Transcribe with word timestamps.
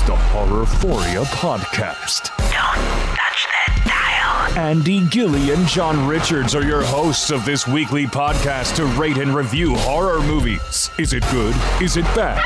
It's 0.00 0.08
the 0.08 0.16
Horrorphoria 0.16 1.26
Podcast. 1.26 2.34
Don't 2.38 3.16
touch 3.16 3.46
that 3.50 4.48
dial. 4.56 4.58
Andy 4.58 5.06
Gilly 5.08 5.50
and 5.50 5.66
John 5.68 6.06
Richards 6.06 6.54
are 6.54 6.64
your 6.64 6.82
hosts 6.82 7.30
of 7.30 7.44
this 7.44 7.66
weekly 7.66 8.06
podcast 8.06 8.76
to 8.76 8.86
rate 8.86 9.18
and 9.18 9.34
review 9.34 9.74
horror 9.74 10.22
movies. 10.22 10.90
Is 10.98 11.12
it 11.12 11.22
good? 11.30 11.54
Is 11.82 11.98
it 11.98 12.06
bad? 12.16 12.40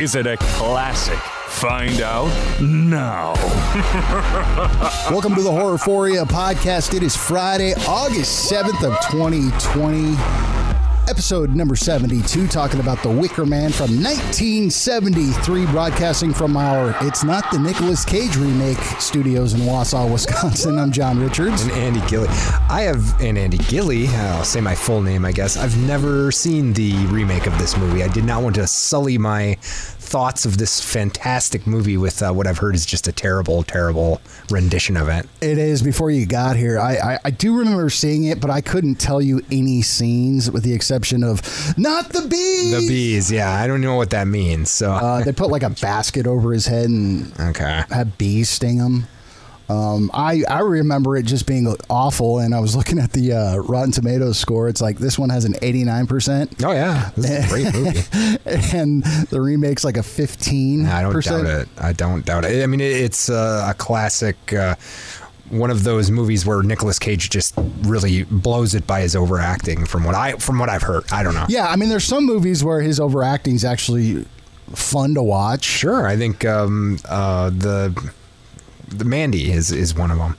Is 0.00 0.14
it 0.14 0.26
a 0.26 0.38
classic? 0.38 1.18
Find 1.18 2.00
out 2.00 2.30
now. 2.58 3.34
Welcome 5.10 5.34
to 5.34 5.42
the 5.42 5.50
Horrorphoria 5.50 6.24
podcast. 6.24 6.94
It 6.94 7.02
is 7.02 7.14
Friday, 7.14 7.74
August 7.86 8.50
7th 8.50 8.82
of 8.82 8.98
2020. 9.10 10.63
Episode 11.06 11.54
number 11.54 11.76
72, 11.76 12.48
talking 12.48 12.80
about 12.80 13.02
The 13.02 13.10
Wicker 13.10 13.44
Man 13.44 13.70
from 13.70 14.02
1973, 14.02 15.66
broadcasting 15.66 16.32
from 16.32 16.56
our 16.56 16.96
It's 17.06 17.22
Not 17.22 17.44
the 17.52 17.58
Nicolas 17.58 18.06
Cage 18.06 18.36
remake 18.36 18.78
studios 18.98 19.52
in 19.52 19.60
Wausau, 19.60 20.10
Wisconsin. 20.10 20.78
I'm 20.78 20.90
John 20.90 21.20
Richards. 21.20 21.60
and 21.62 21.72
Andy 21.72 22.00
Gilly. 22.08 22.28
I 22.70 22.82
have 22.82 23.20
and 23.20 23.36
Andy 23.36 23.58
Gilly. 23.58 24.08
I'll 24.08 24.44
say 24.44 24.62
my 24.62 24.74
full 24.74 25.02
name, 25.02 25.26
I 25.26 25.32
guess. 25.32 25.58
I've 25.58 25.76
never 25.76 26.32
seen 26.32 26.72
the 26.72 26.94
remake 27.08 27.46
of 27.46 27.58
this 27.58 27.76
movie. 27.76 28.02
I 28.02 28.08
did 28.08 28.24
not 28.24 28.42
want 28.42 28.54
to 28.54 28.66
sully 28.66 29.18
my 29.18 29.58
thoughts 30.04 30.44
of 30.44 30.58
this 30.58 30.80
fantastic 30.80 31.66
movie 31.66 31.96
with 31.96 32.22
uh, 32.22 32.30
what 32.32 32.46
I've 32.46 32.58
heard 32.58 32.74
is 32.74 32.84
just 32.86 33.08
a 33.08 33.12
terrible, 33.12 33.62
terrible 33.62 34.20
rendition 34.50 34.96
of 34.96 35.08
it. 35.08 35.26
It 35.40 35.58
is 35.58 35.82
before 35.82 36.10
you 36.10 36.26
got 36.26 36.56
here. 36.56 36.78
I, 36.78 36.96
I, 37.14 37.18
I 37.24 37.30
do 37.30 37.56
remember 37.58 37.88
seeing 37.90 38.24
it, 38.24 38.40
but 38.40 38.50
I 38.50 38.60
couldn't 38.60 38.96
tell 38.96 39.20
you 39.22 39.40
any 39.50 39.82
scenes 39.82 40.50
with 40.50 40.62
the 40.62 40.72
exception 40.72 41.24
of 41.24 41.42
not 41.78 42.10
the 42.10 42.22
bees. 42.28 42.70
The 42.72 42.86
bees, 42.88 43.32
yeah, 43.32 43.50
I 43.50 43.66
don't 43.66 43.80
know 43.80 43.96
what 43.96 44.10
that 44.10 44.26
means. 44.28 44.70
So 44.70 44.92
Uh, 44.92 45.24
they 45.24 45.32
put 45.32 45.50
like 45.50 45.62
a 45.62 45.70
basket 45.70 46.26
over 46.26 46.52
his 46.52 46.66
head 46.66 46.86
and 46.86 47.32
okay, 47.40 47.84
had 47.90 48.16
bees 48.18 48.50
sting 48.50 48.78
him. 48.78 49.06
Um, 49.68 50.10
I 50.12 50.42
I 50.48 50.60
remember 50.60 51.16
it 51.16 51.24
just 51.24 51.46
being 51.46 51.74
awful, 51.88 52.38
and 52.38 52.54
I 52.54 52.60
was 52.60 52.76
looking 52.76 52.98
at 52.98 53.12
the 53.12 53.32
uh, 53.32 53.56
Rotten 53.56 53.92
Tomatoes 53.92 54.38
score. 54.38 54.68
It's 54.68 54.80
like 54.80 54.98
this 54.98 55.18
one 55.18 55.30
has 55.30 55.44
an 55.44 55.54
eighty 55.62 55.84
nine 55.84 56.06
percent, 56.06 56.62
oh 56.64 56.72
yeah, 56.72 57.10
this 57.16 57.30
is 57.30 57.46
a 57.46 57.48
great 57.48 57.74
movie. 57.74 58.76
and 58.76 59.02
the 59.30 59.40
remake's 59.40 59.84
like 59.84 59.96
a 59.96 60.02
fifteen. 60.02 60.86
I 60.86 61.02
don't 61.02 61.24
doubt 61.24 61.46
it. 61.46 61.68
I 61.78 61.92
don't 61.92 62.24
doubt 62.26 62.44
it. 62.44 62.62
I 62.62 62.66
mean, 62.66 62.80
it's 62.80 63.30
uh, 63.30 63.66
a 63.70 63.74
classic. 63.74 64.52
Uh, 64.52 64.74
one 65.50 65.70
of 65.70 65.84
those 65.84 66.10
movies 66.10 66.44
where 66.44 66.62
Nicolas 66.62 66.98
Cage 66.98 67.30
just 67.30 67.54
really 67.82 68.24
blows 68.24 68.74
it 68.74 68.86
by 68.86 69.00
his 69.00 69.14
overacting. 69.14 69.86
From 69.86 70.04
what 70.04 70.14
I 70.14 70.32
from 70.32 70.58
what 70.58 70.68
I've 70.68 70.82
heard, 70.82 71.04
I 71.10 71.22
don't 71.22 71.34
know. 71.34 71.46
Yeah, 71.48 71.68
I 71.68 71.76
mean, 71.76 71.88
there's 71.88 72.04
some 72.04 72.26
movies 72.26 72.62
where 72.62 72.80
his 72.80 73.00
overacting 73.00 73.54
is 73.54 73.64
actually 73.64 74.26
fun 74.74 75.14
to 75.14 75.22
watch. 75.22 75.64
Sure, 75.64 76.06
I 76.06 76.16
think 76.16 76.44
um, 76.44 76.98
uh, 77.08 77.48
the 77.50 78.12
the 78.98 79.04
Mandy 79.04 79.50
is 79.52 79.70
is 79.72 79.94
one 79.94 80.10
of 80.10 80.18
them. 80.18 80.36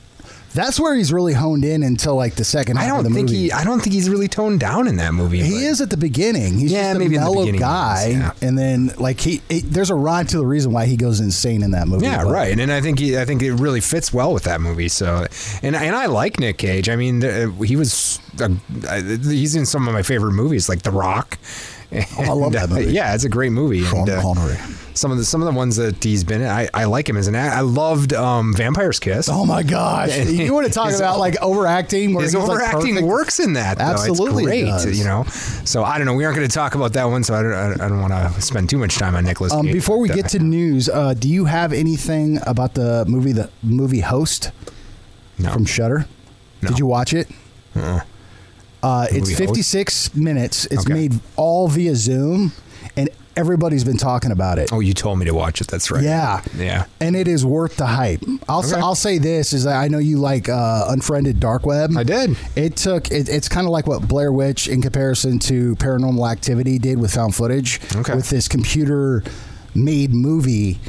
That's 0.54 0.80
where 0.80 0.96
he's 0.96 1.12
really 1.12 1.34
honed 1.34 1.66
in 1.66 1.84
until 1.84 2.16
like 2.16 2.36
the 2.36 2.46
second 2.46 2.78
half 2.78 2.86
I 2.86 2.98
of 3.00 3.04
the 3.04 3.10
don't 3.10 3.14
think 3.16 3.28
movie. 3.28 3.42
he. 3.44 3.52
I 3.52 3.66
don't 3.66 3.82
think 3.82 3.94
he's 3.94 4.10
really 4.10 4.30
toned 4.30 4.62
down 4.62 4.88
in 4.88 4.96
that 4.96 5.14
movie. 5.14 5.44
He 5.44 5.52
but- 5.52 5.64
is 5.64 5.82
at 5.82 5.90
the 5.90 5.98
beginning. 5.98 6.58
He's 6.58 6.72
Yeah, 6.72 6.84
just 6.84 6.96
a 6.96 7.00
maybe 7.00 7.16
the 7.16 7.22
mellow 7.22 7.52
guy, 7.52 8.08
yeah. 8.12 8.32
and 8.42 8.58
then 8.58 8.94
like 8.98 9.20
he, 9.20 9.42
it, 9.50 9.66
there's 9.70 9.90
a 9.90 9.96
rhyme 9.96 10.28
to 10.28 10.38
the 10.38 10.46
reason 10.46 10.72
why 10.72 10.86
he 10.86 10.96
goes 10.96 11.20
insane 11.20 11.62
in 11.62 11.72
that 11.72 11.90
movie. 11.90 12.06
Yeah, 12.06 12.24
but- 12.24 12.32
right. 12.32 12.58
And 12.58 12.72
I 12.72 12.80
think 12.80 13.00
he, 13.00 13.18
I 13.20 13.26
think 13.26 13.42
it 13.44 13.52
really 13.56 13.82
fits 13.82 14.14
well 14.14 14.32
with 14.34 14.44
that 14.44 14.62
movie. 14.62 14.88
So, 14.88 15.26
and 15.62 15.76
and 15.76 15.94
I 15.94 16.06
like 16.06 16.40
Nick 16.40 16.58
Cage. 16.58 16.88
I 16.88 16.96
mean, 16.96 17.22
he 17.66 17.76
was 17.76 18.20
uh, 18.40 18.48
he's 19.24 19.58
in 19.58 19.66
some 19.66 19.90
of 19.90 19.94
my 19.94 20.04
favorite 20.04 20.32
movies, 20.32 20.70
like 20.70 20.84
The 20.84 20.92
Rock. 20.92 21.38
Oh, 22.18 22.24
I 22.24 22.30
love 22.34 22.54
that 22.54 22.64
And, 22.70 22.74
uh, 22.74 22.76
movie. 22.78 22.94
yeah, 22.94 23.14
it's 23.16 23.24
a 23.24 23.30
great 23.30 23.52
movie. 23.52 23.84
Sean 23.84 24.00
and, 24.02 24.10
uh, 24.10 24.22
Connery. 24.22 24.58
some 24.94 25.12
of 25.12 25.18
the 25.18 25.26
some 25.26 25.42
of 25.42 25.46
the 25.46 25.52
ones 25.58 25.76
that 25.76 26.04
he's 26.04 26.24
been 26.24 26.42
in, 26.42 26.48
I, 26.48 26.68
I 26.74 26.86
like 26.86 27.08
him 27.10 27.18
as 27.18 27.28
an 27.28 27.36
act. 27.36 27.56
I 27.56 27.62
loved 27.62 28.14
um, 28.14 28.54
Vampire's 28.54 29.00
Kiss. 29.00 29.30
Oh 29.30 29.46
my 29.46 29.64
gosh! 29.64 30.18
You 30.26 30.54
want 30.54 30.68
to 30.68 30.74
talk 30.74 30.88
His- 30.88 31.00
about 31.00 31.20
like 31.20 31.36
overacting? 31.42 32.12
His 32.20 32.34
he's, 32.34 32.36
like, 32.36 32.50
overacting 32.50 33.06
works 33.06 33.40
in 33.40 33.54
that. 33.54 33.80
Absolutely 33.80 34.44
great. 34.44 34.66
does. 34.66 34.98
You 34.98 35.06
know, 35.06 35.24
so 35.26 35.84
I 35.84 35.98
don't 35.98 36.06
know. 36.06 36.14
We 36.14 36.24
aren't 36.26 36.36
going 36.38 36.48
to 36.48 36.54
talk 36.54 36.76
about 36.76 36.94
that 36.94 37.06
one, 37.06 37.24
so 37.24 37.34
I 37.36 37.42
don't. 37.44 37.82
I 37.82 37.88
don't 37.90 38.02
want 38.02 38.14
to 38.14 38.42
spend 38.42 38.70
too 38.70 38.78
much 38.78 38.96
time 38.96 39.16
on 39.16 39.24
Nicolas. 39.26 39.52
Um, 39.54 39.66
Cage, 39.66 39.74
before 39.74 39.98
we 40.00 40.08
but, 40.08 40.16
get 40.16 40.30
to 40.30 40.40
news, 40.40 40.88
uh, 40.90 41.14
do 41.14 41.28
you 41.30 41.46
have 41.46 41.74
anything 41.74 42.40
about 42.46 42.74
the 42.74 43.06
movie, 43.08 43.32
the 43.32 43.50
movie 43.64 44.00
Host 44.02 44.52
no. 45.38 45.52
from 45.52 45.66
Shutter? 45.66 46.06
No. 46.62 46.70
Did 46.70 46.80
you 46.80 46.86
watch 46.86 47.14
it? 47.14 47.28
Uh-uh. 47.76 48.00
Uh, 48.86 49.06
it's 49.10 49.30
movie 49.30 49.32
Host? 49.34 49.40
56 49.40 50.16
minutes. 50.16 50.66
It's 50.68 50.84
Okay. 50.86 50.94
made 50.94 51.20
all 51.36 51.68
via 51.68 51.96
Zoom, 51.96 52.52
and 52.96 53.10
everybody's 53.36 53.84
been 53.84 53.98
talking 53.98 54.32
about 54.32 54.60
it. 54.60 54.70
oh, 54.72 54.80
you 54.80 54.94
told 54.94 55.18
me 55.20 55.26
to 55.26 55.34
watch 55.34 55.60
it. 55.60 55.68
That's 55.68 55.90
right. 55.92 56.04
Yeah, 56.04 56.42
Yeah. 56.58 56.86
and 57.02 57.16
it 57.16 57.28
is 57.28 57.44
worth 57.46 57.76
the 57.78 57.88
hype. 57.88 58.24
I'll 58.48 58.60
Okay. 58.64 58.76
I'll 58.80 58.96
say 58.96 59.18
this 59.18 59.52
is 59.54 59.66
I 59.68 59.88
know 59.90 59.98
you 59.98 60.18
like 60.20 60.48
uh, 60.48 60.86
Unfriended 60.90 61.40
Dark 61.40 61.66
Web. 61.66 61.98
I 61.98 62.04
did. 62.04 62.38
It 62.56 62.76
took 62.78 63.10
it, 63.12 63.28
it's 63.28 63.50
kind 63.50 63.66
of 63.66 63.72
like 63.72 63.88
what 63.88 64.08
Blair 64.08 64.32
Witch 64.32 64.68
in 64.70 64.82
comparison 64.82 65.40
to 65.40 65.76
Paranormal 65.78 66.32
Activity 66.32 66.78
did 66.80 67.00
with 67.00 67.12
found 67.14 67.34
footage. 67.36 67.82
Okay. 67.96 68.14
With 68.16 68.30
this 68.30 68.48
computer 68.48 69.24
made 69.74 70.14
movie, 70.14 70.80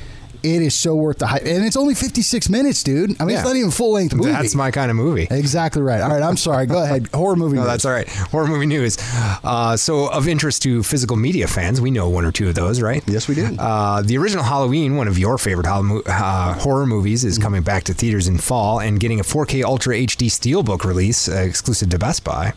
it 0.54 0.62
is 0.62 0.74
so 0.74 0.94
worth 0.94 1.18
the 1.18 1.26
hype, 1.26 1.42
and 1.44 1.64
it's 1.64 1.76
only 1.76 1.94
56 1.94 2.48
minutes, 2.48 2.82
dude. 2.82 3.20
I 3.20 3.24
mean, 3.24 3.34
Yeah. 3.34 3.40
it's 3.40 3.48
not 3.48 3.56
even 3.56 3.70
full 3.70 3.92
length 3.92 4.14
movie. 4.14 4.30
That's 4.30 4.54
my 4.54 4.70
kind 4.70 4.90
of 4.90 4.96
movie. 4.96 5.26
exactly 5.30 5.82
right. 5.82 6.00
All 6.00 6.10
right, 6.10 6.22
I'm 6.22 6.36
sorry. 6.36 6.66
Go 6.66 6.82
ahead. 6.82 7.08
Horror 7.14 7.36
movie. 7.36 7.56
No, 7.56 7.62
news. 7.62 7.70
that's 7.70 7.84
all 7.84 7.92
right. 7.92 8.08
Horror 8.08 8.46
movie 8.46 8.66
news. 8.66 8.98
Uh, 9.44 9.76
so, 9.76 10.06
of 10.12 10.28
interest 10.28 10.62
to 10.62 10.82
physical 10.82 11.16
media 11.16 11.46
fans, 11.46 11.80
we 11.80 11.90
know 11.90 12.08
one 12.08 12.24
or 12.24 12.32
two 12.32 12.48
of 12.48 12.54
those, 12.54 12.80
right? 12.80 13.02
Yes, 13.06 13.28
we 13.28 13.34
do. 13.34 13.54
Uh, 13.58 14.02
the 14.02 14.16
original 14.18 14.44
Halloween, 14.44 14.96
one 14.96 15.08
of 15.08 15.18
your 15.18 15.38
favorite 15.38 15.66
hol- 15.66 16.02
uh, 16.06 16.54
horror 16.54 16.86
movies, 16.86 17.24
is 17.24 17.38
coming 17.38 17.62
back 17.62 17.84
to 17.84 17.94
theaters 17.94 18.28
in 18.28 18.38
fall 18.38 18.80
and 18.80 19.00
getting 19.00 19.20
a 19.20 19.24
4K 19.24 19.62
Ultra 19.64 19.96
HD 19.96 20.26
Steelbook 20.28 20.84
release 20.84 21.28
uh, 21.28 21.32
exclusive 21.36 21.90
to 21.90 21.98
Best 21.98 22.24
Buy. 22.24 22.52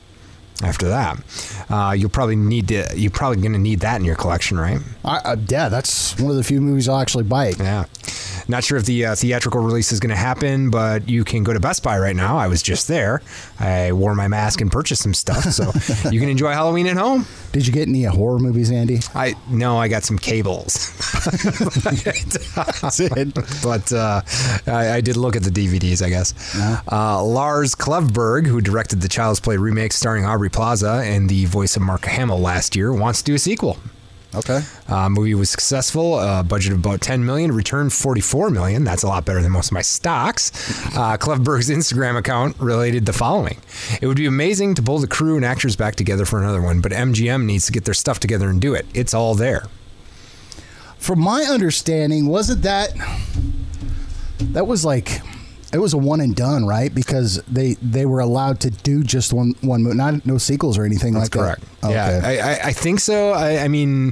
After 0.61 0.89
that, 0.89 1.17
uh, 1.69 1.93
you'll 1.93 2.09
probably 2.09 2.35
need 2.35 2.67
to. 2.67 2.85
You're 2.93 3.11
probably 3.11 3.37
going 3.37 3.53
to 3.53 3.59
need 3.59 3.79
that 3.79 3.97
in 3.97 4.05
your 4.05 4.17
collection, 4.17 4.59
right? 4.59 4.79
I, 5.05 5.17
uh, 5.19 5.35
yeah, 5.47 5.69
that's 5.69 6.19
one 6.19 6.31
of 6.31 6.35
the 6.35 6.43
few 6.43 6.59
movies 6.59 6.89
I'll 6.89 6.99
actually 6.99 7.23
buy. 7.23 7.53
Yeah. 7.57 7.85
Not 8.49 8.63
sure 8.63 8.77
if 8.77 8.85
the 8.85 9.05
uh, 9.05 9.15
theatrical 9.15 9.61
release 9.61 9.91
is 9.91 9.99
going 9.99 10.09
to 10.09 10.15
happen, 10.15 10.71
but 10.71 11.07
you 11.07 11.23
can 11.23 11.43
go 11.43 11.53
to 11.53 11.59
Best 11.59 11.83
Buy 11.83 11.99
right 11.99 12.15
now. 12.15 12.35
I 12.37 12.47
was 12.47 12.63
just 12.63 12.87
there. 12.87 13.21
I 13.59 13.91
wore 13.91 14.15
my 14.15 14.27
mask 14.27 14.59
and 14.59 14.71
purchased 14.71 15.03
some 15.03 15.13
stuff, 15.13 15.43
so 15.43 15.71
you 16.09 16.19
can 16.19 16.29
enjoy 16.29 16.51
Halloween 16.51 16.87
at 16.87 16.97
home. 16.97 17.27
Did 17.51 17.67
you 17.67 17.73
get 17.73 17.87
any 17.87 18.07
uh, 18.07 18.11
horror 18.11 18.39
movies, 18.39 18.71
Andy? 18.71 18.99
I 19.13 19.35
no, 19.49 19.77
I 19.77 19.87
got 19.87 20.03
some 20.03 20.17
cables. 20.17 20.91
but 23.63 23.93
uh, 23.93 24.21
I, 24.67 24.93
I 24.93 25.01
did 25.01 25.15
look 25.15 25.35
at 25.35 25.43
the 25.43 25.51
DVDs, 25.51 26.03
I 26.03 26.09
guess. 26.09 26.33
Uh, 26.91 27.23
Lars 27.23 27.75
Klevberg, 27.75 28.47
who 28.47 28.61
directed 28.61 29.01
the 29.01 29.09
Child's 29.09 29.39
Play 29.39 29.57
remake 29.57 29.93
starring 29.93 30.25
Aubrey 30.25 30.48
Plaza 30.49 31.01
and 31.05 31.29
the 31.29 31.45
voice 31.45 31.75
of 31.75 31.81
Mark 31.81 32.05
Hamill 32.05 32.39
last 32.39 32.75
year, 32.75 32.93
wants 32.93 33.21
to 33.21 33.25
do 33.25 33.35
a 33.35 33.39
sequel. 33.39 33.77
Okay. 34.35 34.61
Uh, 34.87 35.09
movie 35.09 35.33
was 35.33 35.49
successful. 35.49 36.13
Uh, 36.13 36.43
budget 36.43 36.73
of 36.73 36.79
about 36.79 37.01
10 37.01 37.25
million, 37.25 37.51
returned 37.51 37.91
44 37.91 38.51
million. 38.51 38.83
That's 38.83 39.01
a 39.01 39.07
lot 39.07 39.25
better 39.25 39.41
than 39.41 39.51
most 39.51 39.67
of 39.67 39.71
my 39.73 39.81
stocks. 39.81 40.51
Uh, 40.95 41.17
Instagram 41.17 42.17
account 42.17 42.55
related 42.59 43.07
the 43.07 43.13
following: 43.13 43.59
It 44.01 44.07
would 44.07 44.17
be 44.17 44.27
amazing 44.27 44.75
to 44.75 44.83
pull 44.83 44.99
the 44.99 45.07
crew 45.07 45.35
and 45.35 45.43
actors 45.43 45.75
back 45.75 45.95
together 45.95 46.25
for 46.25 46.39
another 46.39 46.61
one, 46.61 46.79
but 46.79 46.91
MGM 46.91 47.45
needs 47.45 47.65
to 47.65 47.71
get 47.71 47.85
their 47.85 47.93
stuff 47.95 48.19
together 48.19 48.49
and 48.49 48.61
do 48.61 48.75
it. 48.75 48.85
It's 48.93 49.15
all 49.15 49.33
there. 49.33 49.63
From 50.99 51.19
my 51.21 51.43
understanding, 51.43 52.27
wasn't 52.27 52.61
that 52.61 52.89
that 54.39 54.67
was 54.67 54.85
like 54.85 55.21
it 55.73 55.77
was 55.79 55.93
a 55.93 55.97
one 55.97 56.21
and 56.21 56.35
done, 56.35 56.65
right? 56.65 56.93
Because 56.93 57.41
they 57.43 57.73
they 57.75 58.05
were 58.05 58.19
allowed 58.19 58.59
to 58.61 58.69
do 58.69 59.03
just 59.03 59.33
one 59.33 59.53
one 59.61 59.83
movie, 59.83 59.95
not 59.97 60.25
no 60.25 60.37
sequels 60.37 60.77
or 60.77 60.83
anything 60.85 61.13
That's 61.13 61.25
like 61.25 61.31
correct. 61.31 61.61
that. 61.61 61.78
Okay. 61.83 61.93
Yeah, 61.93 62.21
I, 62.23 62.37
I, 62.37 62.59
I 62.67 62.73
think 62.73 62.99
so. 62.99 63.31
I, 63.31 63.59
I 63.63 63.67
mean, 63.69 64.09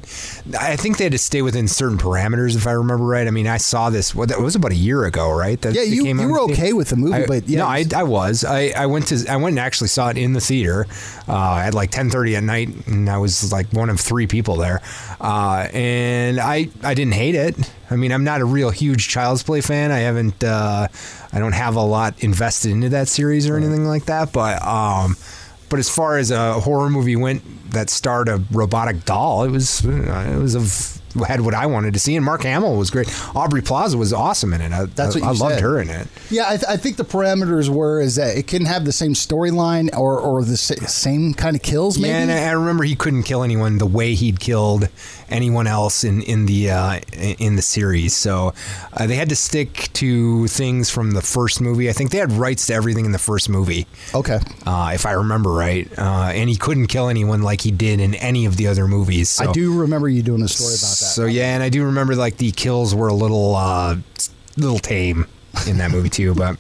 I 0.58 0.78
think 0.78 0.98
they 0.98 1.04
had 1.04 1.12
to 1.12 1.18
stay 1.18 1.42
within 1.42 1.68
certain 1.68 1.98
parameters, 1.98 2.56
if 2.56 2.66
I 2.66 2.72
remember 2.72 3.04
right. 3.04 3.28
I 3.28 3.32
mean, 3.32 3.46
I 3.48 3.58
saw 3.58 3.90
this. 3.90 4.16
What 4.16 4.30
that 4.30 4.40
was 4.40 4.56
about 4.56 4.72
a 4.72 4.76
year 4.76 5.04
ago, 5.04 5.30
right? 5.32 5.60
That 5.62 5.74
Yeah, 5.74 5.82
you- 5.82 6.04
came 6.04 6.18
you 6.20 6.30
were 6.30 6.40
okay 6.42 6.72
with 6.72 6.90
the 6.90 6.96
movie, 6.96 7.26
but 7.28 7.48
yeah, 7.50 7.60
no, 7.60 7.66
I, 7.68 7.84
I 7.94 8.04
was. 8.04 8.46
I, 8.46 8.70
I 8.70 8.86
went 8.86 9.08
to 9.08 9.26
I 9.30 9.36
went 9.36 9.54
and 9.54 9.60
actually 9.60 9.90
saw 9.90 10.08
it 10.10 10.18
in 10.18 10.32
the 10.32 10.40
theater 10.40 10.86
uh, 11.28 11.58
at 11.58 11.74
like 11.74 11.92
ten 11.92 12.10
thirty 12.10 12.38
at 12.38 12.44
night, 12.44 12.70
and 12.88 13.10
I 13.10 13.18
was 13.18 13.52
like 13.52 13.68
one 13.74 13.90
of 13.90 14.00
three 14.00 14.28
people 14.28 14.56
there, 14.56 14.82
uh, 15.20 15.68
and 15.74 16.40
I 16.40 16.70
I 16.84 16.94
didn't 16.94 17.16
hate 17.16 17.36
it. 17.36 17.56
I 17.92 17.96
mean, 17.98 18.12
I'm 18.14 18.24
not 18.24 18.40
a 18.42 18.46
real 18.46 18.70
huge 18.70 19.10
Child's 19.10 19.44
Play 19.44 19.60
fan. 19.60 19.92
I 19.92 20.00
haven't. 20.00 20.42
Uh, 20.42 20.88
I 21.34 21.40
don't 21.40 21.52
have 21.54 21.76
a 21.76 21.82
lot 21.82 22.24
invested 22.24 22.72
into 22.72 22.90
that 22.90 23.10
series 23.10 23.50
or 23.50 23.58
anything 23.58 23.86
like 23.86 24.06
that, 24.06 24.32
but. 24.32 24.66
Um, 24.66 25.18
but 25.70 25.80
as 25.80 25.90
far 25.90 26.18
as 26.18 26.32
a 26.32 26.54
horror 26.60 26.90
movie 26.90 27.16
went 27.16 27.72
that 27.72 27.90
starred 27.90 28.30
a 28.30 28.42
robotic 28.52 29.06
doll, 29.06 29.44
it 29.44 29.52
was 29.52 29.86
uh, 29.86 30.32
it 30.34 30.38
was 30.38 30.56
of 30.56 30.97
had 31.26 31.42
what 31.42 31.54
I 31.54 31.66
wanted 31.66 31.94
to 31.94 32.00
see, 32.00 32.16
and 32.16 32.24
Mark 32.26 32.44
Hamill 32.44 32.76
was 32.78 32.90
great. 32.90 33.08
Aubrey 33.36 33.62
Plaza 33.62 33.98
was 33.98 34.14
awesome 34.14 34.54
in 34.54 34.62
it. 34.62 34.72
I, 34.72 34.86
That's 34.86 35.16
what 35.16 35.24
I, 35.24 35.32
you 35.32 35.38
I 35.38 35.38
loved 35.38 35.56
said. 35.56 35.62
her 35.64 35.80
in 35.82 35.90
it. 35.90 36.08
Yeah, 36.30 36.46
I, 36.48 36.52
th- 36.58 36.66
I 36.70 36.78
think 36.78 36.98
the 36.98 37.06
parameters 37.06 37.70
were 37.70 38.02
is 38.02 38.16
that 38.16 38.38
it 38.38 38.48
couldn't 38.48 38.68
have 38.68 38.86
the 38.86 38.92
same 38.92 39.14
storyline 39.14 39.90
or 39.98 40.20
or 40.20 40.44
the 40.44 40.58
sa- 40.58 40.76
same 40.86 41.34
kind 41.34 41.56
of 41.56 41.62
kills. 41.62 41.98
Maybe. 41.98 42.10
Yeah, 42.10 42.20
and 42.20 42.32
I 42.32 42.48
I 42.48 42.52
remember 42.52 42.84
he 42.84 42.96
couldn't 42.96 43.24
kill 43.24 43.44
anyone 43.44 43.78
the 43.78 43.86
way 43.86 44.14
he'd 44.16 44.40
killed 44.40 44.90
anyone 45.30 45.68
else 45.68 46.04
in 46.04 46.22
in 46.22 46.46
the 46.46 46.72
uh, 46.72 47.00
in 47.40 47.56
the 47.56 47.62
series. 47.62 48.16
So 48.16 48.54
uh, 48.94 49.08
they 49.08 49.16
had 49.16 49.30
to 49.30 49.36
stick 49.36 49.90
to 49.94 50.48
things 50.48 50.90
from 50.90 51.12
the 51.12 51.22
first 51.22 51.62
movie. 51.62 51.90
I 51.90 51.94
think 51.94 52.12
they 52.12 52.18
had 52.18 52.32
rights 52.32 52.68
to 52.68 52.74
everything 52.74 53.06
in 53.06 53.12
the 53.12 53.20
first 53.20 53.50
movie. 53.50 53.88
okay. 54.14 54.40
uh, 54.66 54.92
if 54.94 55.06
I 55.06 55.12
remember 55.14 55.52
right. 55.52 55.88
Uh, 55.98 56.32
and 56.34 56.50
he 56.50 56.56
couldn't 56.56 56.88
kill 56.88 57.10
anyone 57.10 57.42
like 57.42 57.62
he 57.62 57.72
did 57.72 58.00
in 58.00 58.14
any 58.16 58.46
of 58.46 58.58
the 58.58 58.68
other 58.68 58.88
movies. 58.88 59.30
So, 59.30 59.50
I 59.50 59.52
do 59.52 59.80
remember 59.80 60.08
you 60.10 60.22
doing 60.22 60.42
a 60.42 60.48
story 60.48 60.74
about 60.76 60.98
that. 61.00 61.07
So 61.14 61.26
yeah, 61.26 61.54
and 61.54 61.64
I 61.64 61.70
do 61.70 61.86
remember 61.86 62.16
like 62.16 62.38
the 62.38 62.52
kills 62.52 62.94
were 62.96 63.08
a 63.08 63.14
little, 63.14 63.56
uh, 63.56 63.98
little 64.58 64.80
tame 64.80 65.26
in 65.68 65.78
that 65.78 65.92
movie 65.92 66.10
too. 66.10 66.34
But 66.36 66.58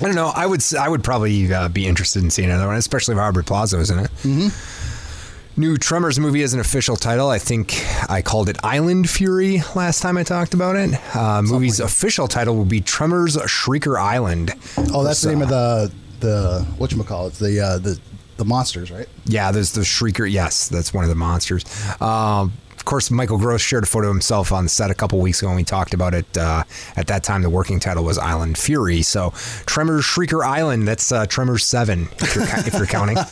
I 0.00 0.04
don't 0.04 0.14
know. 0.14 0.32
I 0.34 0.46
would 0.46 0.62
I 0.78 0.88
would 0.88 1.02
probably 1.02 1.52
uh, 1.52 1.68
be 1.68 1.86
interested 1.86 2.22
in 2.22 2.30
seeing 2.30 2.50
another 2.50 2.66
one, 2.66 2.76
especially 2.76 3.14
if 3.14 3.20
Aubrey 3.20 3.44
Plaza 3.44 3.78
was 3.78 3.90
in 3.90 3.98
it. 4.00 4.10
Mm-hmm. 4.22 5.60
New 5.60 5.76
Tremors 5.76 6.20
movie 6.20 6.42
as 6.42 6.54
an 6.54 6.60
official 6.60 6.94
title. 6.94 7.30
I 7.30 7.38
think 7.38 7.84
I 8.08 8.22
called 8.22 8.48
it 8.48 8.56
Island 8.62 9.10
Fury 9.10 9.60
last 9.74 10.00
time 10.00 10.16
I 10.16 10.22
talked 10.22 10.54
about 10.54 10.76
it. 10.76 10.94
Uh, 11.16 11.42
movie's 11.42 11.80
official 11.80 12.28
title 12.28 12.54
will 12.54 12.64
be 12.64 12.80
Tremors 12.80 13.36
Shrieker 13.36 14.00
Island. 14.00 14.52
oh, 14.94 15.02
that's 15.02 15.22
the 15.22 15.30
name 15.30 15.42
of 15.42 15.48
the 15.48 15.92
the 16.20 16.64
what 16.78 16.92
you 16.92 17.02
call 17.02 17.26
it 17.26 17.34
the 17.34 17.60
uh, 17.60 17.78
the 17.78 17.98
the 18.36 18.44
monsters, 18.44 18.92
right? 18.92 19.08
Yeah, 19.24 19.50
there's 19.50 19.72
the 19.72 19.80
Shrieker. 19.80 20.30
Yes, 20.30 20.68
that's 20.68 20.94
one 20.94 21.02
of 21.02 21.10
the 21.10 21.16
monsters. 21.16 21.64
Um, 22.00 22.52
course, 22.88 23.10
Michael 23.10 23.38
Gross 23.38 23.60
shared 23.60 23.84
a 23.84 23.86
photo 23.86 24.08
of 24.08 24.14
himself 24.14 24.50
on 24.50 24.66
set 24.66 24.90
a 24.90 24.94
couple 24.94 25.20
weeks 25.20 25.40
ago 25.40 25.48
and 25.48 25.56
we 25.56 25.64
talked 25.64 25.94
about 25.94 26.14
it. 26.14 26.36
Uh, 26.36 26.64
at 26.96 27.06
that 27.06 27.22
time, 27.22 27.42
the 27.42 27.50
working 27.50 27.78
title 27.78 28.02
was 28.02 28.18
Island 28.18 28.58
Fury. 28.58 29.02
So, 29.02 29.30
Tremors 29.66 30.04
Shrieker 30.04 30.44
Island, 30.44 30.88
that's 30.88 31.12
uh, 31.12 31.26
Tremors 31.26 31.64
7, 31.64 32.08
if 32.18 32.34
you're, 32.34 32.44
if 32.44 32.74
you're 32.74 32.86
counting. 32.86 33.18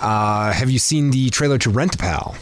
Uh, 0.00 0.52
have 0.52 0.68
you 0.68 0.78
seen 0.78 1.10
the 1.10 1.30
trailer 1.30 1.56
to 1.56 1.70
Rent 1.70 1.98
Pal? 1.98 2.36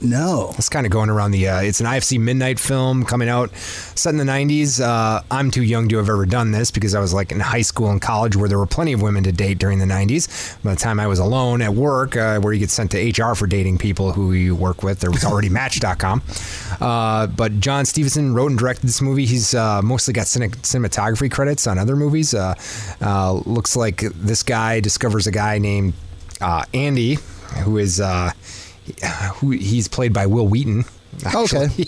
No. 0.00 0.54
It's 0.56 0.68
kind 0.68 0.86
of 0.86 0.92
going 0.92 1.10
around 1.10 1.32
the. 1.32 1.48
Uh, 1.48 1.60
it's 1.60 1.80
an 1.80 1.86
IFC 1.86 2.20
midnight 2.20 2.60
film 2.60 3.04
coming 3.04 3.28
out, 3.28 3.54
set 3.56 4.10
in 4.10 4.16
the 4.16 4.24
'90s. 4.24 4.80
Uh, 4.80 5.22
I'm 5.30 5.50
too 5.50 5.62
young 5.62 5.88
to 5.88 5.96
have 5.96 6.08
ever 6.08 6.24
done 6.24 6.52
this 6.52 6.70
because 6.70 6.94
I 6.94 7.00
was 7.00 7.12
like 7.12 7.32
in 7.32 7.40
high 7.40 7.62
school 7.62 7.90
and 7.90 8.00
college 8.00 8.36
where 8.36 8.48
there 8.48 8.58
were 8.58 8.66
plenty 8.66 8.92
of 8.92 9.02
women 9.02 9.24
to 9.24 9.32
date 9.32 9.58
during 9.58 9.80
the 9.80 9.86
'90s. 9.86 10.62
By 10.62 10.74
the 10.74 10.80
time 10.80 11.00
I 11.00 11.06
was 11.08 11.18
alone 11.18 11.62
at 11.62 11.74
work, 11.74 12.16
uh, 12.16 12.38
where 12.40 12.52
you 12.52 12.60
get 12.60 12.70
sent 12.70 12.92
to 12.92 12.98
HR 13.10 13.34
for 13.34 13.46
dating 13.48 13.78
people 13.78 14.12
who 14.12 14.32
you 14.32 14.54
work 14.54 14.82
with, 14.84 15.00
there 15.00 15.10
was 15.10 15.24
already 15.28 15.48
Match.com. 15.48 16.22
Uh, 16.80 17.26
but 17.26 17.58
Jon 17.58 17.84
Stevenson 17.84 18.34
wrote 18.34 18.50
and 18.50 18.58
directed 18.58 18.86
this 18.86 19.02
movie. 19.02 19.26
He's 19.26 19.54
uh, 19.54 19.82
mostly 19.82 20.14
got 20.14 20.26
cine- 20.26 20.50
cinematography 20.58 21.30
credits 21.30 21.66
on 21.66 21.76
other 21.78 21.96
movies. 21.96 22.34
Uh, 22.34 22.54
uh, 23.00 23.32
looks 23.46 23.74
like 23.74 24.00
this 24.00 24.44
guy 24.44 24.78
discovers 24.78 25.26
a 25.26 25.32
guy 25.32 25.58
named 25.58 25.94
uh, 26.40 26.64
Andy, 26.72 27.18
who 27.64 27.78
is 27.78 28.00
uh, 28.00 28.30
who 29.36 29.50
he's 29.50 29.88
played 29.88 30.12
by 30.12 30.26
Wil 30.26 30.46
Wheaton. 30.46 30.84
Okay. 31.34 31.68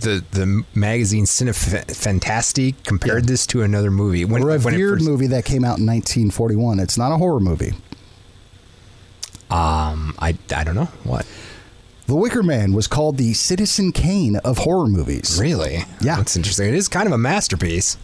The 0.00 0.24
the 0.32 0.64
magazine 0.74 1.24
Cinefantastique 1.24 2.74
compared 2.84 3.26
this 3.26 3.46
to 3.48 3.62
another 3.62 3.90
movie. 3.92 4.24
When, 4.24 4.42
A 4.42 4.46
revered 4.46 4.74
first- 4.98 5.04
movie 5.04 5.28
that 5.28 5.44
came 5.44 5.64
out 5.64 5.78
in 5.78 5.86
1941. 5.86 6.80
It's 6.80 6.98
not 6.98 7.12
a 7.12 7.16
horror 7.16 7.38
movie. 7.40 7.72
Um, 9.50 10.14
I 10.18 10.36
I 10.54 10.64
don't 10.64 10.74
know 10.74 10.88
what. 11.04 11.24
The 12.06 12.16
Wicker 12.16 12.42
Man 12.42 12.72
was 12.72 12.86
called 12.86 13.18
the 13.18 13.34
Citizen 13.34 13.92
Kane 13.92 14.36
of 14.36 14.58
horror 14.58 14.88
movies. 14.88 15.38
Really? 15.40 15.84
Yeah. 16.00 16.16
That's 16.16 16.36
interesting. 16.36 16.68
It 16.68 16.74
is 16.74 16.88
kind 16.88 17.06
of 17.06 17.12
a 17.12 17.18
masterpiece. 17.18 17.96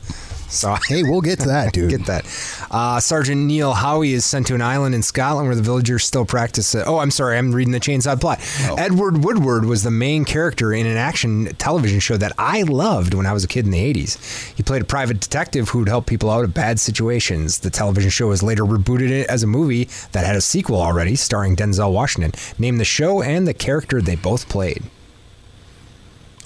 So 0.55 0.77
Hey, 0.89 1.03
we'll 1.03 1.21
get 1.21 1.41
to 1.41 1.49
that, 1.49 1.73
dude. 1.75 1.91
get 1.91 2.07
that. 2.07 2.25
Uh, 2.71 3.01
Sergeant 3.01 3.43
Neil 3.43 3.73
Howie 3.73 4.13
is 4.13 4.25
sent 4.25 4.47
to 4.49 4.55
an 4.55 4.63
island 4.63 4.95
in 4.95 5.03
Scotland 5.03 5.49
where 5.49 5.57
the 5.57 5.63
villagers 5.63 6.05
still 6.05 6.25
practice. 6.25 6.75
Uh, 6.75 6.85
oh, 6.87 6.99
I'm 6.99 7.11
sorry, 7.11 7.37
I'm 7.39 7.53
reading 7.53 7.73
the 7.73 7.81
Chainsaw 7.81 8.21
plot. 8.21 8.39
Oh. 8.69 8.77
Edward 8.77 9.25
Woodward 9.25 9.65
was 9.65 9.83
the 9.83 9.91
main 9.91 10.25
character 10.25 10.73
in 10.73 10.87
an 10.87 10.97
action 10.97 11.47
television 11.59 12.01
show 12.01 12.17
that 12.17 12.33
I 12.39 12.63
loved 12.63 13.15
when 13.15 13.27
I 13.27 13.33
was 13.33 13.45
a 13.45 13.49
kid 13.49 13.65
in 13.65 13.71
the 13.71 13.95
80s. 13.95 14.55
He 14.55 14.63
played 14.63 14.83
a 14.83 14.87
private 14.87 15.21
detective 15.21 15.69
who 15.71 15.81
would 15.81 15.89
help 15.89 16.07
people 16.07 16.31
out 16.31 16.45
of 16.45 16.55
bad 16.55 16.79
situations. 16.81 17.59
The 17.59 17.71
television 17.71 18.11
show 18.11 18.29
was 18.29 18.43
later 18.43 18.65
rebooted 18.65 19.25
as 19.27 19.43
a 19.43 19.47
movie 19.47 19.89
that 20.13 20.25
had 20.25 20.37
a 20.37 20.41
sequel 20.41 20.81
already, 20.81 21.17
starring 21.17 21.57
Denzel 21.57 21.93
Washington. 21.93 22.33
Name 22.59 22.79
the 22.79 22.85
show 22.85 23.23
and 23.23 23.47
the 23.47 23.55
character 23.55 24.01
they 24.01 24.17
both 24.17 24.49
played. 24.49 24.83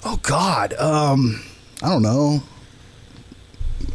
Oh 0.03 0.17
God. 0.23 0.73
Um, 0.73 1.43
I 1.83 1.89
don't 1.89 2.01
know. 2.01 2.41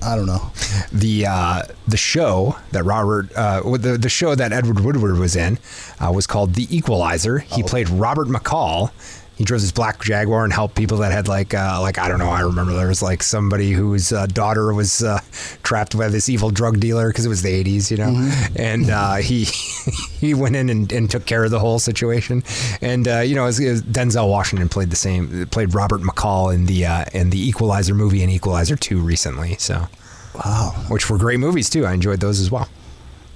I 0.03 0.17
don't 0.17 0.27
know. 0.27 0.51
the 0.93 1.27
uh, 1.27 1.63
the 1.87 1.97
show 1.97 2.57
that 2.73 2.85
Robert 2.85 3.33
uh, 3.35 3.61
the 3.77 3.97
the 3.99 4.09
show 4.09 4.35
that 4.35 4.53
Edward 4.53 4.81
Woodward 4.81 5.19
was 5.19 5.37
in 5.37 5.59
uh, 5.99 6.11
was 6.13 6.27
called 6.27 6.55
The 6.55 6.75
Equalizer. 6.75 7.39
He 7.39 7.63
played 7.63 7.89
Robert 7.89 8.29
McCall. 8.29 8.91
He 9.37 9.43
drove 9.43 9.63
this 9.63 9.73
black 9.73 10.01
Jaguar 10.01 10.45
and 10.45 10.53
helped 10.53 10.77
people 10.77 10.99
that 10.99 11.11
had 11.11 11.27
like 11.27 11.55
uh, 11.55 11.79
like 11.81 11.99
I 11.99 12.07
don't 12.09 12.21
know. 12.21 12.29
I 12.31 12.43
remember 12.43 12.73
there 12.73 12.87
was 12.87 13.03
like 13.03 13.21
somebody 13.23 13.73
whose 13.73 14.13
uh, 14.13 14.27
daughter 14.27 14.73
was 14.73 15.03
uh, 15.03 15.19
trapped 15.65 15.99
by 15.99 16.09
this 16.09 16.29
evil 16.29 16.51
drug 16.51 16.79
dealer 16.79 17.09
because 17.09 17.27
it 17.27 17.31
was 17.31 17.43
the 17.43 17.65
'80s, 17.65 17.91
you 17.91 17.97
know. 17.97 18.31
And 18.55 18.91
uh, 18.91 19.17
he 19.17 19.45
he 20.21 20.35
went 20.35 20.55
in 20.55 20.71
and, 20.71 20.93
and 20.93 21.11
took 21.11 21.27
care 21.27 21.43
of 21.45 21.51
the 21.51 21.59
whole 21.59 21.81
situation. 21.81 22.45
And 22.81 23.09
uh, 23.09 23.19
you 23.21 23.35
know, 23.35 23.43
it 23.43 23.47
was, 23.47 23.59
it 23.61 23.71
was 23.71 23.83
Denzel 23.83 24.29
Washington 24.31 24.69
played 24.69 24.91
the 24.91 24.97
same 24.97 25.47
played 25.49 25.75
Robert 25.75 26.03
McCall 26.03 26.55
in 26.55 26.67
the 26.67 26.87
uh, 26.87 27.05
in 27.13 27.31
the 27.31 27.49
Equalizer 27.49 27.95
movie 27.95 28.23
and 28.23 28.31
Equalizer 28.31 28.77
Two 28.77 29.01
recently. 29.01 29.57
So 29.59 29.89
Wow. 30.37 30.75
which 30.89 31.11
were 31.11 31.19
great 31.19 31.41
movies 31.41 31.69
too. 31.69 31.87
I 31.87 31.93
enjoyed 31.93 32.21
those 32.21 32.39
as 32.41 32.51
well. 32.53 32.69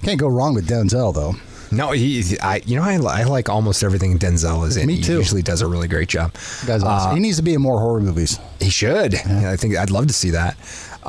Can't 0.03 0.19
go 0.19 0.27
wrong 0.29 0.53
with 0.53 0.67
Denzel 0.67 1.13
though. 1.13 1.33
No, 1.71 1.91
he, 1.91 2.37
I, 2.41 2.61
you 2.65 2.75
know, 2.75 2.83
I, 2.83 2.93
I 2.95 3.23
like 3.23 3.47
almost 3.49 3.83
everything 3.83 4.17
Denzel 4.17 4.67
is 4.67 4.75
in. 4.77 4.87
Me 4.87 4.95
He 4.95 5.01
too. 5.03 5.17
usually 5.17 5.41
does 5.41 5.61
a 5.61 5.67
really 5.67 5.87
great 5.87 6.09
job. 6.09 6.33
Guy's 6.65 6.83
awesome. 6.83 7.11
Uh, 7.11 7.13
he 7.15 7.19
needs 7.19 7.37
to 7.37 7.43
be 7.43 7.53
in 7.53 7.61
more 7.61 7.79
horror 7.79 8.01
movies. 8.01 8.39
he 8.59 8.69
should. 8.69 9.13
I 9.15 9.55
think 9.55 9.75
I'd 9.77 9.91
love 9.91 10.07
to 10.07 10.13
see 10.13 10.31
that. 10.31 10.57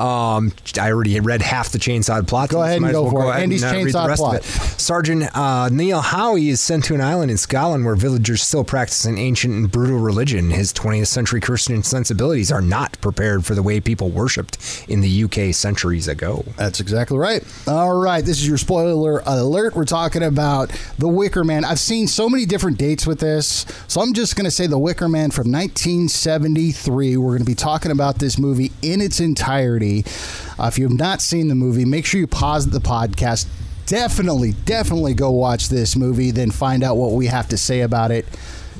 Um, 0.01 0.51
I 0.79 0.91
already 0.91 1.19
read 1.19 1.43
half 1.43 1.71
the 1.71 1.77
Chainsaw 1.77 2.27
plot. 2.27 2.49
Go 2.49 2.57
so 2.57 2.63
ahead 2.63 2.81
and 2.81 2.91
go 2.91 3.03
well 3.03 3.11
for 3.11 3.25
it. 3.25 3.41
Andy's 3.41 3.61
and, 3.61 3.71
uh, 3.71 3.77
read 3.77 3.93
the 3.93 3.99
Chainsaw 3.99 4.15
plot. 4.15 4.35
it. 4.37 4.43
Sergeant 4.43 5.37
uh, 5.37 5.69
Neil 5.69 6.01
Howie 6.01 6.49
is 6.49 6.59
sent 6.59 6.85
to 6.85 6.95
an 6.95 7.01
island 7.01 7.29
in 7.29 7.37
Scotland 7.37 7.85
where 7.85 7.95
villagers 7.95 8.41
still 8.41 8.63
practice 8.63 9.05
an 9.05 9.19
ancient 9.19 9.53
and 9.53 9.71
brutal 9.71 9.99
religion. 9.99 10.49
His 10.49 10.73
20th 10.73 11.05
century 11.05 11.39
Christian 11.39 11.83
sensibilities 11.83 12.51
are 12.51 12.61
not 12.61 12.99
prepared 13.01 13.45
for 13.45 13.53
the 13.53 13.61
way 13.61 13.79
people 13.79 14.09
worshipped 14.09 14.85
in 14.87 15.01
the 15.01 15.23
UK 15.25 15.53
centuries 15.53 16.07
ago. 16.07 16.45
That's 16.57 16.79
exactly 16.79 17.19
right. 17.19 17.43
All 17.67 17.95
right, 17.99 18.25
this 18.25 18.37
is 18.39 18.47
your 18.47 18.57
spoiler 18.57 19.21
alert. 19.25 19.75
We're 19.75 19.85
talking 19.85 20.23
about 20.23 20.69
The 20.97 21.07
Wicker 21.07 21.43
Man. 21.43 21.63
I've 21.63 21.79
seen 21.79 22.07
so 22.07 22.27
many 22.27 22.47
different 22.47 22.79
dates 22.79 23.05
with 23.05 23.19
this, 23.19 23.65
so 23.87 24.01
I'm 24.01 24.13
just 24.13 24.35
going 24.35 24.45
to 24.45 24.51
say 24.51 24.65
The 24.65 24.79
Wicker 24.79 25.07
Man 25.07 25.29
from 25.29 25.51
1973. 25.51 27.17
We're 27.17 27.29
going 27.29 27.39
to 27.39 27.45
be 27.45 27.53
talking 27.53 27.91
about 27.91 28.17
this 28.17 28.39
movie 28.39 28.71
in 28.81 28.99
its 28.99 29.19
entirety. 29.19 29.90
Uh, 29.99 30.65
if 30.67 30.77
you 30.77 30.87
have 30.87 30.97
not 30.97 31.21
seen 31.21 31.47
the 31.47 31.55
movie, 31.55 31.85
make 31.85 32.05
sure 32.05 32.19
you 32.19 32.27
pause 32.27 32.69
the 32.69 32.79
podcast. 32.79 33.47
Definitely, 33.85 34.53
definitely 34.65 35.13
go 35.13 35.31
watch 35.31 35.67
this 35.69 35.95
movie, 35.95 36.31
then 36.31 36.49
find 36.51 36.83
out 36.83 36.95
what 36.95 37.11
we 37.11 37.27
have 37.27 37.49
to 37.49 37.57
say 37.57 37.81
about 37.81 38.09
it. 38.11 38.25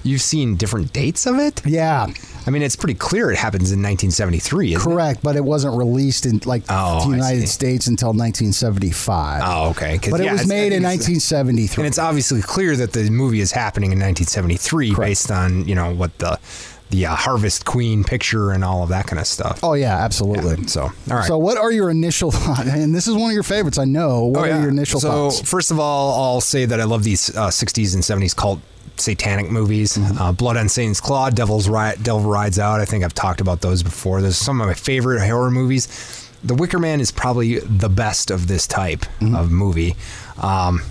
You've 0.04 0.22
seen 0.22 0.56
different 0.56 0.94
dates 0.94 1.28
of 1.28 1.38
it? 1.38 1.62
Yeah, 1.66 2.08
I 2.48 2.50
mean, 2.50 2.64
it's 2.64 2.76
pretty 2.76 2.96
clear 2.96 3.30
it 3.30 3.38
happens 3.38 3.72
in 3.72 3.80
1973, 3.84 4.74
isn't 4.74 4.82
it? 4.82 4.84
correct, 4.84 5.22
but 5.22 5.36
it 5.36 5.44
wasn't 5.44 5.78
released 5.78 6.26
in 6.26 6.40
like 6.46 6.64
Oh, 6.70 7.04
the 7.08 7.16
United. 7.18 7.48
States 7.48 7.86
until 7.86 8.14
1975. 8.14 9.42
Oh, 9.46 9.70
okay. 9.72 10.00
But 10.10 10.22
it 10.22 10.32
was 10.32 10.48
made 10.48 10.74
in 10.74 10.82
1973. 10.82 11.82
And 11.84 11.88
it's 11.88 12.00
obviously 12.00 12.42
clear 12.42 12.76
that 12.78 12.94
the 12.94 13.10
movie 13.12 13.42
is 13.42 13.52
happening 13.52 13.92
in 13.92 14.00
1973 14.00 14.96
based 14.96 15.30
on, 15.30 15.68
you 15.68 15.76
know, 15.76 15.94
what 15.94 16.18
the 16.18 16.40
the 16.92 17.08
uh, 17.08 17.16
Harvest 17.16 17.66
Queen 17.66 18.04
picture 18.04 18.52
and 18.52 18.64
all 18.64 18.84
of 18.84 18.90
that 18.90 19.08
kind 19.08 19.20
of 19.20 19.26
stuff. 19.26 19.62
Oh 19.64 19.74
yeah, 19.74 19.98
absolutely. 19.98 20.58
Yeah, 20.62 20.68
so, 20.68 20.82
all 20.84 20.92
right. 21.10 21.26
So, 21.26 21.38
what 21.38 21.58
are 21.58 21.72
your 21.72 21.90
initial 21.90 22.32
thoughts? 22.32 22.70
And 22.70 22.94
this 22.94 23.08
is 23.08 23.16
one 23.16 23.32
of 23.32 23.34
your 23.34 23.44
favorites, 23.44 23.78
I 23.80 23.86
know. 23.86 24.26
What 24.26 24.42
Oh, 24.42 24.46
yeah. 24.46 24.58
are 24.58 24.62
your 24.62 24.70
initial 24.70 25.00
so, 25.00 25.10
thoughts? 25.32 25.50
first 25.50 25.72
of 25.72 25.80
all, 25.80 26.22
I'll 26.36 26.42
say 26.42 26.66
that 26.66 26.80
I 26.80 26.84
love 26.84 27.04
these 27.04 27.36
uh, 27.36 27.48
60s 27.48 27.96
and 27.96 28.04
70s 28.04 28.36
cult 28.36 28.60
satanic 28.98 29.50
movies. 29.50 29.98
Mm-hmm. 29.98 30.18
Uh, 30.22 30.32
Blood 30.34 30.58
on 30.58 30.70
Satan's 30.70 31.02
Claw, 31.02 31.30
Devil's 31.32 31.68
Ri- 31.68 31.96
Devil 32.02 32.30
Rides 32.30 32.60
Out. 32.60 32.80
I 32.80 32.86
think 32.86 33.04
I've 33.04 33.14
talked 33.16 33.42
about 33.42 33.62
those 33.62 33.82
before. 33.82 34.22
Those 34.22 34.32
are 34.40 34.44
some 34.44 34.62
of 34.62 34.68
my 34.68 34.74
favorite 34.76 35.26
horror 35.26 35.50
movies. 35.50 35.88
The 36.44 36.56
Wicker 36.56 36.78
Man 36.80 37.00
is 37.02 37.12
probably 37.12 37.60
the 37.60 37.90
best 37.90 38.30
of 38.32 38.48
this 38.48 38.68
type 38.68 39.02
Mm-hmm. 39.22 39.36
of 39.36 39.50
movie. 39.52 39.96
Um, 40.40 40.82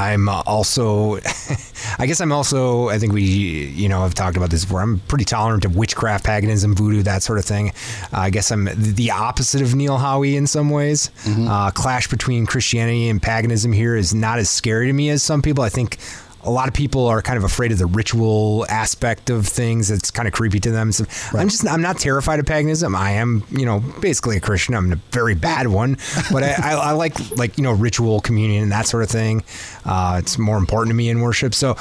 I'm 0.00 0.28
also, 0.28 1.16
I 1.98 2.06
guess 2.06 2.20
I'm 2.20 2.32
also, 2.32 2.88
I 2.88 2.98
think 2.98 3.12
we, 3.12 3.22
you 3.22 3.88
know, 3.88 4.02
I've 4.02 4.14
talked 4.14 4.36
about 4.36 4.50
this 4.50 4.64
before. 4.64 4.80
I'm 4.80 5.00
pretty 5.00 5.24
tolerant 5.24 5.64
of 5.64 5.76
witchcraft, 5.76 6.24
paganism, 6.24 6.74
voodoo, 6.74 7.02
that 7.02 7.22
sort 7.22 7.38
of 7.38 7.44
thing. 7.44 7.70
Uh, 8.12 8.18
I 8.20 8.30
guess 8.30 8.50
I'm 8.50 8.68
the 8.74 9.10
opposite 9.10 9.62
of 9.62 9.74
Neil 9.74 9.98
Howie 9.98 10.36
in 10.36 10.46
some 10.46 10.70
ways. 10.70 11.10
Uh, 11.48 11.70
clash 11.70 12.08
between 12.08 12.46
Christianity 12.46 13.08
and 13.08 13.20
paganism 13.22 13.72
here 13.72 13.94
is 13.96 14.14
not 14.14 14.38
as 14.38 14.48
scary 14.48 14.86
to 14.86 14.92
me 14.92 15.10
as 15.10 15.22
some 15.22 15.42
people. 15.42 15.62
I 15.64 15.68
think 15.68 15.98
a 16.42 16.50
lot 16.50 16.68
of 16.68 16.74
people 16.74 17.06
are 17.06 17.20
kind 17.20 17.36
of 17.36 17.44
afraid 17.44 17.72
of 17.72 17.78
the 17.78 17.86
ritual 17.86 18.64
aspect 18.68 19.30
of 19.30 19.46
things. 19.46 19.90
It's 19.90 20.10
kind 20.10 20.26
of 20.26 20.32
creepy 20.32 20.60
to 20.60 20.70
them. 20.70 20.92
So 20.92 21.04
I'm 21.36 21.48
just 21.48 21.66
I'm 21.66 21.82
not 21.82 21.98
terrified 21.98 22.40
of 22.40 22.46
paganism. 22.46 22.94
I 22.94 23.12
am 23.12 23.44
you 23.50 23.66
know 23.66 23.80
basically 24.00 24.36
a 24.36 24.40
Christian. 24.40 24.74
I'm 24.74 24.92
a 24.92 24.96
very 25.12 25.34
bad 25.34 25.68
one, 25.68 25.98
but 26.32 26.42
I, 26.42 26.54
I, 26.58 26.72
I 26.72 26.90
like 26.92 27.36
like 27.36 27.58
you 27.58 27.64
know 27.64 27.72
ritual 27.72 28.20
communion 28.20 28.62
and 28.62 28.72
that 28.72 28.86
sort 28.86 29.02
of 29.02 29.10
thing. 29.10 29.44
Uh, 29.84 30.16
it's 30.22 30.38
more 30.38 30.56
important 30.56 30.90
to 30.90 30.94
me 30.94 31.08
in 31.10 31.20
worship. 31.20 31.54
So 31.54 31.76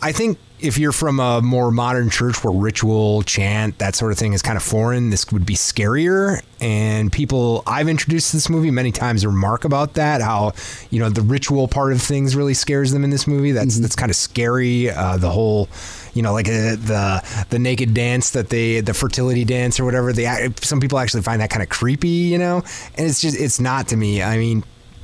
I 0.00 0.12
think 0.12 0.38
if 0.62 0.78
you're 0.78 0.92
from 0.92 1.20
a 1.20 1.42
more 1.42 1.70
modern 1.70 2.08
church 2.08 2.42
where 2.44 2.52
ritual, 2.52 3.22
chant, 3.22 3.78
that 3.78 3.94
sort 3.94 4.12
of 4.12 4.18
thing 4.18 4.32
is 4.32 4.42
kind 4.42 4.56
of 4.56 4.62
foreign, 4.62 5.10
this 5.10 5.30
would 5.32 5.44
be 5.44 5.54
scarier. 5.54 6.40
And 6.60 7.12
people 7.12 7.62
I've 7.66 7.88
introduced 7.88 8.30
to 8.30 8.36
this 8.36 8.48
movie 8.48 8.70
many 8.70 8.92
times 8.92 9.26
remark 9.26 9.64
about 9.64 9.94
that, 9.94 10.20
how 10.20 10.52
you 10.90 11.00
know 11.00 11.10
the 11.10 11.22
ritual 11.22 11.66
part 11.66 11.92
of 11.92 12.00
things 12.00 12.36
really 12.36 12.54
scares 12.54 12.92
them 12.92 13.02
in 13.02 13.10
this 13.10 13.26
movie. 13.26 13.50
That's 13.50 13.78
that's 13.80 13.96
kind 13.96 14.10
of 14.10 14.16
scary. 14.16 14.88
Uh, 14.88 15.16
the 15.16 15.30
whole, 15.30 15.68
you 16.14 16.22
know, 16.22 16.32
like 16.32 16.46
uh, 16.46 16.76
the 16.76 17.46
the 17.50 17.58
naked 17.58 17.94
dance 17.94 18.30
that 18.30 18.50
they, 18.50 18.80
the 18.80 18.94
fertility 18.94 19.44
dance 19.44 19.80
or 19.80 19.84
whatever. 19.84 20.12
They 20.12 20.50
some 20.60 20.78
people 20.78 20.98
actually 20.98 21.22
find 21.22 21.40
that 21.42 21.50
kind 21.50 21.62
of 21.62 21.68
creepy, 21.68 22.08
you 22.08 22.38
know, 22.38 22.62
and 22.96 23.06
it's 23.06 23.20
just 23.20 23.38
it's 23.38 23.58
not 23.58 23.88
to 23.88 23.96
me. 23.96 24.22
I 24.22 24.38
mean 24.38 24.62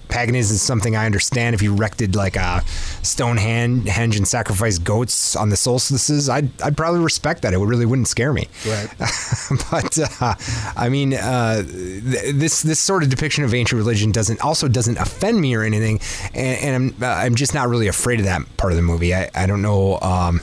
paganism 0.08 0.54
is 0.54 0.62
something 0.62 0.96
I 0.96 1.06
understand. 1.06 1.54
If 1.54 1.62
you 1.62 1.74
erected 1.74 2.16
like 2.16 2.36
a 2.36 2.62
Stonehenge 3.02 4.16
and 4.16 4.26
sacrificed 4.26 4.84
goats 4.84 5.36
on 5.36 5.50
the 5.50 5.56
solstices, 5.56 6.28
I'd, 6.28 6.48
I'd 6.62 6.76
probably 6.76 7.00
respect 7.00 7.42
that. 7.42 7.54
It 7.54 7.58
really 7.58 7.86
wouldn't 7.86 8.08
scare 8.08 8.32
me. 8.32 8.48
Right. 8.66 8.88
but 9.70 9.98
uh, 10.20 10.34
I 10.76 10.88
mean, 10.88 11.14
uh, 11.14 11.62
th- 11.62 12.34
this 12.34 12.62
this 12.62 12.80
sort 12.80 13.02
of 13.02 13.10
depiction 13.10 13.44
of 13.44 13.54
ancient 13.54 13.78
religion 13.78 14.12
doesn't 14.12 14.40
also 14.40 14.68
doesn't 14.68 14.98
offend 14.98 15.40
me 15.40 15.54
or 15.54 15.62
anything, 15.62 16.00
and, 16.34 16.64
and 16.64 16.74
I'm 16.76 17.02
uh, 17.02 17.06
I'm 17.06 17.34
just 17.34 17.54
not 17.54 17.68
really 17.68 17.88
afraid 17.88 18.18
of 18.18 18.26
that 18.26 18.42
part 18.56 18.72
of 18.72 18.76
the 18.76 18.82
movie. 18.82 19.14
I 19.14 19.30
I 19.34 19.46
don't 19.46 19.62
know. 19.62 19.98
Um, 20.00 20.40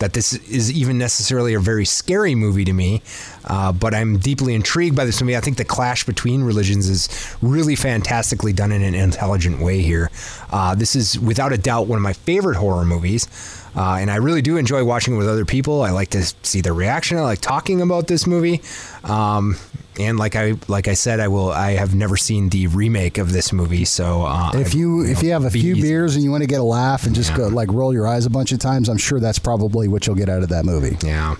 that 0.00 0.12
this 0.12 0.34
is 0.48 0.72
even 0.72 0.98
necessarily 0.98 1.54
a 1.54 1.60
very 1.60 1.84
scary 1.84 2.34
movie 2.34 2.64
to 2.64 2.72
me, 2.72 3.00
uh, 3.46 3.72
but 3.72 3.94
I'm 3.94 4.18
deeply 4.18 4.54
intrigued 4.54 4.96
by 4.96 5.04
this 5.04 5.20
movie. 5.20 5.36
I 5.36 5.40
think 5.40 5.56
the 5.56 5.64
clash 5.64 6.04
between 6.04 6.42
religions 6.42 6.88
is 6.88 7.08
really 7.42 7.76
fantastically 7.76 8.52
done 8.52 8.72
in 8.72 8.82
an 8.82 8.94
intelligent 8.94 9.60
way 9.60 9.80
here. 9.82 10.10
Uh, 10.50 10.74
this 10.74 10.96
is 10.96 11.18
without 11.18 11.52
a 11.52 11.58
doubt 11.58 11.86
one 11.86 11.96
of 11.98 12.02
my 12.02 12.12
favorite 12.12 12.56
horror 12.56 12.84
movies. 12.84 13.28
Uh, 13.76 13.96
and 14.00 14.08
I 14.08 14.16
really 14.16 14.40
do 14.40 14.56
enjoy 14.56 14.84
watching 14.84 15.14
it 15.14 15.18
with 15.18 15.28
other 15.28 15.44
people. 15.44 15.82
I 15.82 15.90
like 15.90 16.10
to 16.10 16.22
see 16.42 16.60
their 16.60 16.74
reaction. 16.74 17.18
I 17.18 17.22
like 17.22 17.40
talking 17.40 17.80
about 17.82 18.06
this 18.06 18.24
movie. 18.26 18.60
Um, 19.02 19.56
and 19.98 20.16
like 20.18 20.34
I 20.36 20.54
like 20.68 20.88
I 20.88 20.94
said, 20.94 21.20
I 21.20 21.28
will. 21.28 21.50
I 21.50 21.72
have 21.72 21.94
never 21.94 22.16
seen 22.16 22.48
the 22.48 22.66
remake 22.68 23.16
of 23.18 23.32
this 23.32 23.52
movie, 23.52 23.84
so 23.84 24.22
uh, 24.22 24.50
If 24.54 24.74
I- 24.74 24.78
you 24.78 25.04
if 25.04 25.18
know, 25.22 25.26
you 25.26 25.32
have 25.32 25.44
a 25.44 25.50
few 25.50 25.72
easy. 25.74 25.82
beers 25.82 26.14
and 26.16 26.24
you 26.24 26.30
want 26.32 26.42
to 26.42 26.48
get 26.48 26.58
a 26.58 26.64
laugh 26.64 27.04
and 27.06 27.14
just 27.14 27.32
go 27.36 27.46
like 27.48 27.70
roll 27.70 27.92
your 27.92 28.06
eyes 28.08 28.26
a 28.26 28.30
bunch 28.30 28.50
of 28.50 28.58
times, 28.58 28.88
I'm 28.88 28.96
sure 28.96 29.20
that's 29.20 29.38
probably 29.38 29.86
what 29.86 30.06
you'll 30.06 30.16
get 30.16 30.28
out 30.28 30.42
of 30.42 30.48
that 30.48 30.64
movie. 30.64 30.96
Yeah. 31.06 31.36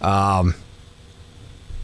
Um, 0.00 0.54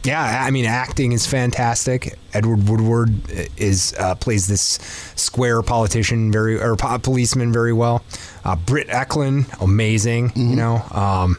yeah, 0.03 0.43
I 0.45 0.51
mean, 0.51 0.65
acting 0.65 1.11
is 1.11 1.25
fantastic. 1.25 2.17
Edward 2.33 2.69
Woodward 2.69 3.11
is 3.57 3.93
uh, 3.99 4.15
plays 4.15 4.47
this 4.47 4.79
square 5.15 5.61
politician 5.61 6.31
very 6.31 6.59
or 6.59 6.75
po- 6.75 6.99
policeman 6.99 7.51
very 7.51 7.73
well. 7.73 8.03
Uh, 8.45 8.55
Britt 8.55 8.87
Ekland, 8.87 9.61
amazing. 9.61 10.29
Mm-hmm. 10.29 10.49
You 10.49 10.55
know, 10.55 10.75
um, 10.91 11.37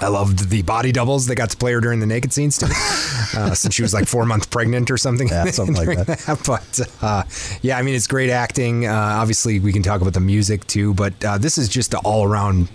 I 0.00 0.08
loved 0.08 0.48
the 0.48 0.62
body 0.62 0.92
doubles 0.92 1.26
they 1.26 1.34
got 1.34 1.50
to 1.50 1.56
play 1.56 1.72
her 1.72 1.80
during 1.80 2.00
the 2.00 2.06
naked 2.06 2.32
scenes 2.32 2.56
too, 2.56 2.66
uh, 3.38 3.54
since 3.54 3.74
she 3.74 3.82
was 3.82 3.92
like 3.92 4.06
four 4.06 4.24
months 4.24 4.46
pregnant 4.46 4.90
or 4.90 4.96
something. 4.96 5.28
Yeah, 5.28 5.44
something 5.50 5.76
like 5.76 5.86
during 5.86 6.06
that. 6.06 6.40
But 6.46 6.80
uh, 7.02 7.24
yeah, 7.60 7.76
I 7.76 7.82
mean, 7.82 7.94
it's 7.94 8.06
great 8.06 8.30
acting. 8.30 8.86
Uh, 8.86 8.94
obviously, 8.94 9.60
we 9.60 9.72
can 9.72 9.82
talk 9.82 10.00
about 10.00 10.14
the 10.14 10.20
music 10.20 10.66
too, 10.66 10.94
but 10.94 11.22
uh, 11.24 11.36
this 11.36 11.58
is 11.58 11.68
just 11.68 11.92
an 11.92 12.00
all 12.04 12.24
around. 12.24 12.70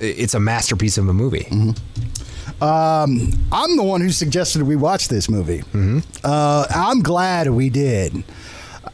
It's 0.00 0.34
a 0.34 0.40
masterpiece 0.40 0.98
of 0.98 1.08
a 1.08 1.14
movie. 1.14 1.46
I'm 2.62 3.76
the 3.76 3.82
one 3.82 4.00
who 4.00 4.10
suggested 4.10 4.62
we 4.62 4.76
watch 4.76 5.08
this 5.08 5.28
movie. 5.28 5.58
Mm-hmm. 5.58 5.98
Uh, 6.22 6.66
I'm 6.70 7.00
glad 7.00 7.50
we 7.50 7.70
did. 7.70 8.24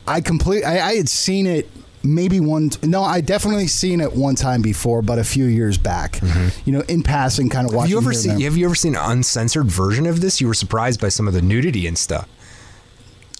I 0.06 0.20
complete. 0.20 0.64
I, 0.64 0.80
I 0.80 0.94
had 0.94 1.08
seen 1.08 1.46
it 1.46 1.68
maybe 2.02 2.40
one. 2.40 2.70
No, 2.82 3.02
I 3.02 3.20
definitely 3.20 3.66
seen 3.66 4.00
it 4.00 4.12
one 4.12 4.34
time 4.34 4.62
before, 4.62 5.02
but 5.02 5.18
a 5.18 5.24
few 5.24 5.44
years 5.44 5.78
back. 5.78 6.20
You 6.64 6.72
know, 6.72 6.80
in 6.82 7.02
passing, 7.02 7.48
kind 7.48 7.68
of 7.68 7.74
watching 7.74 7.90
Have 7.90 7.90
you 7.90 7.98
ever 7.98 8.12
seen? 8.12 8.40
Have 8.40 8.56
you 8.56 8.64
ever 8.64 8.74
seen 8.74 8.96
an 8.96 9.02
uncensored 9.10 9.66
version 9.66 10.06
of 10.06 10.20
this? 10.20 10.40
You 10.40 10.46
were 10.46 10.54
surprised 10.54 11.00
by 11.00 11.08
some 11.08 11.28
of 11.28 11.34
the 11.34 11.42
nudity 11.42 11.86
and 11.86 11.96
stuff. 11.98 12.28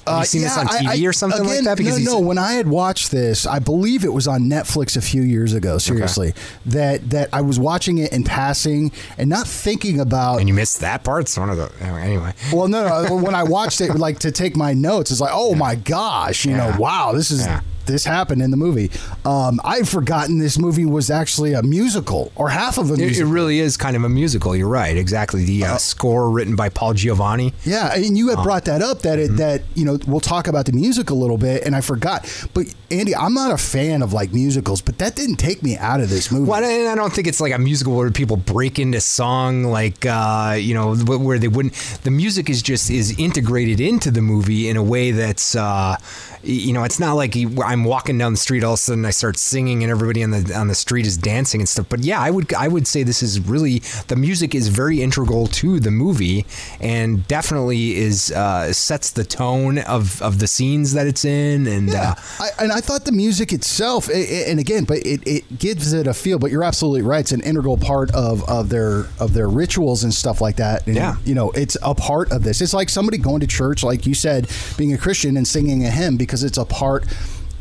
Have 0.07 0.19
you 0.21 0.25
seen 0.25 0.43
this 0.43 0.57
on 0.57 0.67
Uh, 0.67 0.71
I- 0.73 0.79
TV 0.97 1.05
I- 1.05 1.07
or 1.09 1.13
something 1.13 1.45
like 1.45 1.65
that? 1.65 1.77
Because 1.77 1.99
no, 2.01 2.13
no. 2.13 2.19
When 2.21 2.39
I 2.39 2.53
had 2.55 2.67
watched 2.69 3.11
this, 3.11 3.47
I 3.47 3.59
believe 3.59 4.05
it 4.05 4.13
was 4.13 4.27
on 4.27 4.43
Netflix 4.43 4.97
a 4.97 5.01
few 5.01 5.23
years 5.23 5.53
ago. 5.53 5.79
Seriously, 5.79 6.35
that 6.67 7.11
that 7.11 7.29
I 7.33 7.41
was 7.43 7.59
watching 7.59 7.99
it 7.99 8.13
in 8.13 8.25
passing 8.25 8.93
and 9.19 9.29
not 9.31 9.47
thinking 9.47 10.01
about. 10.01 10.39
and 10.41 10.49
you 10.49 10.55
missed 10.55 10.81
that 10.81 11.05
part. 11.05 11.23
It's 11.23 11.39
one 11.39 11.51
of 11.51 11.57
the 11.57 11.71
anyway. 11.85 12.33
Well, 12.53 12.69
no, 12.69 13.05
no. 13.05 13.15
when 13.17 13.35
I 13.35 13.43
watched 13.43 13.81
it, 13.81 13.95
like 13.97 14.19
to 14.21 14.33
take 14.33 14.57
my 14.57 14.73
notes, 14.75 15.11
it's 15.11 15.21
like, 15.21 15.33
oh 15.33 15.55
my 15.55 15.75
gosh, 15.75 16.45
you 16.45 16.53
Yeah. 16.53 16.71
know, 16.71 16.77
wow, 16.79 17.13
this 17.13 17.31
is 17.31 17.41
Yeah. 17.45 17.61
This 17.91 18.05
happened 18.05 18.41
in 18.43 18.51
the 18.51 18.57
movie. 18.57 18.91
Um, 19.25 19.61
I'd 19.65 19.89
forgotten 19.89 20.39
this 20.39 20.59
movie 20.59 20.87
was 20.87 21.11
actually 21.11 21.53
a 21.53 21.63
musical 21.63 22.33
or 22.37 22.49
half 22.49 22.79
of 22.79 22.91
a 22.91 22.95
It, 22.95 23.19
it 23.19 23.25
really 23.25 23.59
is 23.61 23.77
kind 23.77 23.97
of 23.97 24.05
a 24.05 24.09
musical. 24.09 24.55
You're 24.57 24.69
right. 24.69 24.97
Exactly. 24.97 25.45
The 25.45 25.65
uh, 25.65 25.77
score 25.79 26.31
written 26.31 26.57
by 26.57 26.69
Paul 26.69 26.95
Giovanni. 26.95 27.53
yeah, 27.65 27.95
and 27.95 28.17
you 28.17 28.29
had 28.29 28.35
Uh-huh. 28.39 28.45
brought 28.45 28.65
that 28.67 28.83
up 28.83 29.03
that 29.03 29.19
Mm-hmm. 29.19 29.35
it 29.35 29.37
that 29.39 29.63
you 29.75 29.85
know 29.85 29.99
we'll 30.07 30.21
talk 30.21 30.47
about 30.49 30.67
the 30.67 30.73
music 30.73 31.11
a 31.11 31.15
little 31.15 31.37
bit, 31.39 31.65
and 31.65 31.75
I 31.77 31.81
forgot. 31.81 32.27
But 32.55 32.67
Andy, 32.91 33.15
I'm 33.15 33.35
not 33.35 33.53
a 33.53 33.59
fan 33.59 34.03
of 34.03 34.13
like 34.13 34.33
musicals, 34.33 34.81
but 34.81 34.99
that 34.99 35.15
didn't 35.17 35.37
take 35.37 35.63
me 35.63 35.77
out 35.77 36.01
of 36.01 36.09
this 36.09 36.31
movie. 36.33 36.49
Well, 36.49 36.63
and 36.65 36.89
I 36.89 36.95
don't 36.95 37.13
think 37.13 37.27
it's 37.27 37.41
like 37.41 37.53
a 37.53 37.59
musical 37.59 37.97
where 37.97 38.11
people 38.11 38.37
break 38.37 38.79
into 38.79 39.01
song 39.01 39.65
like 39.65 40.07
uh, 40.07 40.57
you 40.59 40.75
know 40.75 40.95
where 40.97 41.39
they 41.39 41.49
wouldn't. 41.49 41.75
The 42.05 42.11
music 42.11 42.49
is 42.51 42.63
just 42.63 42.91
is 42.91 43.19
integrated 43.19 43.81
into 43.81 44.11
the 44.11 44.21
movie 44.23 44.69
in 44.69 44.77
a 44.77 44.83
way 44.83 45.11
that's 45.13 45.55
uh, 45.57 45.97
you 46.43 46.73
know 46.73 46.85
it's 46.85 46.99
not 47.01 47.15
like 47.15 47.35
you- 47.37 47.49
I'm 47.81 47.85
walking 47.87 48.19
down 48.19 48.33
the 48.33 48.39
street 48.39 48.63
all 48.63 48.75
of 48.75 48.79
a 48.79 48.83
sudden 48.83 49.07
I 49.07 49.11
start 49.11 49.39
singing 49.39 49.83
and 49.83 49.91
everybody 49.91 50.23
on 50.23 50.33
the 50.33 50.55
on 50.55 50.69
the 50.69 50.75
street 50.75 51.07
is 51.07 51.17
dancing 51.17 51.63
and 51.63 51.69
stuff. 51.69 51.87
But 51.89 52.01
yeah, 52.01 52.21
I 52.21 52.31
would 52.31 52.53
I 52.53 52.69
would 52.69 52.87
say 52.87 53.03
this 53.03 53.23
is 53.23 53.41
really 53.41 53.79
the 54.09 54.17
music 54.17 54.55
is 54.55 54.69
very 54.69 55.01
integral 55.01 55.47
to 55.47 55.81
the 55.81 55.91
movie 55.91 56.45
and 56.81 57.27
definitely 57.27 57.97
is 57.97 58.31
uh, 58.33 58.73
sets 58.75 59.11
the 59.13 59.25
tone 59.25 59.79
of 59.79 60.21
of 60.21 60.41
the 60.41 60.47
scenes 60.47 60.93
that 60.93 61.07
it's 61.07 61.25
in 61.25 61.67
and. 61.67 61.89
Yeah, 61.89 62.15
Uh, 62.39 62.45
I, 62.45 62.65
and 62.65 62.73
I 62.73 62.81
thought 62.81 63.05
the 63.07 63.13
music 63.13 63.53
itself, 63.53 64.09
i- 64.11 64.13
i- 64.13 64.45
and 64.51 64.61
again, 64.61 64.85
but 64.85 64.99
it, 64.99 65.27
it 65.27 65.59
gives 65.59 65.93
it 65.95 66.07
a 66.07 66.13
feel. 66.15 66.39
But 66.39 66.51
you're 66.51 66.63
absolutely 66.65 67.03
right; 67.03 67.21
it's 67.21 67.33
an 67.33 67.41
integral 67.41 67.79
part 67.79 68.11
of, 68.13 68.47
of 68.49 68.69
their 68.69 69.07
of 69.19 69.33
their 69.33 69.49
rituals 69.49 70.05
and 70.05 70.13
stuff 70.13 70.41
like 70.43 70.57
that. 70.57 70.87
And, 70.87 70.97
Yeah. 70.97 71.17
you 71.25 71.35
know, 71.35 71.51
it's 71.53 71.77
a 71.83 71.95
part 71.95 72.31
of 72.31 72.43
this. 72.43 72.61
It's 72.61 72.75
like 72.75 72.91
somebody 72.91 73.17
going 73.19 73.41
to 73.41 73.47
church, 73.47 73.83
like 73.83 74.05
you 74.07 74.15
said, 74.15 74.49
being 74.77 74.93
a 74.93 74.99
Christian 74.99 75.37
and 75.39 75.49
singing 75.49 75.85
a 75.87 75.91
hymn 75.91 76.17
because 76.19 76.45
it's 76.45 76.59
a 76.59 76.65
part 76.67 77.05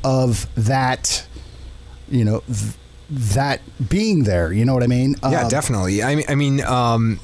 of 0.03 0.47
that. 0.55 1.25
You 2.09 2.25
know, 2.25 2.39
th- 2.47 2.73
that 3.11 3.61
being 3.89 4.23
there. 4.23 4.51
You 4.53 4.65
know 4.65 4.73
what 4.73 4.83
I 4.83 4.87
mean? 4.87 5.15
Yeah, 5.23 5.43
Um, 5.43 5.49
definitely. 5.49 6.01
I 6.03 6.15
mean, 6.15 6.25
I 6.27 6.35
mean, 6.35 6.61
um, 6.61 7.19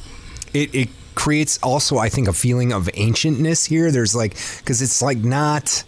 it 0.53 0.73
it 0.73 0.89
creates 1.15 1.57
also, 1.63 1.97
I 1.97 2.09
think, 2.09 2.27
a 2.27 2.33
feeling 2.33 2.71
of 2.73 2.87
ancientness 2.95 3.65
here. 3.67 3.91
There's 3.91 4.15
like 4.15 4.35
because 4.59 4.81
it's 4.81 5.01
like 5.01 5.19
not. 5.19 5.83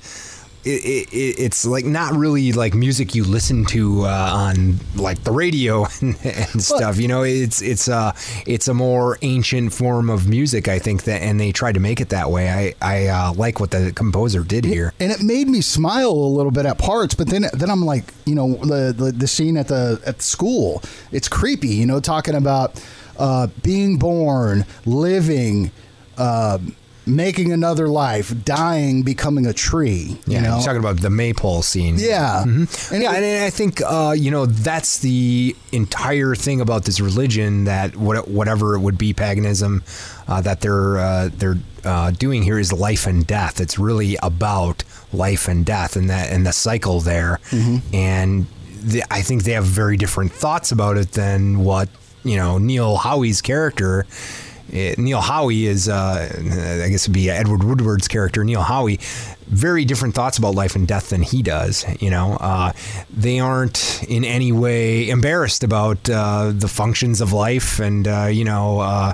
It, 0.67 0.83
it, 0.86 1.13
it- 1.13 1.36
it's 1.47 1.65
like 1.65 1.86
not 1.86 2.13
really 2.15 2.51
like 2.51 2.74
music 2.74 3.15
you 3.15 3.24
listen 3.24 3.63
to 3.67 4.03
uh, 4.03 4.07
on 4.51 4.79
like 4.95 5.24
the 5.24 5.31
radio 5.31 5.86
and, 6.01 6.15
and 6.25 6.62
stuff. 6.62 6.97
You 7.00 7.07
know, 7.07 7.24
it's 7.24 7.62
it's 7.62 7.88
a 7.88 8.13
it's 8.45 8.67
a 8.67 8.74
more 8.74 9.17
ancient 9.21 9.74
form 9.74 10.09
of 10.09 10.27
music. 10.27 10.67
I 10.67 10.79
think 10.79 11.03
that, 11.03 11.21
and 11.21 11.39
they 11.39 11.51
tried 11.51 11.75
to 11.75 11.79
make 11.79 12.01
it 12.01 12.09
that 12.09 12.29
way. 12.31 12.50
I 12.50 12.74
I 12.81 13.07
uh, 13.07 13.33
like 13.33 13.59
what 13.59 13.71
the 13.71 13.91
composer 13.93 14.43
did 14.43 14.65
here. 14.65 14.93
and 15.00 15.12
it 15.12 15.21
made 15.24 15.47
me 15.47 15.62
smile 15.62 16.09
a 16.12 16.31
little 16.38 16.51
bit 16.51 16.65
at 16.65 16.77
parts 16.77 17.15
but 17.15 17.27
then 17.29 17.45
then 17.53 17.69
I'm 17.69 17.86
like 17.86 18.13
you 18.25 18.36
know 18.36 18.55
the 18.55 18.93
the, 18.97 19.12
the 19.12 19.27
scene 19.27 19.57
at 19.57 19.67
the 19.69 20.01
at 20.05 20.17
the 20.17 20.24
school 20.24 20.81
it's 21.12 21.27
creepy 21.27 21.69
you 21.69 21.86
know 21.86 22.00
talking 22.00 22.36
about 22.36 22.83
uh, 23.19 23.47
being 23.63 23.97
born, 23.97 24.65
living, 24.86 25.71
uh, 26.17 26.59
making 27.07 27.51
another 27.53 27.87
life, 27.87 28.33
dying, 28.45 29.01
becoming 29.03 29.45
a 29.45 29.53
tree. 29.53 30.17
Yeah, 30.27 30.37
you 30.37 30.43
know? 30.43 30.55
you're 30.57 30.65
talking 30.65 30.79
about 30.79 31.01
the 31.01 31.09
maypole 31.09 31.61
scene. 31.61 31.97
yeah, 31.97 32.43
and 32.43 32.67
yeah, 32.91 33.13
it- 33.13 33.23
and 33.23 33.43
I 33.45 33.49
think 33.49 33.81
uh, 33.85 34.13
you 34.17 34.29
know 34.29 34.45
that's 34.45 34.99
the 34.99 35.55
entire 35.71 36.35
thing 36.35 36.61
about 36.61 36.83
this 36.85 36.99
religion 36.99 37.63
that 37.63 37.95
what, 37.95 38.27
whatever 38.27 38.75
it 38.75 38.79
would 38.79 38.97
be 38.97 39.13
paganism 39.13 39.83
uh, 40.27 40.41
that 40.41 40.61
they're 40.61 40.97
uh, 40.99 41.29
they're 41.33 41.57
uh, 41.85 42.11
doing 42.11 42.43
here 42.43 42.59
is 42.59 42.73
life 42.73 43.07
and 43.07 43.25
death. 43.25 43.61
It's 43.61 43.79
really 43.79 44.17
about 44.21 44.83
life 45.13 45.47
and 45.47 45.65
death 45.65 45.95
and 45.95 46.09
that 46.09 46.31
and 46.31 46.45
the 46.45 46.51
cycle 46.53 46.99
there. 46.99 47.39
And 47.93 48.45
the, 48.83 49.03
I 49.09 49.21
think 49.21 49.43
they 49.43 49.53
have 49.53 49.65
very 49.65 49.97
different 49.97 50.31
thoughts 50.31 50.71
about 50.71 50.97
it 50.97 51.13
than 51.13 51.59
what 51.63 51.87
you 52.23 52.35
know 52.35 52.57
Neil 52.57 52.97
Howie's 52.97 53.41
character. 53.41 54.05
Eh, 54.74 54.95
Neil 54.97 55.21
Howie 55.21 55.65
is, 55.65 55.88
uh, 55.89 56.29
I 56.36 56.89
guess, 56.89 57.03
it'd 57.03 57.13
be 57.13 57.29
Edward 57.29 57.63
Woodward's 57.63 58.07
character. 58.07 58.43
Neil 58.43 58.62
Howie, 58.62 59.00
very 59.47 59.86
different 59.86 60.15
thoughts 60.15 60.38
about 60.38 60.55
life 60.55 60.75
and 60.75 60.88
death 60.88 61.09
than 61.09 61.21
he 61.21 61.41
does. 61.41 61.86
You 62.01 62.09
know, 62.09 62.33
uh, 62.39 62.74
they 63.09 63.39
aren't 63.39 64.03
in 64.07 64.24
any 64.24 64.51
way 64.51 65.09
embarrassed 65.09 65.63
about 65.63 66.09
uh, 66.09 66.51
the 66.53 66.67
functions 66.67 67.21
of 67.21 67.33
life, 67.33 67.79
and 67.79 68.07
uh, 68.07 68.25
you 68.25 68.45
know. 68.45 69.13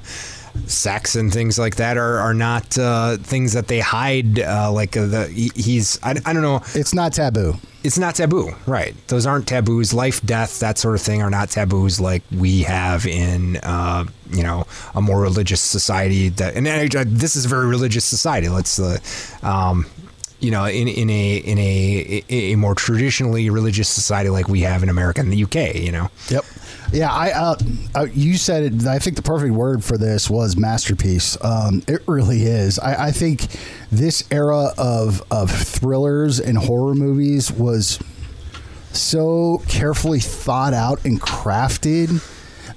Sex 0.68 1.16
and 1.16 1.34
things 1.34 1.58
like 1.58 1.76
that 1.78 1.98
are, 1.98 2.20
are 2.20 2.34
not 2.34 2.78
uh, 2.78 3.18
things 3.18 3.54
that 3.54 3.68
they 3.68 3.80
hide. 3.80 4.40
Uh, 4.40 4.72
like 4.72 4.96
uh, 4.96 5.06
the 5.08 5.28
he- 5.28 5.52
he's 5.56 6.00
I, 6.04 6.12
I 6.26 6.34
don't 6.34 6.42
know 6.44 6.62
it's 6.76 6.94
not 6.94 7.12
taboo. 7.14 7.56
it's 7.84 7.98
not 7.98 8.16
taboo, 8.16 8.52
right? 8.68 8.96
Those 9.08 9.26
aren't 9.26 9.48
taboos. 9.48 9.94
Life, 9.94 10.22
death, 10.26 10.60
that 10.60 10.78
sort 10.78 10.96
of 10.96 11.02
thing 11.02 11.22
are 11.24 11.30
not 11.32 11.50
taboos 11.50 12.00
like 12.00 12.22
we 12.32 12.62
have 12.64 13.06
in, 13.08 13.58
uh, 13.58 14.06
you 14.30 14.44
know, 14.44 14.66
a 14.96 15.02
more 15.02 15.20
religious 15.22 15.60
society. 15.60 16.30
That 16.30 16.56
and 16.56 16.66
this 17.20 17.36
is 17.36 17.46
a 17.46 17.50
very 17.50 17.66
religious 17.68 18.06
society. 18.06 18.48
Let's, 18.48 18.80
uh, 18.80 19.00
um, 19.42 19.86
you 20.40 20.52
know, 20.52 20.66
in 20.66 20.88
in 20.88 21.10
a 21.10 21.36
in 21.38 21.58
a 21.58 22.24
a 22.30 22.56
more 22.58 22.76
traditionally 22.76 23.50
religious 23.50 23.90
society 23.90 24.30
like 24.30 24.48
we 24.48 24.62
have 24.62 24.84
in 24.84 24.90
America 24.90 25.20
and 25.22 25.32
the 25.34 25.44
UK. 25.44 25.76
You 25.76 25.92
know, 25.92 26.10
Yep. 26.30 26.46
Yeah, 26.94 27.12
I 27.12 27.32
uh, 27.32 27.56
uh, 27.96 28.08
you 28.14 28.38
said 28.38 28.64
it. 28.64 28.86
I 28.86 29.00
think 29.00 29.16
the 29.16 29.24
perfect 29.24 29.56
word 29.56 29.84
for 29.84 29.98
this 29.98 30.30
was 30.30 30.56
masterpiece. 30.56 31.36
Um, 31.44 31.82
it 31.88 32.04
really 32.08 32.44
is. 32.44 32.78
I, 32.78 33.08
I 33.08 33.12
think 33.12 33.48
this 33.92 34.24
era 34.30 34.74
of 34.78 35.24
of 35.32 35.50
thrillers 35.50 36.40
and 36.40 36.56
horror 36.56 36.94
movies 36.94 37.52
was 37.52 37.98
so 38.92 39.64
carefully 39.68 40.20
thought 40.20 40.76
out 40.76 41.04
and 41.04 41.20
crafted 41.20 42.22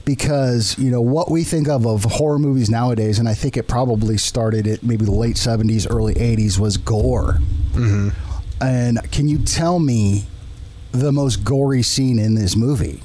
because 0.06 0.78
you 0.78 0.90
know 0.90 1.02
what 1.02 1.30
we 1.30 1.44
think 1.44 1.68
of 1.68 1.86
of 1.86 2.04
horror 2.04 2.38
movies 2.38 2.70
nowadays 2.70 3.18
and 3.18 3.28
i 3.28 3.34
think 3.34 3.56
it 3.56 3.68
probably 3.68 4.16
started 4.16 4.66
at 4.66 4.82
maybe 4.82 5.04
the 5.04 5.10
late 5.10 5.36
70s 5.36 5.86
early 5.90 6.14
80s 6.14 6.58
was 6.58 6.78
gore 6.78 7.38
and 8.62 9.10
can 9.12 9.28
you 9.28 9.38
tell 9.38 9.78
me 9.78 10.24
the 10.92 11.12
most 11.12 11.44
gory 11.44 11.82
scene 11.82 12.18
in 12.18 12.34
this 12.34 12.56
movie 12.56 13.02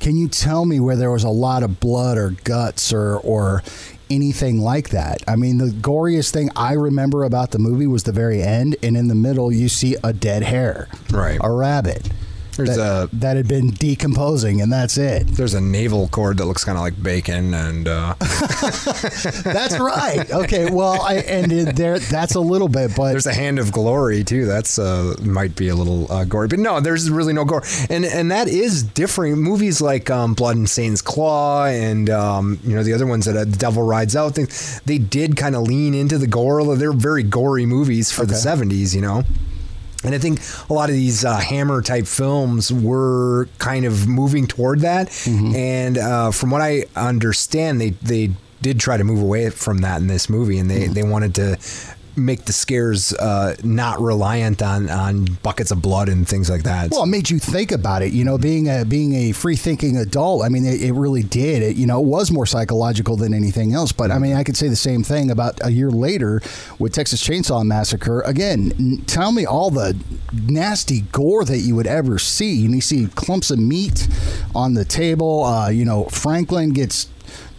can 0.00 0.16
you 0.16 0.28
tell 0.28 0.64
me 0.64 0.80
where 0.80 0.96
there 0.96 1.10
was 1.10 1.24
a 1.24 1.28
lot 1.30 1.62
of 1.62 1.80
blood 1.80 2.18
or 2.18 2.30
guts 2.44 2.92
or 2.92 3.16
or 3.18 3.62
anything 4.10 4.60
like 4.60 4.90
that? 4.90 5.22
I 5.28 5.36
mean, 5.36 5.58
the 5.58 5.66
goriest 5.66 6.30
thing 6.30 6.50
I 6.56 6.72
remember 6.72 7.24
about 7.24 7.50
the 7.50 7.58
movie 7.58 7.86
was 7.86 8.04
the 8.04 8.12
very 8.12 8.42
end, 8.42 8.76
and 8.82 8.96
in 8.96 9.08
the 9.08 9.14
middle 9.14 9.52
you 9.52 9.68
see 9.68 9.96
a 10.02 10.12
dead 10.12 10.42
hare, 10.44 10.88
Right. 11.10 11.38
A 11.42 11.50
rabbit. 11.50 12.08
There's 12.58 12.76
that, 12.76 13.08
a- 13.12 13.16
that 13.16 13.36
had 13.36 13.48
been 13.48 13.70
decomposing, 13.70 14.60
and 14.60 14.70
that's 14.72 14.98
it. 14.98 15.26
there's 15.28 15.54
a 15.54 15.60
navel 15.60 16.08
cord 16.08 16.36
that 16.38 16.44
looks 16.44 16.64
kind 16.64 16.76
of 16.76 16.82
like 16.82 17.00
bacon, 17.02 17.54
and 17.54 17.88
uh, 17.88 18.14
That's 18.20 19.78
right. 19.78 20.30
Okay, 20.30 20.70
well, 20.70 21.00
I 21.02 21.16
and 21.16 21.50
there 21.50 21.98
that's 21.98 22.34
a 22.34 22.40
little 22.40 22.68
bit, 22.68 22.92
but 22.96 23.12
There's 23.12 23.26
a 23.26 23.34
hand 23.34 23.58
of 23.58 23.72
glory 23.72 24.24
too. 24.24 24.44
That's 24.46 24.78
uh, 24.78 25.14
might 25.22 25.56
be 25.56 25.68
a 25.68 25.74
little 25.74 26.10
uh, 26.12 26.24
gory, 26.24 26.48
but 26.48 26.58
no, 26.58 26.80
there's 26.80 27.10
really 27.10 27.32
no 27.32 27.44
gore, 27.44 27.62
and 27.90 28.04
and 28.04 28.30
that 28.30 28.48
is 28.48 28.82
different. 28.82 29.38
Movies 29.38 29.80
like 29.80 30.10
um, 30.10 30.34
Blood 30.34 30.56
and 30.56 30.68
Satan's 30.68 31.02
Claw, 31.02 31.66
and 31.66 32.10
um, 32.10 32.58
you 32.64 32.74
know 32.74 32.82
the 32.82 32.92
other 32.92 33.06
ones 33.06 33.24
that 33.26 33.36
uh, 33.36 33.44
The 33.44 33.56
Devil 33.56 33.82
Rides 33.82 34.16
Out, 34.16 34.34
things 34.34 34.80
they 34.84 34.98
did 34.98 35.36
kind 35.36 35.54
of 35.56 35.62
lean 35.62 35.94
into 35.94 36.18
the 36.18 36.26
gore. 36.26 36.76
They're 36.76 36.92
very 36.92 37.22
gory 37.22 37.66
movies 37.66 38.10
for 38.12 38.26
the 38.26 38.34
'70s, 38.34 38.94
you 38.94 39.00
know. 39.00 39.22
And 40.04 40.14
I 40.14 40.18
think 40.18 40.40
a 40.70 40.72
lot 40.72 40.90
of 40.90 40.94
these 40.94 41.24
uh, 41.24 41.38
Hammer 41.38 41.82
type 41.82 42.06
films 42.06 42.72
were 42.72 43.48
kind 43.58 43.84
of 43.84 44.06
moving 44.06 44.46
toward 44.46 44.80
that. 44.80 45.10
And 45.56 45.98
uh, 45.98 46.30
from 46.30 46.50
what 46.50 46.62
I 46.62 46.84
understand, 46.94 47.80
they 47.80 47.90
they 47.90 48.30
did 48.62 48.80
try 48.80 48.96
to 48.96 49.04
move 49.04 49.20
away 49.22 49.50
from 49.50 49.78
that 49.78 50.00
in 50.00 50.06
this 50.06 50.28
movie, 50.28 50.58
and 50.58 50.68
they, 50.70 50.86
they 50.88 51.02
wanted 51.04 51.34
to 51.36 51.56
make 52.18 52.44
the 52.44 52.52
scares 52.52 53.12
uh, 53.14 53.56
not 53.62 54.00
reliant 54.00 54.62
on 54.62 54.88
on 54.90 55.24
buckets 55.42 55.70
of 55.70 55.82
blood 55.82 56.08
and 56.08 56.28
things 56.28 56.50
like 56.50 56.62
that. 56.64 56.90
Well, 56.90 57.04
it 57.04 57.06
made 57.06 57.30
you 57.30 57.38
think 57.38 57.72
about 57.72 58.02
it. 58.02 58.12
You 58.12 58.24
know, 58.24 58.38
being 58.38 58.68
a 58.68 58.84
being 58.84 59.14
a 59.14 59.32
free 59.32 59.56
thinking 59.56 59.96
adult. 59.96 60.44
I 60.44 60.48
mean, 60.48 60.64
it, 60.64 60.82
it 60.82 60.92
really 60.92 61.22
did. 61.22 61.62
It 61.62 61.76
you 61.76 61.86
know 61.86 62.00
it 62.00 62.06
was 62.06 62.30
more 62.30 62.46
psychological 62.46 63.16
than 63.16 63.32
anything 63.34 63.74
else. 63.74 63.92
But 63.92 64.10
I 64.10 64.18
mean, 64.18 64.34
I 64.34 64.44
could 64.44 64.56
say 64.56 64.68
the 64.68 64.76
same 64.76 65.02
thing 65.02 65.30
about 65.30 65.58
a 65.62 65.70
year 65.70 65.90
later 65.90 66.40
with 66.78 66.92
Texas 66.92 67.26
Chainsaw 67.26 67.64
Massacre. 67.64 68.20
Again, 68.22 68.72
n- 68.78 69.04
tell 69.06 69.32
me 69.32 69.44
all 69.44 69.70
the 69.70 69.96
nasty 70.32 71.02
gore 71.12 71.44
that 71.44 71.58
you 71.58 71.74
would 71.74 71.86
ever 71.86 72.18
see. 72.18 72.64
And 72.64 72.74
you 72.74 72.80
see 72.80 73.06
clumps 73.14 73.50
of 73.50 73.58
meat 73.58 74.08
on 74.54 74.74
the 74.74 74.84
table. 74.84 75.44
Uh, 75.44 75.68
you 75.70 75.84
know, 75.84 76.04
Franklin 76.04 76.70
gets 76.70 77.08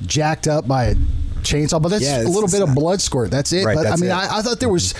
jacked 0.05 0.47
up 0.47 0.67
by 0.67 0.85
a 0.85 0.95
chainsaw, 1.41 1.81
but 1.81 1.89
that's 1.89 2.03
Yeah, 2.03 2.23
a 2.23 2.27
little 2.27 2.49
bit 2.49 2.61
of 2.61 2.73
blood 2.75 3.01
squirt. 3.01 3.31
That's 3.31 3.51
it. 3.53 3.65
Right, 3.65 3.75
but 3.75 3.87
I 3.87 3.95
mean. 3.95 4.11
I, 4.11 4.37
I 4.37 4.41
thought 4.41 4.59
there 4.59 4.69
was 4.69 4.93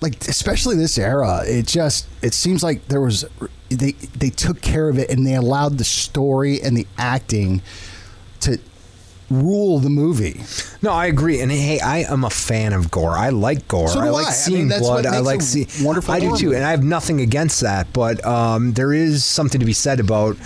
like 0.00 0.14
especially 0.28 0.76
this 0.76 0.96
era 0.96 1.42
it 1.44 1.66
just 1.66 2.06
it 2.22 2.32
seems 2.32 2.62
like 2.62 2.86
there 2.86 3.00
was 3.00 3.24
they 3.68 3.92
they 3.92 4.30
took 4.30 4.60
care 4.60 4.88
of 4.88 4.96
it 4.98 5.10
and 5.10 5.26
they 5.26 5.34
allowed 5.34 5.76
the 5.78 5.84
story 5.84 6.62
and 6.62 6.76
the 6.76 6.86
acting 6.98 7.60
to 8.40 8.58
rule 9.28 9.80
the 9.80 9.90
movie 9.90 10.40
No, 10.80 10.92
I 10.92 11.06
agree. 11.06 11.40
And 11.40 11.50
hey, 11.50 11.80
I 11.80 11.98
am 12.10 12.24
a 12.24 12.30
fan 12.30 12.72
of 12.72 12.90
gore. 12.92 13.10
I 13.18 13.30
like 13.30 13.66
gore. 13.66 13.88
So 13.88 13.98
I 13.98 14.10
like 14.10 14.26
I. 14.26 14.30
I 14.30 14.32
seeing 14.32 14.68
mean, 14.68 14.78
blood. 14.78 15.04
I 15.06 15.18
like 15.18 15.40
a 15.40 15.42
see 15.42 15.66
wonderful 15.84 16.14
I 16.14 16.20
do 16.20 16.36
too, 16.36 16.54
and 16.54 16.64
I 16.64 16.70
have 16.70 16.84
nothing 16.84 17.20
against 17.20 17.60
that. 17.62 17.92
But 17.92 18.24
um, 18.24 18.74
there 18.74 18.92
is 18.92 19.24
something 19.24 19.58
to 19.58 19.66
be 19.66 19.72
said 19.72 19.98
about 19.98 20.36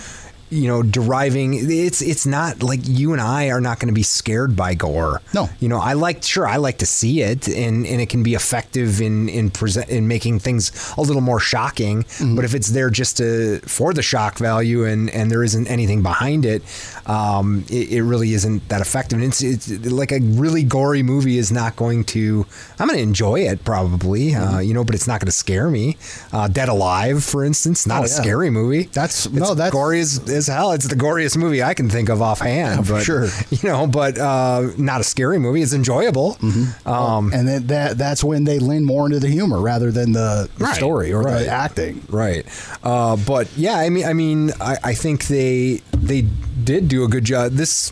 you 0.53 0.67
know 0.67 0.83
deriving. 0.83 1.53
It's 1.53 2.01
it's 2.01 2.25
not 2.25 2.63
like 2.63 2.81
you 2.83 3.13
and 3.13 3.21
I 3.21 3.49
are 3.49 3.61
not 3.61 3.79
going 3.79 3.87
to 3.87 3.93
be 3.93 4.03
scared 4.03 4.55
by 4.55 4.75
gore. 4.75 5.21
No. 5.33 5.49
you 5.59 5.69
know 5.69 5.79
I 5.79 5.93
like 5.93 6.23
sure 6.23 6.47
I 6.47 6.57
like 6.57 6.77
to 6.79 6.85
see 6.85 7.21
it, 7.21 7.47
and 7.47 7.85
and 7.85 8.01
it 8.01 8.09
can 8.09 8.23
be 8.23 8.35
effective 8.35 9.01
in 9.01 9.29
in 9.29 9.49
present 9.49 9.89
in 9.89 10.07
making 10.07 10.39
things 10.39 10.71
a 10.97 11.01
little 11.01 11.21
more 11.21 11.39
shocking. 11.39 12.03
Mm-hmm. 12.03 12.35
But 12.35 12.45
if 12.45 12.53
it's 12.53 12.69
there 12.69 12.89
just 12.89 13.17
to 13.17 13.59
for 13.61 13.93
the 13.93 14.03
shock 14.03 14.37
value 14.37 14.85
and 14.85 15.09
and 15.09 15.31
there 15.31 15.43
isn't 15.43 15.67
anything 15.67 16.01
behind 16.03 16.45
it, 16.45 16.63
um, 17.05 17.65
it, 17.69 17.91
it 17.91 18.03
really 18.03 18.33
isn't 18.33 18.67
that 18.69 18.81
effective. 18.81 19.17
And 19.19 19.27
it's, 19.27 19.41
it's 19.41 19.69
like 19.85 20.11
a 20.11 20.19
really 20.21 20.63
gory 20.63 21.03
movie 21.03 21.37
is 21.37 21.51
not 21.51 21.75
going 21.75 22.03
to. 22.05 22.45
I'm 22.79 22.87
going 22.87 22.97
to 22.97 23.03
enjoy 23.03 23.41
it 23.41 23.63
probably, 23.65 24.33
uh, 24.35 24.59
you 24.59 24.73
know, 24.73 24.83
but 24.83 24.95
it's 24.95 25.07
not 25.07 25.19
going 25.19 25.27
to 25.27 25.31
scare 25.31 25.69
me. 25.69 25.97
Uh, 26.31 26.47
Dead 26.47 26.69
Alive, 26.69 27.23
for 27.23 27.43
instance, 27.43 27.85
not 27.87 28.01
Oh, 28.01 28.05
a 28.05 28.07
yeah. 28.07 28.13
scary 28.13 28.49
movie. 28.49 28.83
That's- 28.83 29.25
It's 29.25 29.33
no, 29.35 29.53
that's- 29.53 29.71
gory 29.71 29.99
as, 29.99 30.19
as 30.29 30.47
hell. 30.47 30.71
It's 30.71 30.87
the 30.87 30.95
goriest 30.95 31.37
movie 31.37 31.61
I 31.63 31.73
can 31.73 31.89
think 31.89 32.09
of 32.09 32.21
offhand. 32.21 32.53
Yeah, 32.53 32.81
but, 32.87 33.03
sure. 33.03 33.27
You 33.49 33.69
know, 33.69 33.87
but 33.87 34.17
uh, 34.17 34.69
not 34.77 35.01
a 35.01 35.03
scary 35.03 35.39
movie. 35.39 35.61
It's 35.61 35.73
enjoyable. 35.73 36.35
Mm-hmm. 36.35 36.87
Um, 36.87 37.31
and 37.33 37.47
then 37.47 37.67
that 37.67 37.97
that's 37.97 38.23
when 38.23 38.43
they 38.43 38.59
lean 38.59 38.85
more 38.85 39.05
into 39.05 39.19
the 39.19 39.27
humor 39.27 39.59
rather 39.59 39.91
than 39.91 40.11
the, 40.13 40.49
the 40.57 40.63
Right, 40.65 40.75
story 40.75 41.11
or 41.13 41.23
right. 41.23 41.43
the 41.43 41.47
acting 41.49 42.01
Right. 42.09 42.45
Uh, 42.83 43.15
but 43.17 43.47
yeah, 43.57 43.75
I 43.75 43.89
mean, 43.89 44.05
I 44.05 44.13
mean, 44.13 44.51
I, 44.61 44.77
I 44.83 44.93
think 44.93 45.27
they 45.27 45.81
they 46.07 46.21
did 46.63 46.87
do 46.87 47.03
a 47.03 47.07
good 47.07 47.23
job. 47.23 47.53
This 47.53 47.91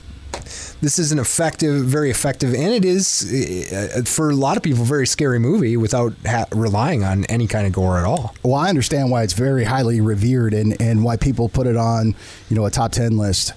this 0.82 0.98
is 0.98 1.12
an 1.12 1.20
effective, 1.20 1.86
very 1.86 2.10
effective, 2.10 2.54
and 2.54 2.74
it 2.74 2.84
is 2.84 3.72
uh, 3.72 4.02
for 4.06 4.30
a 4.30 4.36
lot 4.36 4.58
of 4.58 4.64
people 4.64 4.82
a 4.82 4.86
very 4.86 5.06
scary 5.06 5.40
movie 5.40 5.78
without 5.78 6.14
ha- 6.26 6.46
relying 6.52 7.04
on 7.04 7.26
any 7.26 7.48
kind 7.48 7.68
of 7.68 7.74
gore 7.74 8.00
at 8.00 8.06
all. 8.06 8.34
well 8.44 8.56
i 8.56 8.70
understand 8.70 9.12
why 9.12 9.24
it's 9.24 9.34
very 9.34 9.64
highly 9.64 10.02
revered 10.02 10.54
and 10.54 10.80
and 10.82 11.04
why 11.04 11.18
people 11.18 11.50
put 11.50 11.68
it 11.68 11.76
on 11.78 12.16
you 12.50 12.56
know 12.56 12.66
a 12.66 12.72
top 12.72 12.92
10 12.92 13.18
list 13.18 13.54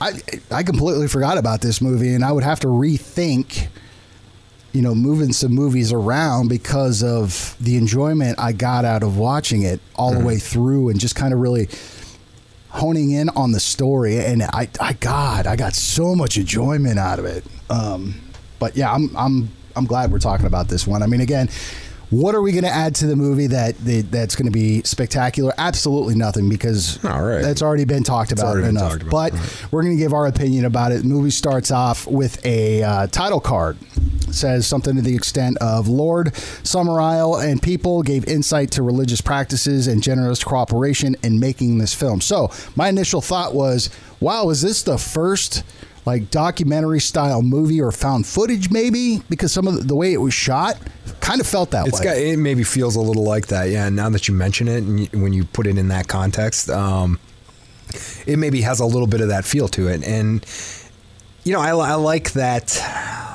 i 0.00 0.12
i 0.50 0.62
completely 0.62 1.08
forgot 1.08 1.36
about 1.36 1.60
this 1.60 1.80
movie 1.80 2.14
and 2.14 2.24
i 2.24 2.32
would 2.32 2.44
have 2.44 2.60
to 2.60 2.68
rethink 2.68 3.68
you 4.72 4.80
know, 4.80 4.94
moving 4.94 5.34
some 5.34 5.52
movies 5.52 5.92
around 5.92 6.48
because 6.48 7.02
of 7.02 7.54
the 7.60 7.76
enjoyment 7.76 8.38
I 8.38 8.52
got 8.52 8.86
out 8.86 9.02
of 9.02 9.18
watching 9.18 9.62
it 9.64 9.80
all 9.94 10.14
the 10.14 10.24
way 10.24 10.38
through 10.38 10.88
and 10.88 10.98
just 10.98 11.14
kind 11.14 11.34
of 11.34 11.40
really 11.40 11.68
honing 12.72 13.10
in 13.10 13.28
on 13.30 13.52
the 13.52 13.60
story. 13.60 14.18
And 14.18 14.42
I, 14.42 14.68
I, 14.80 14.94
God, 14.94 15.46
I 15.46 15.56
got 15.56 15.74
so 15.74 16.14
much 16.14 16.38
enjoyment 16.38 16.98
out 16.98 17.18
of 17.18 17.26
it. 17.26 17.44
Um, 17.68 18.20
but 18.58 18.76
yeah, 18.76 18.92
I'm, 18.92 19.14
I'm, 19.16 19.50
I'm 19.76 19.84
glad 19.84 20.10
we're 20.10 20.18
talking 20.18 20.46
about 20.46 20.68
this 20.68 20.86
one. 20.86 21.02
I 21.02 21.06
mean, 21.06 21.20
again, 21.20 21.48
What 22.12 22.34
are 22.34 22.42
we 22.42 22.52
going 22.52 22.64
to 22.64 22.70
add 22.70 22.94
to 22.96 23.06
the 23.06 23.16
movie 23.16 23.46
that, 23.46 23.74
that 23.78 24.10
that's 24.10 24.36
going 24.36 24.44
to 24.44 24.52
be 24.52 24.82
spectacular? 24.82 25.54
Absolutely 25.56 26.14
nothing 26.14 26.50
because 26.50 27.02
All 27.02 27.22
right. 27.22 27.40
that's 27.40 27.62
already 27.62 27.86
been 27.86 28.02
talked 28.02 28.32
about 28.32 28.56
been 28.56 28.66
enough. 28.66 28.90
talked 28.90 29.02
about, 29.04 29.10
But 29.10 29.32
right. 29.32 29.66
we're 29.72 29.82
going 29.82 29.96
to 29.96 30.02
give 30.02 30.12
our 30.12 30.26
opinion 30.26 30.66
about 30.66 30.92
it. 30.92 30.98
The 30.98 31.08
movie 31.08 31.30
starts 31.30 31.70
off 31.70 32.06
with 32.06 32.44
a 32.44 32.82
uh, 32.82 33.06
title 33.06 33.40
card. 33.40 33.78
Says 34.30 34.66
something 34.66 34.94
to 34.96 35.00
the 35.02 35.14
extent 35.14 35.56
of 35.62 35.88
Lord 35.88 36.34
Summerisle 36.64 37.42
and 37.42 37.62
people 37.62 38.02
gave 38.02 38.26
insight 38.26 38.70
to 38.72 38.82
religious 38.82 39.22
practices 39.22 39.86
and 39.86 40.02
generous 40.02 40.44
cooperation 40.44 41.16
in 41.22 41.40
making 41.40 41.78
this 41.78 41.94
film. 41.94 42.20
So 42.20 42.50
my 42.76 42.88
initial 42.90 43.22
thought 43.22 43.54
was, 43.54 43.88
wow, 44.20 44.50
is 44.50 44.60
this 44.60 44.82
the 44.82 44.98
first 44.98 45.64
like 46.04 46.30
documentary 46.30 47.00
style 47.00 47.42
movie 47.42 47.80
or 47.80 47.92
found 47.92 48.26
footage 48.26 48.70
maybe 48.70 49.20
because 49.30 49.52
some 49.52 49.68
of 49.68 49.74
the, 49.76 49.80
the 49.82 49.94
way 49.94 50.12
it 50.12 50.16
was 50.20 50.34
shot 50.34 50.76
kind 51.20 51.40
of 51.40 51.46
felt 51.46 51.70
that 51.70 51.86
It's 51.86 52.00
way. 52.00 52.04
got 52.04 52.16
it 52.16 52.38
maybe 52.38 52.64
feels 52.64 52.96
a 52.96 53.00
little 53.00 53.22
like 53.24 53.46
that. 53.48 53.68
Yeah. 53.70 53.88
Now 53.88 54.10
that 54.10 54.26
you 54.26 54.34
mention 54.34 54.66
it, 54.68 54.78
and 54.82 55.00
you, 55.00 55.06
when 55.20 55.32
you 55.32 55.44
put 55.44 55.66
it 55.66 55.78
in 55.78 55.88
that 55.88 56.08
context, 56.08 56.68
um, 56.70 57.20
it 58.26 58.38
maybe 58.38 58.62
has 58.62 58.80
a 58.80 58.86
little 58.86 59.06
bit 59.06 59.20
of 59.20 59.28
that 59.28 59.44
feel 59.44 59.68
to 59.68 59.88
it. 59.88 60.02
And 60.04 60.44
you 61.44 61.52
know, 61.52 61.60
I, 61.60 61.70
I 61.70 61.94
like 61.94 62.32
that 62.32 62.72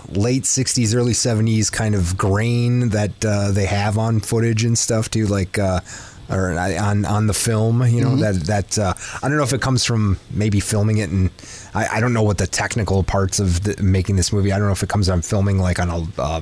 late 0.09 0.43
'60s, 0.43 0.95
early 0.95 1.13
'70s 1.13 1.71
kind 1.71 1.95
of 1.95 2.17
grain 2.17 2.89
that 2.89 3.23
uh, 3.25 3.51
they 3.51 3.65
have 3.65 3.97
on 3.97 4.19
footage 4.19 4.63
and 4.63 4.77
stuff 4.77 5.09
too, 5.09 5.25
like. 5.27 5.57
Uh, 5.57 5.79
or 6.29 6.57
on 6.57 7.05
on 7.05 7.27
the 7.27 7.33
film, 7.33 7.85
you 7.87 8.01
know 8.01 8.15
that 8.17 8.35
that 8.45 8.79
uh, 8.79 8.93
I 9.21 9.27
don't 9.27 9.37
know 9.37 9.43
if 9.43 9.53
it 9.53 9.61
comes 9.61 9.83
from 9.83 10.19
maybe 10.31 10.59
filming 10.59 10.97
it, 10.97 11.09
and 11.09 11.29
I, 11.73 11.97
I 11.97 11.99
don't 11.99 12.13
know 12.13 12.23
what 12.23 12.37
the 12.37 12.47
technical 12.47 13.03
parts 13.03 13.39
of 13.39 13.63
the, 13.63 13.81
making 13.81 14.15
this 14.15 14.33
movie. 14.33 14.51
I 14.51 14.57
don't 14.57 14.67
know 14.67 14.73
if 14.73 14.83
it 14.83 14.89
comes 14.89 15.09
on 15.09 15.21
filming 15.21 15.59
like 15.59 15.79
on 15.79 15.89
a 15.89 16.21
uh, 16.21 16.41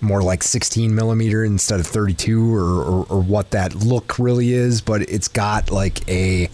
more 0.00 0.22
like 0.22 0.44
16 0.44 0.94
millimeter 0.94 1.44
instead 1.44 1.80
of 1.80 1.86
32 1.86 2.54
or, 2.54 2.60
or, 2.60 3.06
or 3.08 3.20
what 3.20 3.50
that 3.50 3.74
look 3.74 4.16
really 4.16 4.52
is 4.52 4.80
but 4.80 5.02
it's 5.02 5.26
got 5.26 5.72
like 5.72 6.08
a 6.08 6.48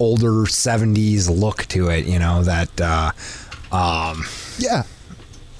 older 0.00 0.46
70s 0.46 1.28
look 1.28 1.66
to 1.66 1.90
it 1.90 2.06
you 2.06 2.18
know 2.18 2.42
that 2.42 2.80
uh, 2.80 3.12
um, 3.72 4.24
yeah. 4.58 4.84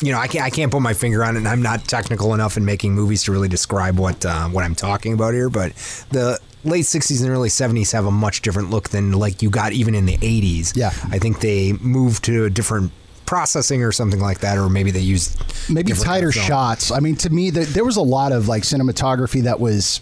You 0.00 0.12
know 0.12 0.18
I 0.18 0.28
can't, 0.28 0.44
I 0.44 0.50
can't 0.50 0.70
put 0.70 0.80
my 0.82 0.94
finger 0.94 1.24
on 1.24 1.34
it 1.36 1.38
and 1.38 1.48
I'm 1.48 1.62
not 1.62 1.84
technical 1.84 2.34
enough 2.34 2.56
in 2.56 2.64
making 2.64 2.94
movies 2.94 3.24
to 3.24 3.32
really 3.32 3.48
describe 3.48 3.98
what 3.98 4.24
uh, 4.24 4.48
what 4.48 4.64
I'm 4.64 4.74
talking 4.74 5.12
about 5.12 5.34
here 5.34 5.48
but 5.50 5.72
the 6.10 6.38
late 6.64 6.84
60s 6.84 7.20
and 7.22 7.30
early 7.30 7.48
70s 7.48 7.92
have 7.92 8.04
a 8.06 8.10
much 8.10 8.42
different 8.42 8.70
look 8.70 8.88
than 8.90 9.12
like 9.12 9.42
you 9.42 9.50
got 9.50 9.72
even 9.72 9.94
in 9.94 10.06
the 10.06 10.16
80s 10.18 10.76
Yeah. 10.76 10.88
I 11.10 11.18
think 11.18 11.40
they 11.40 11.72
moved 11.74 12.24
to 12.24 12.44
a 12.44 12.50
different 12.50 12.92
processing 13.26 13.82
or 13.82 13.92
something 13.92 14.20
like 14.20 14.40
that 14.40 14.56
or 14.58 14.68
maybe 14.68 14.90
they 14.90 15.00
used 15.00 15.36
maybe 15.70 15.92
tighter 15.92 16.32
shots. 16.32 16.90
I 16.90 17.00
mean, 17.00 17.14
to 17.16 17.30
me, 17.30 17.50
there, 17.50 17.64
there 17.64 17.84
was 17.84 17.96
a 17.96 18.02
lot 18.02 18.32
of 18.32 18.48
like 18.48 18.62
cinematography 18.62 19.42
that 19.42 19.60
was 19.60 20.00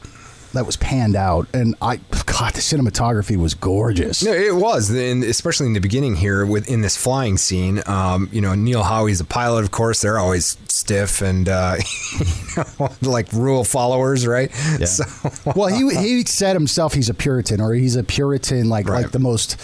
that 0.56 0.66
was 0.66 0.76
panned 0.76 1.16
out, 1.16 1.46
and 1.54 1.74
I, 1.80 1.96
God, 2.26 2.54
the 2.54 2.60
cinematography 2.60 3.36
was 3.36 3.54
gorgeous. 3.54 4.22
No, 4.24 4.32
it 4.32 4.54
was, 4.54 4.90
and 4.90 5.22
especially 5.24 5.66
in 5.66 5.72
the 5.72 5.80
beginning 5.80 6.16
here 6.16 6.44
within 6.44 6.80
this 6.80 6.96
flying 6.96 7.36
scene. 7.38 7.82
Um, 7.86 8.28
you 8.32 8.40
know, 8.40 8.54
Neil 8.54 8.82
Howie's 8.82 9.20
a 9.20 9.24
pilot, 9.24 9.62
of 9.64 9.70
course. 9.70 10.00
They're 10.02 10.18
always 10.18 10.58
stiff 10.68 11.22
and 11.22 11.48
uh, 11.48 11.76
you 12.18 12.64
know, 12.78 12.90
like 13.10 13.32
rule 13.32 13.64
followers, 13.64 14.26
right? 14.26 14.50
Yeah. 14.78 14.86
So, 14.86 15.04
well, 15.56 15.68
he 15.68 15.94
he 15.96 16.24
said 16.24 16.54
himself 16.54 16.92
he's 16.94 17.08
a 17.08 17.14
Puritan, 17.14 17.60
or 17.60 17.72
he's 17.74 17.96
a 17.96 18.02
Puritan, 18.04 18.68
like 18.68 18.88
Right. 18.88 19.02
like 19.02 19.12
the 19.12 19.18
most 19.18 19.56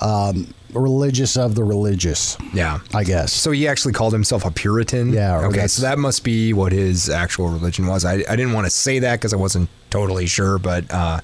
um, 0.00 0.52
religious 0.72 1.36
of 1.36 1.54
the 1.54 1.64
religious. 1.64 2.36
yeah. 2.52 2.78
I 2.94 3.02
guess. 3.04 3.32
So 3.32 3.50
he 3.50 3.66
actually 3.66 3.94
called 3.94 4.12
himself 4.12 4.44
a 4.44 4.50
Puritan. 4.50 5.12
Yeah, 5.12 5.46
Okay. 5.46 5.66
So 5.66 5.82
that 5.82 5.98
must 5.98 6.22
be 6.24 6.52
what 6.52 6.72
his 6.72 7.08
actual 7.08 7.48
religion 7.48 7.86
was. 7.86 8.04
I, 8.04 8.14
I 8.28 8.36
didn't 8.36 8.52
want 8.52 8.66
to 8.66 8.70
say 8.70 8.98
that 9.00 9.16
because 9.18 9.32
I 9.32 9.36
wasn't 9.36 9.68
totally 9.90 10.26
sure, 10.26 10.58
but 10.58 10.90
uh, 10.92 11.20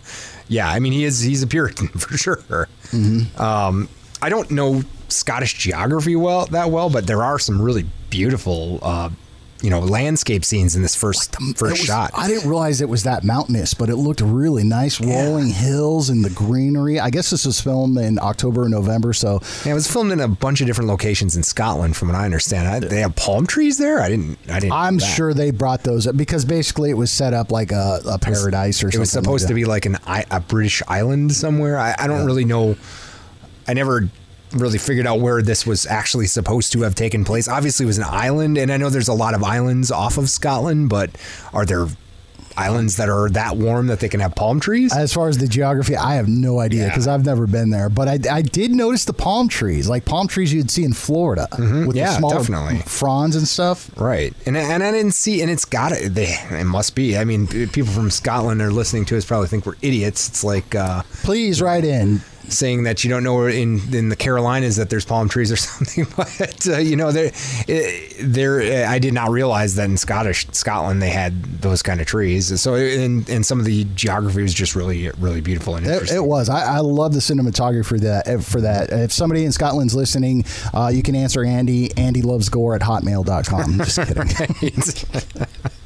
yeah, 0.48 0.68
I 0.68 0.79
mean 0.79 0.92
he 0.92 1.05
is 1.05 1.20
he's 1.20 1.42
a 1.42 1.46
Puritan 1.46 1.88
for 1.98 2.16
sure. 2.16 2.68
Mm-hmm. 2.90 3.40
Um, 3.40 3.88
I 4.22 4.29
don't 4.29 4.50
know 4.50 4.83
Scottish 5.09 5.55
geography 5.55 6.16
well 6.16 6.46
that 6.46 6.70
well, 6.70 6.90
but 6.90 7.07
there 7.07 7.22
are 7.22 7.38
some 7.38 7.61
really 7.61 7.87
beautiful. 8.11 8.79
Uh, 8.83 9.11
you 9.64 9.70
know, 9.70 9.81
landscape 9.81 10.44
scenes 10.44 10.77
in 10.77 10.83
this 10.83 10.94
first 10.94 11.35
It 11.40 11.57
first 11.57 11.72
was- 11.72 11.81
shot. 11.81 12.11
I 12.14 12.29
didn't 12.29 12.46
realize 12.48 12.83
it 12.83 12.88
was 12.88 13.05
that 13.05 13.24
mountainous, 13.24 13.72
but 13.72 13.88
it 13.88 13.96
looked 13.96 14.20
really 14.20 14.62
nice. 14.62 15.00
Rolling 15.00 15.48
hills 15.48 16.11
and 16.11 16.22
the 16.22 16.29
greenery. 16.29 17.00
I 17.00 17.09
guess 17.09 17.31
this 17.31 17.46
was 17.46 17.61
filmed 17.61 17.96
in 17.96 18.18
October 18.20 18.64
or 18.64 18.68
November, 18.68 19.14
so 19.14 19.40
Yeah, 19.64 19.72
it 19.72 19.74
was 19.74 19.90
filmed 19.90 20.12
in 20.12 20.20
a 20.20 20.29
bunch 20.29 20.61
of 20.61 20.66
different 20.66 20.88
locations 20.88 21.35
in 21.35 21.42
Scotland, 21.42 21.96
from 21.96 22.09
what 22.09 22.14
I 22.16 22.27
understand. 22.27 22.68
I, 22.68 22.79
they 22.87 23.00
have 23.00 23.16
palm 23.16 23.46
trees 23.46 23.79
there. 23.79 24.03
I 24.03 24.09
didn't. 24.11 24.38
I 24.50 24.61
didn't. 24.61 24.72
I'm 24.72 24.98
sure 24.98 25.33
they 25.33 25.50
brought 25.50 25.83
those 25.83 26.07
up 26.07 26.16
because 26.16 26.44
basically 26.44 26.90
it 26.90 26.98
was 26.98 27.11
set 27.11 27.33
up 27.33 27.50
like 27.50 27.72
a, 27.72 28.00
a 28.07 28.18
paradise 28.18 28.83
or 28.83 28.88
something. 28.92 28.98
It 28.98 29.00
was 29.00 29.11
supposed 29.12 29.44
like 29.44 29.48
to 29.48 29.55
be 29.55 29.64
like 29.64 29.87
an 29.87 29.96
a 30.31 30.40
British 30.40 30.83
island 30.88 31.33
somewhere. 31.33 31.79
I, 31.79 31.94
I 31.98 32.07
don't 32.07 32.27
really 32.27 32.44
know. 32.44 32.77
I 33.66 33.72
never 33.72 34.11
really 34.55 34.79
figured 34.79 35.07
out 35.07 35.21
where 35.21 35.43
this 35.43 35.67
was 35.67 35.87
actually 35.87 36.27
supposed 36.27 36.73
to 36.73 36.83
have 36.83 36.95
taken 36.95 37.25
place. 37.25 37.49
Obviously, 37.49 37.85
it 37.85 37.87
was 37.88 37.99
an 37.99 38.05
island, 38.07 38.57
and 38.59 38.71
I 38.73 38.77
know 38.77 38.90
there's 38.90 39.09
a 39.09 39.12
lot 39.14 39.35
of 39.35 39.43
islands 39.43 39.90
off 39.90 40.19
of 40.19 40.29
Scotland, 40.31 40.88
but 40.88 41.11
are 41.53 41.64
there 41.67 41.87
islands 42.57 42.99
that 42.99 43.09
are 43.09 43.29
that 43.31 43.57
warm 43.57 43.88
that 43.88 43.99
they 43.99 44.09
can 44.09 44.21
have 44.21 44.33
palm 44.37 44.61
trees? 44.61 44.95
As 44.95 45.12
far 45.12 45.29
as 45.29 45.38
the 45.38 45.49
geography, 45.49 45.97
I 45.97 46.14
have 46.14 46.29
no 46.29 46.61
idea 46.61 46.83
Yeah. 46.85 46.88
because 46.90 47.09
I've 47.09 47.25
never 47.27 47.49
been 47.49 47.71
there. 47.71 47.88
But 47.88 48.07
I, 48.07 48.19
I 48.31 48.43
did 48.43 48.71
notice 48.71 49.05
the 49.07 49.12
palm 49.12 49.49
trees, 49.49 49.88
like 49.88 50.05
palm 50.05 50.29
trees 50.29 50.53
you'd 50.55 50.71
see 50.71 50.85
in 50.85 50.93
Florida 50.93 51.49
with 51.51 51.61
Mm-hmm. 51.61 51.97
Yeah, 51.97 52.11
the 52.12 52.19
smaller 52.19 52.38
definitely. 52.38 52.79
fronds 52.83 53.35
and 53.35 53.49
stuff. 53.49 53.90
Right, 54.01 54.33
and 54.47 54.57
and 54.57 54.85
I 54.85 54.93
didn't 54.93 55.14
see, 55.14 55.43
and 55.43 55.51
it's 55.51 55.64
got 55.64 55.88
to 55.95 56.09
They 56.09 56.33
it 56.53 56.64
must 56.67 56.95
be. 56.95 57.19
I 57.19 57.25
mean, 57.25 57.49
people 57.49 57.93
from 57.93 58.09
Scotland 58.11 58.62
are 58.62 58.71
listening 58.71 59.05
to 59.07 59.17
us 59.17 59.25
probably 59.25 59.49
think 59.49 59.67
we're 59.67 59.75
idiots. 59.83 60.29
It's 60.29 60.45
like 60.45 60.77
uh, 60.77 61.03
Please 61.25 61.61
write 61.61 61.85
in. 61.85 62.21
Saying 62.49 62.85
that 62.85 63.05
you 63.05 63.11
don't 63.11 63.23
know 63.25 63.35
where 63.35 63.49
in 63.49 63.81
in 63.95 64.09
the 64.09 64.17
Carolinas 64.17 64.77
that 64.77 64.91
there's 64.91 65.05
palm 65.05 65.29
trees 65.29 65.51
or 65.53 65.57
something, 65.71 66.07
but 66.17 66.67
uh, 66.69 66.79
you 66.79 66.97
know 66.97 67.13
there 67.13 67.31
there 68.21 68.87
I 68.89 68.99
did 68.99 69.15
not 69.15 69.31
realize 69.31 69.75
that 69.77 69.85
in 69.85 69.97
Scottish 69.97 70.47
Scotland 70.53 71.03
they 71.03 71.11
had 71.11 71.43
those 71.61 71.83
kind 71.83 72.01
of 72.01 72.07
trees. 72.07 72.61
So 72.61 72.75
and 72.75 73.29
and 73.29 73.45
some 73.45 73.59
of 73.59 73.65
the 73.65 73.85
geography 73.95 74.43
was 74.43 74.55
just 74.55 74.75
really 74.77 75.11
really 75.19 75.41
beautiful 75.41 75.77
and 75.77 75.87
It, 75.87 75.91
interesting. 75.91 76.19
it 76.19 76.25
was. 76.27 76.49
I, 76.49 76.77
I 76.77 76.79
love 76.79 77.13
the 77.15 77.21
cinematography 77.21 77.85
for 77.85 77.99
that. 78.01 78.43
For 78.45 78.61
that, 78.61 78.91
if 78.91 79.13
somebody 79.13 79.45
in 79.45 79.53
Scotland's 79.53 79.95
listening, 79.95 80.45
uh, 80.73 80.91
you 80.93 81.03
can 81.03 81.15
answer 81.15 81.45
Andy. 81.45 81.97
Andy 81.97 82.23
loves 82.23 82.49
gore 82.49 82.75
at 82.75 82.83
hotmail.com. 82.83 83.79
Just 83.79 83.99
kidding. 83.99 84.73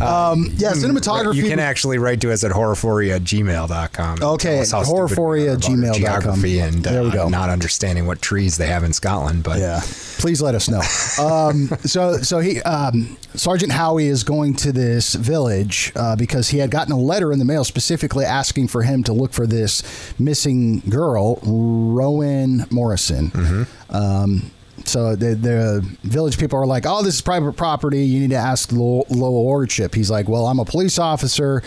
um, 0.00 0.50
yeah, 0.56 0.72
cinematography. 0.72 1.34
You 1.34 1.48
can 1.48 1.58
actually 1.58 1.98
write 1.98 2.20
to 2.20 2.32
us 2.32 2.44
at 2.44 2.52
horrorphoria 2.52 3.16
at 3.16 3.22
gmail.com. 3.22 4.22
Okay, 4.22 4.48
Tell 4.54 4.60
us 4.60 4.70
how 4.72 4.82
stupid 4.82 4.92
we 4.92 4.98
horrorphoria 5.16 5.54
at 5.54 5.58
gmail.com. 5.60 5.94
Geography 6.00 6.58
and 6.60 6.86
uh, 6.86 6.92
There 6.92 7.02
we 7.02 7.10
go. 7.10 7.28
not 7.28 7.50
understanding 7.50 8.06
what 8.06 8.22
trees 8.22 8.56
they 8.58 8.66
have 8.68 8.84
in 8.84 8.92
Scotland. 8.92 9.42
But 9.42 9.58
Yeah, 9.58 9.80
please 10.18 10.40
let 10.40 10.54
us 10.54 10.68
know. 10.68 10.80
Um, 11.24 11.68
so, 11.84 12.18
so 12.18 12.38
he 12.38 12.60
um, 12.62 13.16
Sergeant 13.34 13.72
Howie 13.72 14.06
is 14.06 14.22
going 14.24 14.54
to 14.56 14.72
this 14.72 15.14
village 15.14 15.92
uh, 15.96 16.16
because 16.16 16.48
he 16.48 16.58
had 16.58 16.70
gotten 16.70 16.92
a 16.92 16.98
letter 16.98 17.32
in 17.32 17.38
the 17.38 17.44
mail 17.44 17.64
specifically 17.64 18.24
asking 18.24 18.68
for 18.68 18.82
him 18.82 19.02
to 19.04 19.12
look 19.12 19.32
for 19.32 19.46
this 19.46 19.82
missing 20.18 20.80
girl, 20.88 21.40
Rowan 21.42 22.66
Morrison. 22.70 23.66
Um, 23.90 24.50
so 24.88 25.14
the, 25.14 25.34
the 25.34 25.96
village 26.02 26.38
people 26.38 26.58
are 26.58 26.66
like, 26.66 26.84
"Oh, 26.86 27.02
this 27.02 27.14
is 27.14 27.20
private 27.20 27.52
property. 27.52 28.04
You 28.04 28.20
need 28.20 28.30
to 28.30 28.36
ask 28.36 28.72
low, 28.72 29.04
low 29.10 29.30
lordship." 29.30 29.94
He's 29.94 30.10
like, 30.10 30.28
"Well, 30.28 30.46
I'm 30.46 30.58
a 30.58 30.64
police 30.64 30.98
officer." 30.98 31.62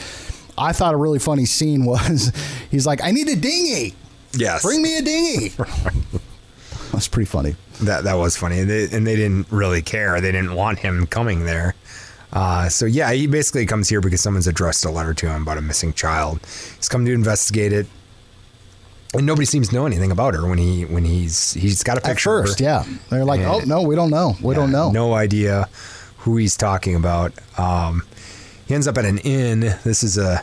I 0.57 0.73
thought 0.73 0.93
a 0.93 0.97
really 0.97 1.19
funny 1.19 1.45
scene 1.45 1.85
was, 1.85 2.31
he's 2.71 2.85
like, 2.85 3.03
"I 3.03 3.11
need 3.11 3.29
a 3.29 3.35
dinghy. 3.35 3.95
yes, 4.33 4.63
Bring 4.63 4.81
me 4.81 4.97
a 4.97 5.01
dinghy." 5.01 5.49
That's 6.91 7.07
pretty 7.07 7.25
funny. 7.27 7.55
That 7.83 8.03
that 8.03 8.15
was 8.15 8.35
funny, 8.35 8.59
and 8.59 8.69
they, 8.69 8.83
and 8.91 9.07
they 9.07 9.15
didn't 9.15 9.47
really 9.51 9.81
care. 9.81 10.19
They 10.19 10.31
didn't 10.31 10.53
want 10.53 10.79
him 10.79 11.07
coming 11.07 11.45
there. 11.45 11.73
Uh, 12.33 12.69
so 12.69 12.85
yeah, 12.85 13.11
he 13.11 13.27
basically 13.27 13.65
comes 13.65 13.89
here 13.89 14.01
because 14.01 14.21
someone's 14.21 14.47
addressed 14.47 14.85
a 14.85 14.89
letter 14.89 15.13
to 15.13 15.29
him 15.29 15.41
about 15.41 15.57
a 15.57 15.61
missing 15.61 15.93
child. 15.93 16.39
He's 16.77 16.87
come 16.89 17.05
to 17.05 17.11
investigate 17.13 17.73
it, 17.73 17.87
and 19.13 19.25
nobody 19.25 19.45
seems 19.45 19.69
to 19.69 19.75
know 19.75 19.85
anything 19.85 20.11
about 20.11 20.33
her 20.35 20.47
when 20.47 20.57
he 20.57 20.85
when 20.85 21.03
he's 21.05 21.53
he's 21.53 21.83
got 21.83 21.97
a 21.97 22.01
picture. 22.01 22.39
of 22.39 22.45
first, 22.45 22.59
her. 22.59 22.65
yeah. 22.65 22.83
They're 23.09 23.25
like, 23.25 23.41
Yeah. 23.41 23.53
oh, 23.55 23.59
no, 23.65 23.81
we 23.81 23.95
don't 23.95 24.09
know. 24.09 24.35
We 24.41 24.55
don't 24.55 24.71
know. 24.71 24.91
No 24.91 25.13
idea 25.13 25.67
who 26.19 26.37
he's 26.37 26.55
talking 26.55 26.95
about. 26.95 27.33
Um, 27.57 28.03
he 28.67 28.73
ends 28.73 28.87
up 28.87 28.97
at 28.97 29.05
an 29.05 29.17
inn. 29.19 29.59
This 29.83 30.03
is 30.03 30.17
a. 30.17 30.41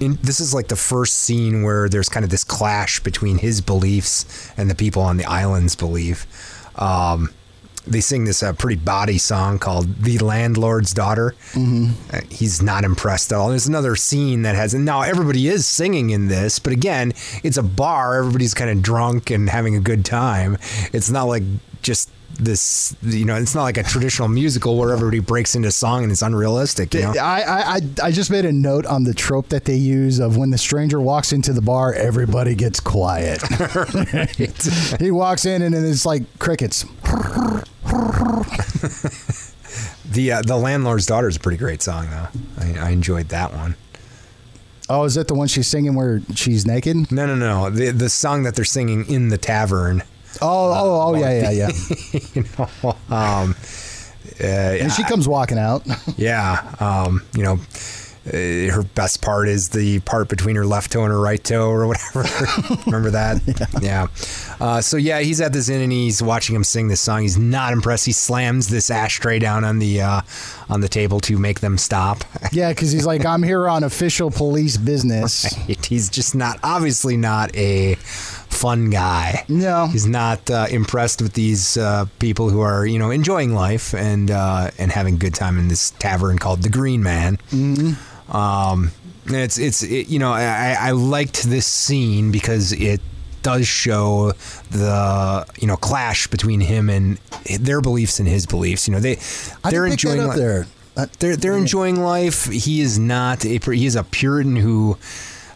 In, 0.00 0.18
this 0.22 0.40
is 0.40 0.54
like 0.54 0.68
the 0.68 0.76
first 0.76 1.16
scene 1.16 1.62
where 1.62 1.86
there's 1.88 2.08
kind 2.08 2.24
of 2.24 2.30
this 2.30 2.42
clash 2.42 3.00
between 3.00 3.36
his 3.36 3.60
beliefs 3.60 4.50
and 4.56 4.70
the 4.70 4.74
people 4.74 5.02
on 5.02 5.18
the 5.18 5.26
island's 5.26 5.76
belief. 5.76 6.26
Um, 6.80 7.28
they 7.90 8.00
sing 8.00 8.24
this 8.24 8.42
uh, 8.42 8.52
pretty 8.52 8.80
body 8.80 9.18
song 9.18 9.58
called 9.58 10.02
"The 10.02 10.18
Landlord's 10.18 10.94
Daughter." 10.94 11.34
Mm-hmm. 11.52 12.16
Uh, 12.16 12.20
he's 12.30 12.62
not 12.62 12.84
impressed 12.84 13.32
at 13.32 13.38
all. 13.38 13.48
There's 13.50 13.66
another 13.66 13.96
scene 13.96 14.42
that 14.42 14.54
has 14.54 14.74
now 14.74 15.02
everybody 15.02 15.48
is 15.48 15.66
singing 15.66 16.10
in 16.10 16.28
this, 16.28 16.58
but 16.58 16.72
again, 16.72 17.12
it's 17.42 17.56
a 17.56 17.62
bar. 17.62 18.18
Everybody's 18.18 18.54
kind 18.54 18.70
of 18.70 18.82
drunk 18.82 19.30
and 19.30 19.48
having 19.50 19.76
a 19.76 19.80
good 19.80 20.04
time. 20.04 20.56
It's 20.92 21.10
not 21.10 21.24
like 21.24 21.42
just 21.82 22.10
this. 22.38 22.94
You 23.02 23.24
know, 23.24 23.36
it's 23.36 23.54
not 23.54 23.62
like 23.62 23.76
a 23.76 23.82
traditional 23.82 24.28
musical 24.28 24.76
where 24.76 24.92
everybody 24.92 25.20
breaks 25.20 25.54
into 25.54 25.70
song 25.70 26.02
and 26.02 26.12
it's 26.12 26.22
unrealistic. 26.22 26.94
You 26.94 27.02
know? 27.02 27.14
I, 27.20 27.76
I 27.76 27.80
I 28.02 28.10
just 28.10 28.30
made 28.30 28.44
a 28.44 28.52
note 28.52 28.86
on 28.86 29.04
the 29.04 29.14
trope 29.14 29.48
that 29.48 29.64
they 29.64 29.76
use 29.76 30.18
of 30.18 30.36
when 30.36 30.50
the 30.50 30.58
stranger 30.58 31.00
walks 31.00 31.32
into 31.32 31.52
the 31.52 31.62
bar, 31.62 31.92
everybody 31.92 32.54
gets 32.54 32.80
quiet. 32.80 33.42
he 35.00 35.10
walks 35.10 35.44
in 35.44 35.62
and 35.62 35.74
it's 35.74 36.06
like 36.06 36.22
crickets. 36.38 36.84
The 40.10 40.32
uh, 40.32 40.42
the 40.42 40.56
landlord's 40.56 41.06
daughter 41.06 41.28
is 41.28 41.36
a 41.36 41.40
pretty 41.40 41.58
great 41.58 41.82
song 41.82 42.08
though. 42.10 42.28
I, 42.58 42.88
I 42.88 42.90
enjoyed 42.90 43.28
that 43.28 43.52
one. 43.52 43.76
Oh, 44.88 45.04
is 45.04 45.14
that 45.14 45.28
the 45.28 45.34
one 45.34 45.46
she's 45.46 45.68
singing 45.68 45.94
where 45.94 46.20
she's 46.34 46.66
naked? 46.66 47.12
No, 47.12 47.26
no, 47.26 47.36
no. 47.36 47.70
The 47.70 47.92
the 47.92 48.10
song 48.10 48.42
that 48.42 48.56
they're 48.56 48.64
singing 48.64 49.08
in 49.08 49.28
the 49.28 49.38
tavern. 49.38 50.02
Oh, 50.42 50.72
oh, 50.72 51.02
oh, 51.08 51.16
yeah, 51.16 51.50
yeah, 51.50 51.50
yeah. 51.50 52.20
you 52.34 52.44
know, 52.58 52.96
um, 53.14 53.54
uh, 54.42 54.46
And 54.46 54.92
she 54.92 55.02
comes 55.04 55.28
walking 55.28 55.58
out. 55.58 55.82
yeah, 56.16 56.74
um, 56.80 57.22
you 57.34 57.42
know, 57.42 57.58
uh, 58.26 58.32
her 58.70 58.82
best 58.94 59.22
part 59.22 59.48
is 59.48 59.70
the 59.70 59.98
part 60.00 60.28
between 60.28 60.54
her 60.54 60.66
left 60.66 60.92
toe 60.92 61.04
and 61.04 61.10
her 61.10 61.18
right 61.18 61.42
toe 61.42 61.68
or 61.70 61.86
whatever. 61.86 62.24
Remember 62.86 63.10
that? 63.10 63.40
yeah. 63.82 64.08
Uh, 64.60 64.80
so 64.82 64.98
yeah, 64.98 65.20
he's 65.20 65.40
at 65.40 65.54
this 65.54 65.70
inn 65.70 65.80
and 65.80 65.90
he's 65.90 66.22
watching 66.22 66.54
him 66.54 66.62
sing 66.62 66.88
this 66.88 67.00
song. 67.00 67.22
He's 67.22 67.38
not 67.38 67.72
impressed. 67.72 68.04
He 68.04 68.12
slams 68.12 68.68
this 68.68 68.90
ashtray 68.90 69.38
down 69.38 69.64
on 69.64 69.78
the 69.78 70.02
uh, 70.02 70.20
on 70.68 70.82
the 70.82 70.88
table 70.88 71.18
to 71.20 71.38
make 71.38 71.60
them 71.60 71.78
stop. 71.78 72.22
Yeah, 72.52 72.68
because 72.68 72.92
he's 72.92 73.06
like, 73.06 73.24
I'm 73.24 73.42
here 73.42 73.66
on 73.68 73.84
official 73.84 74.30
police 74.30 74.76
business. 74.76 75.44
he's 75.86 76.10
just 76.10 76.34
not 76.34 76.60
obviously 76.62 77.16
not 77.16 77.56
a 77.56 77.96
fun 78.50 78.90
guy. 78.90 79.44
No. 79.48 79.86
he's 79.86 80.06
not 80.06 80.50
uh, 80.50 80.66
impressed 80.70 81.22
with 81.22 81.32
these 81.32 81.76
uh, 81.76 82.06
people 82.18 82.50
who 82.50 82.60
are 82.60 82.84
you 82.84 82.98
know 82.98 83.10
enjoying 83.10 83.54
life 83.54 83.94
and 83.94 84.30
uh, 84.30 84.70
and 84.78 84.92
having 84.92 85.14
a 85.14 85.18
good 85.18 85.34
time 85.34 85.58
in 85.58 85.68
this 85.68 85.92
tavern 85.92 86.38
called 86.38 86.62
the 86.62 86.68
Green 86.68 87.02
Man. 87.02 87.38
Mm-hmm. 87.50 88.36
Um, 88.36 88.92
and 89.26 89.36
it's 89.36 89.58
it's 89.58 89.82
it, 89.82 90.08
you 90.08 90.18
know 90.18 90.32
I, 90.32 90.76
I 90.78 90.90
liked 90.92 91.44
this 91.44 91.66
scene 91.66 92.30
because 92.32 92.72
it 92.72 93.00
does 93.42 93.66
show 93.66 94.32
the 94.70 95.46
you 95.58 95.66
know 95.66 95.76
clash 95.76 96.26
between 96.26 96.60
him 96.60 96.90
and 96.90 97.18
their 97.58 97.80
beliefs 97.80 98.18
and 98.18 98.28
his 98.28 98.46
beliefs. 98.46 98.86
You 98.86 98.94
know 98.94 99.00
they 99.00 99.18
I 99.64 99.70
they're 99.70 99.86
enjoying 99.86 100.20
up 100.20 100.34
li- 100.34 100.40
there. 100.40 100.66
Uh, 100.96 101.06
they're 101.18 101.36
they're 101.36 101.56
enjoying 101.56 102.00
life. 102.00 102.46
He 102.46 102.80
is 102.80 102.98
not 102.98 103.44
a 103.44 103.58
he 103.58 103.86
is 103.86 103.96
a 103.96 104.04
Puritan 104.04 104.56
who, 104.56 104.98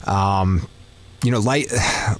um, 0.06 0.68
you 1.24 1.30
know, 1.30 1.40
life 1.40 1.72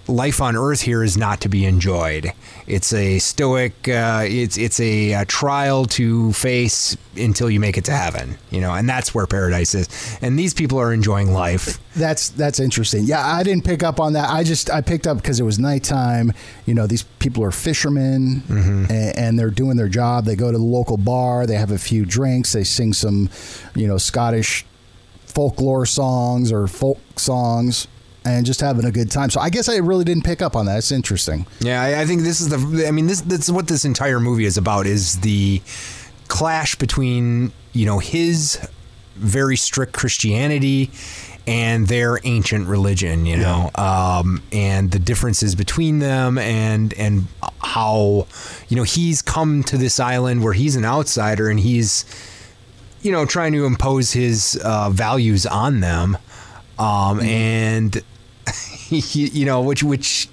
life 0.08 0.40
on 0.40 0.56
Earth 0.56 0.80
here 0.80 1.02
is 1.04 1.16
not 1.16 1.40
to 1.42 1.48
be 1.48 1.64
enjoyed. 1.66 2.32
It's 2.66 2.92
a 2.92 3.18
stoic. 3.18 3.86
Uh, 3.88 4.24
it's 4.26 4.56
it's 4.56 4.80
a, 4.80 5.14
uh 5.14 5.24
trial 5.28 5.84
to 5.84 6.32
face 6.32 6.96
until 7.16 7.50
you 7.50 7.60
make 7.60 7.76
it 7.76 7.84
to 7.84 7.92
heaven. 7.92 8.36
You 8.50 8.60
know, 8.62 8.72
and 8.74 8.88
that's 8.88 9.14
where 9.14 9.26
paradise 9.26 9.74
is. 9.74 10.18
And 10.22 10.38
these 10.38 10.54
people 10.54 10.80
are 10.80 10.92
enjoying 10.92 11.32
life. 11.32 11.78
That's 11.94 12.30
that's 12.30 12.58
interesting. 12.58 13.04
Yeah, 13.04 13.24
I 13.24 13.42
didn't 13.42 13.64
pick 13.64 13.82
up 13.82 14.00
on 14.00 14.14
that. 14.14 14.30
I 14.30 14.42
just 14.42 14.70
I 14.70 14.80
picked 14.80 15.06
up 15.06 15.18
because 15.18 15.38
it 15.38 15.44
was 15.44 15.58
nighttime. 15.58 16.32
You 16.66 16.74
know, 16.74 16.86
these 16.86 17.02
people 17.20 17.44
are 17.44 17.50
fishermen 17.52 18.42
Mm-hmm. 18.48 18.90
and, 18.90 19.18
and 19.18 19.38
they're 19.38 19.50
doing 19.50 19.76
their 19.76 19.88
job. 19.88 20.24
They 20.24 20.34
go 20.36 20.50
to 20.50 20.56
the 20.58 20.64
local 20.64 20.96
bar. 20.96 21.46
They 21.46 21.56
have 21.56 21.70
a 21.70 21.78
few 21.78 22.04
drinks. 22.06 22.52
They 22.52 22.64
sing 22.64 22.92
some, 22.94 23.28
you 23.74 23.86
know, 23.86 23.98
Scottish 23.98 24.64
folklore 25.26 25.84
songs 25.86 26.50
or 26.52 26.66
folk 26.66 26.98
songs, 27.16 27.86
and 28.24 28.46
just 28.46 28.60
having 28.60 28.84
a 28.84 28.90
good 28.90 29.10
time. 29.10 29.30
So 29.30 29.40
I 29.40 29.50
guess 29.50 29.68
I 29.68 29.76
really 29.76 30.04
didn't 30.04 30.24
pick 30.24 30.42
up 30.42 30.56
on 30.56 30.66
that. 30.66 30.78
It's 30.78 30.92
interesting. 30.92 31.46
Yeah, 31.60 31.82
I, 31.82 32.02
I 32.02 32.06
think 32.06 32.22
this 32.22 32.40
is 32.40 32.48
the. 32.48 32.86
I 32.86 32.90
mean, 32.90 33.06
this 33.06 33.20
that's 33.20 33.50
what 33.50 33.68
this 33.68 33.84
entire 33.84 34.20
movie 34.20 34.44
is 34.44 34.56
about. 34.56 34.86
Is 34.86 35.20
the 35.20 35.60
clash 36.28 36.74
between 36.76 37.52
you 37.72 37.86
know 37.86 37.98
his 37.98 38.58
very 39.16 39.56
strict 39.56 39.92
Christianity 39.92 40.90
and 41.46 41.86
their 41.88 42.18
ancient 42.24 42.66
religion, 42.66 43.26
you 43.26 43.36
know, 43.36 43.70
um, 43.74 44.42
and 44.50 44.90
the 44.90 44.98
differences 44.98 45.54
between 45.54 45.98
them, 45.98 46.38
and 46.38 46.94
and 46.94 47.26
how 47.60 48.26
you 48.68 48.76
know 48.76 48.82
he's 48.82 49.20
come 49.22 49.62
to 49.64 49.76
this 49.76 50.00
island 50.00 50.42
where 50.42 50.54
he's 50.54 50.76
an 50.76 50.84
outsider 50.84 51.48
and 51.48 51.60
he's 51.60 52.04
you 53.02 53.12
know 53.12 53.26
trying 53.26 53.52
to 53.52 53.66
impose 53.66 54.12
his 54.12 54.60
uh, 54.64 54.88
values 54.90 55.44
on 55.44 55.80
them, 55.80 56.16
um, 56.78 57.20
and 57.20 58.02
you 58.90 59.44
know 59.46 59.62
which 59.62 59.82
which 59.82 60.28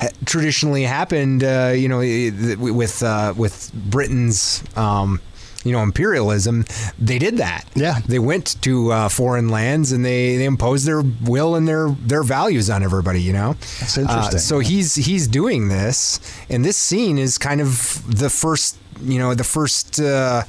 ha- 0.00 0.08
traditionally 0.24 0.82
happened, 0.82 1.44
uh, 1.44 1.72
you 1.74 1.88
know, 1.88 1.98
with 1.98 3.02
uh, 3.02 3.34
with 3.36 3.72
Britain's. 3.74 4.62
Um, 4.76 5.20
you 5.64 5.72
know, 5.72 5.82
imperialism. 5.82 6.64
They 6.96 7.18
did 7.18 7.38
that. 7.38 7.64
Yeah. 7.74 7.98
they 8.06 8.20
went 8.20 8.62
to 8.62 8.92
uh, 8.92 9.08
foreign 9.08 9.48
lands 9.48 9.90
and 9.90 10.04
they, 10.04 10.36
they 10.36 10.44
imposed 10.44 10.86
their 10.86 11.02
will 11.24 11.56
and 11.56 11.66
their 11.66 11.88
their 11.88 12.22
values 12.22 12.70
on 12.70 12.84
everybody. 12.84 13.20
You 13.20 13.32
know, 13.32 13.52
That's 13.54 13.98
interesting. 13.98 14.36
Uh, 14.36 14.38
so 14.38 14.60
he's 14.60 14.94
he's 14.94 15.26
doing 15.26 15.66
this, 15.66 16.20
and 16.48 16.64
this 16.64 16.76
scene 16.76 17.18
is 17.18 17.36
kind 17.36 17.60
of 17.60 18.00
the 18.08 18.30
first. 18.30 18.78
You 19.02 19.18
know, 19.18 19.34
the 19.34 19.44
first. 19.44 20.00
Uh, 20.00 20.44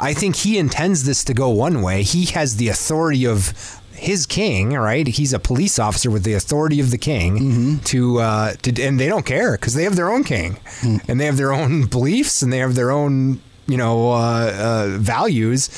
I 0.00 0.14
think 0.14 0.36
he 0.36 0.56
intends 0.56 1.02
this 1.04 1.24
to 1.24 1.34
go 1.34 1.48
one 1.50 1.82
way. 1.82 2.04
He 2.04 2.26
has 2.26 2.56
the 2.56 2.68
authority 2.68 3.26
of 3.26 3.79
his 4.00 4.26
king, 4.26 4.72
right? 4.74 5.06
He's 5.06 5.32
a 5.32 5.38
police 5.38 5.78
officer 5.78 6.10
with 6.10 6.24
the 6.24 6.34
authority 6.34 6.80
of 6.80 6.90
the 6.90 6.98
king 6.98 7.38
Mm-hmm. 7.38 7.76
to 7.84 8.18
uh, 8.18 8.52
to, 8.62 8.82
and 8.82 8.98
they 8.98 9.08
don't 9.08 9.26
care 9.26 9.52
because 9.52 9.74
they 9.74 9.84
have 9.84 9.96
their 9.96 10.10
own 10.10 10.24
king, 10.24 10.56
Mm. 10.80 11.00
and 11.08 11.20
they 11.20 11.26
have 11.26 11.36
their 11.36 11.52
own 11.52 11.86
beliefs, 11.86 12.42
and 12.42 12.52
they 12.52 12.58
have 12.58 12.74
their 12.74 12.90
own 12.90 13.40
you 13.66 13.76
know 13.76 14.10
uh, 14.12 14.52
uh, 14.68 14.96
values 14.98 15.68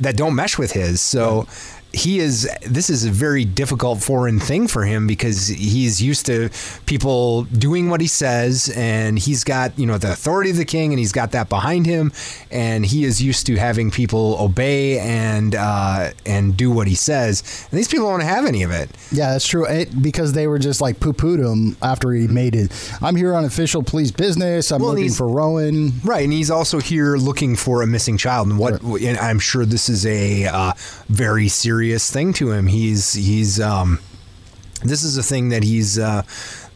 that 0.00 0.16
don't 0.16 0.34
mesh 0.34 0.58
with 0.58 0.72
his. 0.72 1.00
So. 1.00 1.46
He 1.92 2.20
is. 2.20 2.48
This 2.62 2.88
is 2.88 3.04
a 3.04 3.10
very 3.10 3.44
difficult 3.44 4.00
foreign 4.00 4.38
thing 4.38 4.68
for 4.68 4.84
him 4.84 5.06
because 5.08 5.48
he's 5.48 6.00
used 6.00 6.24
to 6.26 6.48
people 6.86 7.44
doing 7.44 7.90
what 7.90 8.00
he 8.00 8.06
says, 8.06 8.72
and 8.76 9.18
he's 9.18 9.42
got 9.42 9.76
you 9.76 9.86
know 9.86 9.98
the 9.98 10.12
authority 10.12 10.50
of 10.50 10.56
the 10.56 10.64
king, 10.64 10.92
and 10.92 11.00
he's 11.00 11.10
got 11.10 11.32
that 11.32 11.48
behind 11.48 11.86
him, 11.86 12.12
and 12.52 12.86
he 12.86 13.04
is 13.04 13.20
used 13.20 13.44
to 13.46 13.56
having 13.56 13.90
people 13.90 14.36
obey 14.38 15.00
and 15.00 15.56
uh, 15.56 16.10
and 16.24 16.56
do 16.56 16.70
what 16.70 16.86
he 16.86 16.94
says. 16.94 17.66
And 17.72 17.78
these 17.78 17.88
people 17.88 18.08
don't 18.08 18.20
have 18.20 18.46
any 18.46 18.62
of 18.62 18.70
it. 18.70 18.88
Yeah, 19.10 19.32
that's 19.32 19.46
true. 19.46 19.66
It, 19.66 20.00
because 20.00 20.32
they 20.32 20.46
were 20.46 20.60
just 20.60 20.80
like 20.80 21.00
poo 21.00 21.12
pooed 21.12 21.38
him 21.44 21.76
after 21.82 22.12
he 22.12 22.28
made 22.28 22.54
it. 22.54 22.70
I'm 23.02 23.16
here 23.16 23.34
on 23.34 23.44
official 23.44 23.82
police 23.82 24.12
business. 24.12 24.70
I'm 24.70 24.80
Well, 24.80 24.92
looking 24.92 25.10
for 25.10 25.26
Rowan. 25.26 25.92
Right, 26.04 26.22
and 26.22 26.32
he's 26.32 26.52
also 26.52 26.78
here 26.78 27.16
looking 27.16 27.56
for 27.56 27.82
a 27.82 27.86
missing 27.88 28.16
child, 28.16 28.46
and 28.46 28.58
what? 28.58 28.80
And 28.80 29.18
I'm 29.18 29.40
sure 29.40 29.64
this 29.66 29.88
is 29.88 30.06
a 30.06 30.44
uh, 30.46 30.72
very 31.08 31.48
serious 31.48 31.79
thing 32.12 32.32
to 32.34 32.50
him. 32.52 32.66
He's 32.66 33.14
he's 33.14 33.60
um, 33.60 34.00
this 34.82 35.02
is 35.02 35.16
a 35.16 35.22
thing 35.22 35.50
that 35.50 35.62
he's 35.62 35.98
uh, 35.98 36.22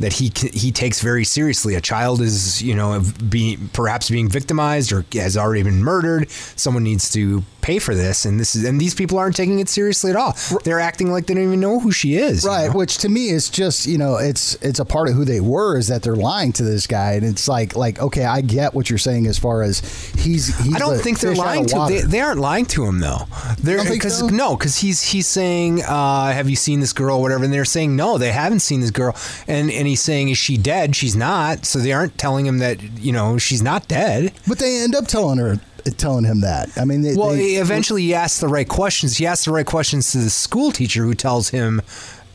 that 0.01 0.15
he 0.15 0.33
he 0.53 0.73
takes 0.73 1.01
very 1.01 1.25
seriously. 1.25 1.75
A 1.75 1.81
child 1.81 2.21
is 2.21 2.63
you 2.63 2.75
know 2.75 3.03
being 3.29 3.69
perhaps 3.73 4.11
being 4.11 4.29
victimized 4.29 4.93
or 4.93 5.05
has 5.15 5.37
already 5.37 5.63
been 5.63 5.83
murdered. 5.83 6.31
Someone 6.31 6.83
needs 6.83 7.11
to 7.13 7.43
pay 7.63 7.79
for 7.79 7.95
this, 7.95 8.25
and 8.25 8.39
this 8.39 8.55
is 8.55 8.65
and 8.65 8.81
these 8.81 8.95
people 8.95 9.19
aren't 9.19 9.37
taking 9.37 9.59
it 9.61 9.69
seriously 9.69 10.11
at 10.11 10.17
all. 10.17 10.37
They're 10.65 10.81
acting 10.81 11.11
like 11.13 11.27
they 11.27 11.35
don't 11.35 11.45
even 11.45 11.61
know 11.61 11.81
who 11.81 11.93
she 11.93 12.17
is. 12.17 12.45
you 12.45 12.51
Right, 12.51 12.71
know? 12.71 12.79
which 12.79 12.99
to 12.99 13.09
me 13.09 13.29
is 13.31 13.49
just 13.51 13.87
you 13.87 13.99
know 13.99 14.17
it's 14.17 14.55
it's 14.57 14.79
a 14.81 14.85
part 14.85 15.09
of 15.09 15.15
who 15.15 15.25
they 15.25 15.41
were 15.41 15.79
is 15.79 15.89
that 15.89 16.03
they're 16.03 16.17
lying 16.17 16.53
to 16.55 16.63
this 16.65 16.87
guy, 16.87 17.13
and 17.13 17.25
it's 17.25 17.49
like 17.49 17.77
like 17.77 18.01
okay, 18.01 18.25
I 18.25 18.41
get 18.41 18.75
what 18.75 18.91
you're 18.91 18.99
saying 18.99 19.27
as 19.27 19.39
far 19.39 19.63
as 19.63 19.81
he's. 20.19 20.57
he's 20.59 20.75
I 20.75 20.79
don't 20.79 20.99
think 20.99 21.21
they're 21.21 21.31
fish 21.31 21.39
out 21.41 21.47
of 21.47 21.47
lying 21.47 21.67
to. 21.67 21.87
They, 21.89 22.01
they 22.03 22.21
aren't 22.21 22.41
lying 22.41 22.67
to 22.67 22.85
him 22.85 22.99
though. 22.99 23.27
They're 23.59 23.85
because 23.85 24.19
so? 24.19 24.29
no, 24.29 24.57
because 24.57 24.77
he's 24.79 25.03
he's 25.03 25.27
saying, 25.27 25.83
uh, 25.83 26.33
"Have 26.33 26.51
you 26.51 26.57
seen 26.57 26.81
this 26.81 26.93
girl?" 26.93 27.21
Whatever, 27.21 27.45
and 27.45 27.53
they're 27.53 27.65
saying, 27.65 27.97
"No, 27.97 28.19
they 28.19 28.33
haven't 28.33 28.61
seen 28.61 28.81
this 28.81 28.91
girl." 28.91 29.17
And 29.47 29.71
and 29.71 29.84
he's 29.87 30.01
saying, 30.03 30.29
"Is 30.29 30.39
she 30.39 30.57
dead?" 30.57 30.95
She's 30.97 31.17
not. 31.17 31.65
So 31.67 31.79
they 31.79 31.93
aren't 31.93 32.17
telling 32.19 32.47
him 32.47 32.59
that 32.59 32.83
you 32.99 33.13
know 33.13 33.39
she's 33.39 33.63
not 33.63 33.89
dead. 33.89 34.33
but 34.49 34.59
they 34.59 34.79
end 34.83 34.95
up 34.95 35.07
telling 35.07 35.39
her 35.39 35.59
telling 35.99 36.25
him 36.25 36.41
that. 36.41 36.71
I 36.79 36.85
mean, 36.87 37.03
they, 37.03 37.15
Well, 37.15 37.31
they- 37.33 37.57
eventually 37.57 38.03
he 38.03 38.15
asks 38.15 38.41
the 38.41 38.49
right 38.49 38.67
questions. 38.69 39.19
He 39.19 39.27
asks 39.27 39.45
the 39.45 39.53
right 39.53 39.67
questions 39.67 40.13
to 40.13 40.19
the 40.19 40.31
school 40.31 40.73
teacher 40.73 41.05
who 41.05 41.15
tells 41.15 41.51
him, 41.51 41.83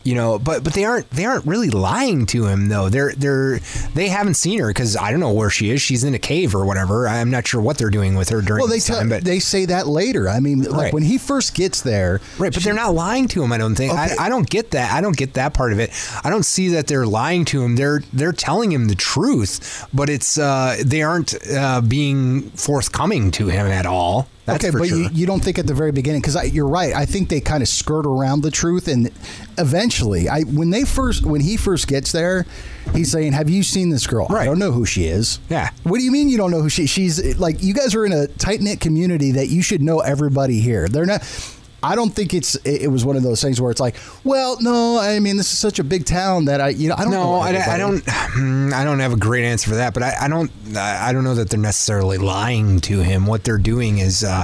you 0.03 0.15
know, 0.15 0.39
but 0.39 0.63
but 0.63 0.73
they 0.73 0.85
aren't 0.85 1.09
they 1.11 1.25
aren't 1.25 1.45
really 1.45 1.69
lying 1.69 2.25
to 2.27 2.45
him 2.45 2.69
though. 2.69 2.89
They're 2.89 3.13
they're 3.13 3.59
they 3.93 4.07
haven't 4.09 4.35
seen 4.35 4.59
her 4.59 4.67
because 4.67 4.95
I 4.95 5.11
don't 5.11 5.19
know 5.19 5.31
where 5.33 5.49
she 5.49 5.69
is. 5.69 5.81
She's 5.81 6.03
in 6.03 6.13
a 6.13 6.19
cave 6.19 6.55
or 6.55 6.65
whatever. 6.65 7.07
I'm 7.07 7.29
not 7.29 7.47
sure 7.47 7.61
what 7.61 7.77
they're 7.77 7.89
doing 7.89 8.15
with 8.15 8.29
her 8.29 8.41
during 8.41 8.61
well, 8.61 8.69
they 8.69 8.79
time. 8.79 9.09
But 9.09 9.23
they 9.23 9.39
say 9.39 9.65
that 9.65 9.87
later. 9.87 10.29
I 10.29 10.39
mean, 10.39 10.63
like 10.63 10.79
Right. 10.79 10.93
when 10.93 11.03
he 11.03 11.17
first 11.17 11.53
gets 11.53 11.81
there, 11.81 12.21
Right, 12.37 12.53
but 12.53 12.63
they're 12.63 12.73
not 12.73 12.93
lying 12.93 13.27
to 13.29 13.43
him. 13.43 13.51
I 13.51 13.57
don't 13.57 13.75
think. 13.75 13.91
Okay. 13.93 14.15
I, 14.17 14.25
I 14.25 14.29
don't 14.29 14.49
get 14.49 14.71
that. 14.71 14.93
I 14.93 15.01
don't 15.01 15.17
get 15.17 15.33
that 15.33 15.53
part 15.53 15.73
of 15.73 15.79
it. 15.79 15.91
I 16.23 16.29
don't 16.29 16.45
see 16.45 16.69
that 16.69 16.87
they're 16.87 17.05
lying 17.05 17.45
to 17.45 17.61
him. 17.63 17.75
They're 17.75 18.01
they're 18.13 18.31
telling 18.31 18.71
him 18.71 18.87
the 18.87 18.95
truth, 18.95 19.85
but 19.93 20.09
it's 20.09 20.37
uh, 20.37 20.77
they 20.83 21.01
aren't 21.01 21.35
uh, 21.51 21.81
being 21.81 22.49
forthcoming 22.51 23.31
to 23.31 23.47
him 23.47 23.67
at 23.67 23.85
all. 23.85 24.27
That's 24.51 24.65
okay, 24.65 24.77
but 24.77 24.87
sure. 24.87 24.97
you, 24.97 25.09
you 25.11 25.25
don't 25.25 25.43
think 25.43 25.59
at 25.59 25.67
the 25.67 25.73
very 25.73 25.91
beginning 25.91 26.21
because 26.21 26.53
you're 26.53 26.67
right. 26.67 26.93
I 26.93 27.05
think 27.05 27.29
they 27.29 27.41
kind 27.41 27.61
of 27.61 27.69
skirt 27.69 28.05
around 28.05 28.41
the 28.41 28.51
truth, 28.51 28.87
and 28.87 29.11
eventually, 29.57 30.29
I 30.29 30.41
when 30.41 30.69
they 30.69 30.83
first 30.83 31.25
when 31.25 31.41
he 31.41 31.57
first 31.57 31.87
gets 31.87 32.11
there, 32.11 32.45
he's 32.93 33.11
saying, 33.11 33.33
"Have 33.33 33.49
you 33.49 33.63
seen 33.63 33.89
this 33.89 34.07
girl? 34.07 34.27
I 34.29 34.45
don't 34.45 34.59
know 34.59 34.71
who 34.71 34.85
she 34.85 35.05
is." 35.05 35.39
Yeah. 35.49 35.69
What 35.83 35.97
do 35.97 36.03
you 36.03 36.11
mean 36.11 36.29
you 36.29 36.37
don't 36.37 36.51
know 36.51 36.61
who 36.61 36.69
she? 36.69 36.85
She's 36.85 37.37
like 37.39 37.61
you 37.61 37.73
guys 37.73 37.95
are 37.95 38.05
in 38.05 38.13
a 38.13 38.27
tight 38.27 38.61
knit 38.61 38.79
community 38.79 39.31
that 39.31 39.47
you 39.47 39.61
should 39.61 39.81
know 39.81 39.99
everybody 39.99 40.59
here. 40.59 40.87
They're 40.87 41.05
not. 41.05 41.23
I 41.81 41.95
don't 41.95 42.09
think 42.11 42.33
it's. 42.33 42.55
It 42.55 42.83
it 42.83 42.87
was 42.87 43.05
one 43.05 43.15
of 43.15 43.23
those 43.23 43.41
things 43.41 43.59
where 43.61 43.71
it's 43.71 43.79
like, 43.79 43.95
well, 44.23 44.57
no. 44.61 44.97
I 44.99 45.19
mean, 45.19 45.37
this 45.37 45.51
is 45.51 45.57
such 45.57 45.79
a 45.79 45.83
big 45.83 46.05
town 46.05 46.45
that 46.45 46.61
I, 46.61 46.69
you 46.69 46.89
know, 46.89 46.95
I 46.97 47.03
don't. 47.03 47.11
know 47.11 47.35
I, 47.35 47.49
I 47.49 47.77
don't. 47.77 48.03
mm, 48.03 48.73
I 48.73 48.83
don't 48.83 48.99
have 48.99 49.13
a 49.13 49.17
great 49.17 49.45
answer 49.45 49.69
for 49.69 49.75
that, 49.75 49.93
but 49.93 50.03
I, 50.03 50.13
I 50.21 50.27
don't. 50.27 50.51
I 50.75 51.11
don't 51.11 51.23
know 51.23 51.35
that 51.35 51.49
they're 51.49 51.59
necessarily 51.59 52.17
lying 52.17 52.79
to 52.81 52.99
him. 52.99 53.25
What 53.25 53.43
they're 53.43 53.57
doing 53.57 53.99
is, 53.99 54.23
uh, 54.23 54.43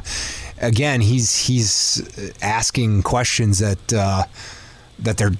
again, 0.62 1.02
he's 1.02 1.36
he's 1.36 2.34
asking 2.42 3.04
questions 3.04 3.60
that 3.60 3.94
uh, 3.94 4.24
that 5.00 5.18
they're 5.18 5.34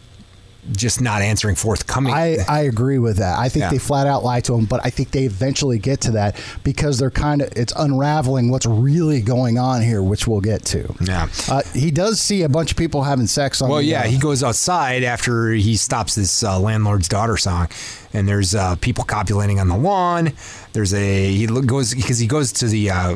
just 0.72 1.00
not 1.02 1.22
answering 1.22 1.56
forthcoming. 1.56 2.14
I, 2.14 2.38
I 2.50 2.62
agree 2.62 2.98
with 2.98 3.18
that. 3.18 3.38
I 3.38 3.50
think 3.50 3.62
Yeah. 3.64 3.70
they 3.70 3.78
flat 3.78 4.08
out 4.08 4.24
lie 4.24 4.40
to 4.42 4.56
him, 4.56 4.66
but 4.66 4.82
I 4.84 4.90
think 4.90 5.12
they 5.12 5.24
eventually 5.24 5.78
get 5.80 6.02
to 6.02 6.12
that 6.12 6.40
because 6.64 6.98
they're 6.98 7.12
kind 7.12 7.42
of 7.42 7.50
it's 7.56 7.74
unraveling 7.76 8.50
what's 8.50 8.66
really 8.66 9.22
going 9.22 9.58
on 9.58 9.82
here, 9.82 10.02
which 10.02 10.28
we'll 10.28 10.42
get 10.42 10.66
to. 10.66 10.94
Yeah. 11.02 11.28
Uh, 11.50 11.62
he 11.74 11.92
does 11.92 12.20
see 12.20 12.42
a 12.42 12.50
bunch 12.50 12.72
of 12.72 12.78
people 12.78 13.04
having 13.04 13.28
sex 13.28 13.62
on. 13.62 13.70
Well, 13.70 13.80
the, 13.80 13.86
yeah, 13.86 14.02
uh, 14.02 14.04
he 14.08 14.18
goes 14.18 14.44
outside 14.44 15.04
after 15.04 15.52
he 15.52 15.76
stops 15.78 16.16
this 16.16 16.44
uh, 16.44 16.60
landlord's 16.60 17.08
daughter 17.08 17.38
song, 17.38 17.68
and 18.14 18.28
there's 18.28 18.56
uh, 18.56 18.76
people 18.78 19.04
copulating 19.04 19.60
on 19.60 19.68
the 19.68 19.78
lawn. 19.78 20.34
There's 20.74 20.94
a 20.94 21.32
he 21.32 21.46
goes 21.48 21.94
because 21.94 22.20
he 22.20 22.28
goes 22.28 22.52
to 22.54 22.68
the 22.68 22.90
uh, 22.90 23.16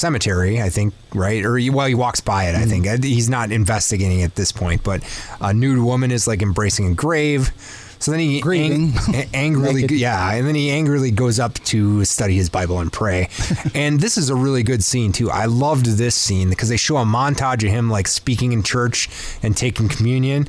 cemetery, 0.00 0.60
I 0.60 0.70
think, 0.70 0.94
right? 1.14 1.44
Or 1.44 1.56
he, 1.56 1.70
well, 1.70 1.86
he 1.86 1.94
walks 1.94 2.20
by 2.20 2.44
it. 2.44 2.54
I 2.56 2.64
think 2.64 2.86
Uh, 2.86 2.96
he's 3.00 3.28
not 3.30 3.52
investigating 3.52 4.22
at 4.22 4.34
this 4.34 4.50
point, 4.52 4.82
but 4.82 5.02
a 5.40 5.52
nude 5.54 5.78
woman 5.84 6.10
is 6.10 6.26
like 6.26 6.42
embracing 6.42 6.86
a 6.90 6.94
grave. 6.94 7.52
So 8.00 8.10
then 8.12 8.20
he 8.20 8.40
ang- 8.42 8.94
angrily, 9.34 9.84
yeah, 9.90 10.32
and 10.32 10.46
then 10.46 10.54
he 10.54 10.70
angrily 10.70 11.10
goes 11.10 11.38
up 11.38 11.54
to 11.64 12.02
study 12.06 12.34
his 12.34 12.48
Bible 12.48 12.80
and 12.80 12.90
pray. 12.90 13.28
and 13.74 14.00
this 14.00 14.16
is 14.16 14.30
a 14.30 14.34
really 14.34 14.62
good 14.62 14.82
scene 14.82 15.12
too. 15.12 15.30
I 15.30 15.44
loved 15.44 15.84
this 15.84 16.14
scene 16.14 16.48
because 16.48 16.70
they 16.70 16.78
show 16.78 16.96
a 16.96 17.04
montage 17.04 17.62
of 17.62 17.68
him 17.70 17.90
like 17.90 18.08
speaking 18.08 18.54
in 18.54 18.62
church 18.62 19.10
and 19.42 19.54
taking 19.54 19.88
communion. 19.90 20.48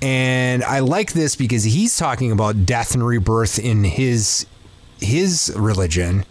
And 0.00 0.62
I 0.64 0.78
like 0.78 1.12
this 1.12 1.34
because 1.36 1.64
he's 1.64 1.96
talking 1.96 2.30
about 2.32 2.66
death 2.66 2.94
and 2.94 3.04
rebirth 3.04 3.58
in 3.58 3.82
his 3.84 4.46
his 5.02 5.52
religion. 5.56 6.24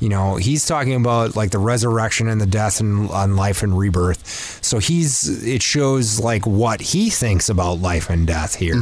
You 0.00 0.08
know, 0.08 0.36
he's 0.36 0.66
talking 0.66 0.94
about 0.94 1.36
like 1.36 1.50
the 1.50 1.58
resurrection 1.58 2.28
and 2.28 2.40
the 2.40 2.46
death 2.46 2.80
and 2.80 3.10
on 3.10 3.36
life 3.36 3.62
and 3.62 3.76
rebirth. 3.76 4.26
So 4.62 4.78
he's 4.78 5.44
it 5.46 5.62
shows 5.62 6.20
like 6.20 6.46
what 6.46 6.80
he 6.80 7.10
thinks 7.10 7.48
about 7.48 7.80
life 7.80 8.10
and 8.10 8.26
death 8.26 8.54
here. 8.54 8.76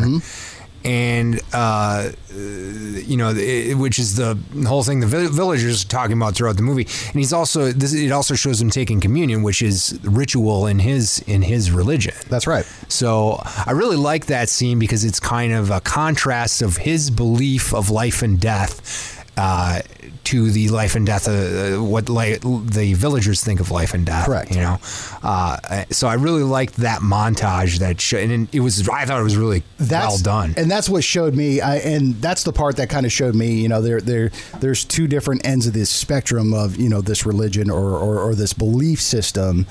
And 0.82 1.38
uh, 1.52 2.12
you 2.34 3.16
know, 3.18 3.34
it, 3.36 3.74
which 3.74 3.98
is 3.98 4.16
the 4.16 4.38
whole 4.66 4.82
thing 4.82 5.00
the 5.00 5.06
villagers 5.06 5.84
are 5.84 5.88
talking 5.88 6.16
about 6.16 6.34
throughout 6.36 6.56
the 6.56 6.62
movie. 6.62 6.84
And 7.08 7.16
he's 7.16 7.34
also 7.34 7.70
this. 7.70 7.92
It 7.92 8.10
also 8.12 8.34
shows 8.34 8.62
him 8.62 8.70
taking 8.70 8.98
communion, 8.98 9.42
which 9.42 9.60
is 9.60 9.98
ritual 10.04 10.66
in 10.66 10.78
his 10.78 11.18
in 11.26 11.42
his 11.42 11.70
religion. 11.70 12.14
That's 12.30 12.46
right. 12.46 12.64
So 12.88 13.42
I 13.44 13.72
really 13.72 13.98
like 13.98 14.26
that 14.26 14.48
scene 14.48 14.78
because 14.78 15.04
it's 15.04 15.20
kind 15.20 15.52
of 15.52 15.70
a 15.70 15.82
contrast 15.82 16.62
of 16.62 16.78
his 16.78 17.10
belief 17.10 17.74
of 17.74 17.90
life 17.90 18.22
and 18.22 18.40
death 18.40 19.19
uh, 19.40 19.80
to 20.24 20.50
the 20.50 20.68
life 20.68 20.96
and 20.96 21.06
death 21.06 21.26
of 21.26 21.34
uh, 21.78 21.82
what 21.82 22.10
li- 22.10 22.36
the 22.36 22.92
villagers 22.92 23.42
think 23.42 23.58
of 23.58 23.70
life 23.70 23.94
and 23.94 24.04
death. 24.04 24.26
Correct. 24.26 24.50
You 24.50 24.58
know, 24.58 24.78
uh, 25.22 25.84
so 25.90 26.08
I 26.08 26.14
really 26.14 26.42
liked 26.42 26.76
that 26.76 27.00
montage 27.00 27.78
that 27.78 28.02
sh- 28.02 28.12
and 28.14 28.54
it 28.54 28.60
was 28.60 28.86
I 28.86 29.06
thought 29.06 29.18
it 29.18 29.24
was 29.24 29.38
really 29.38 29.62
that's, 29.78 30.06
well 30.06 30.18
done. 30.18 30.54
And 30.58 30.70
that's 30.70 30.90
what 30.90 31.02
showed 31.04 31.34
me, 31.34 31.62
I, 31.62 31.76
and 31.76 32.16
that's 32.16 32.44
the 32.44 32.52
part 32.52 32.76
that 32.76 32.90
kind 32.90 33.06
of 33.06 33.12
showed 33.12 33.34
me. 33.34 33.54
You 33.62 33.68
know, 33.70 33.80
there, 33.80 34.02
there, 34.02 34.28
there's 34.58 34.84
two 34.84 35.06
different 35.06 35.46
ends 35.46 35.66
of 35.66 35.72
this 35.72 35.88
spectrum 35.88 36.52
of 36.52 36.76
you 36.76 36.90
know 36.90 37.00
this 37.00 37.24
religion 37.24 37.70
or 37.70 37.96
or, 37.96 38.18
or 38.18 38.34
this 38.34 38.52
belief 38.52 39.00
system. 39.00 39.66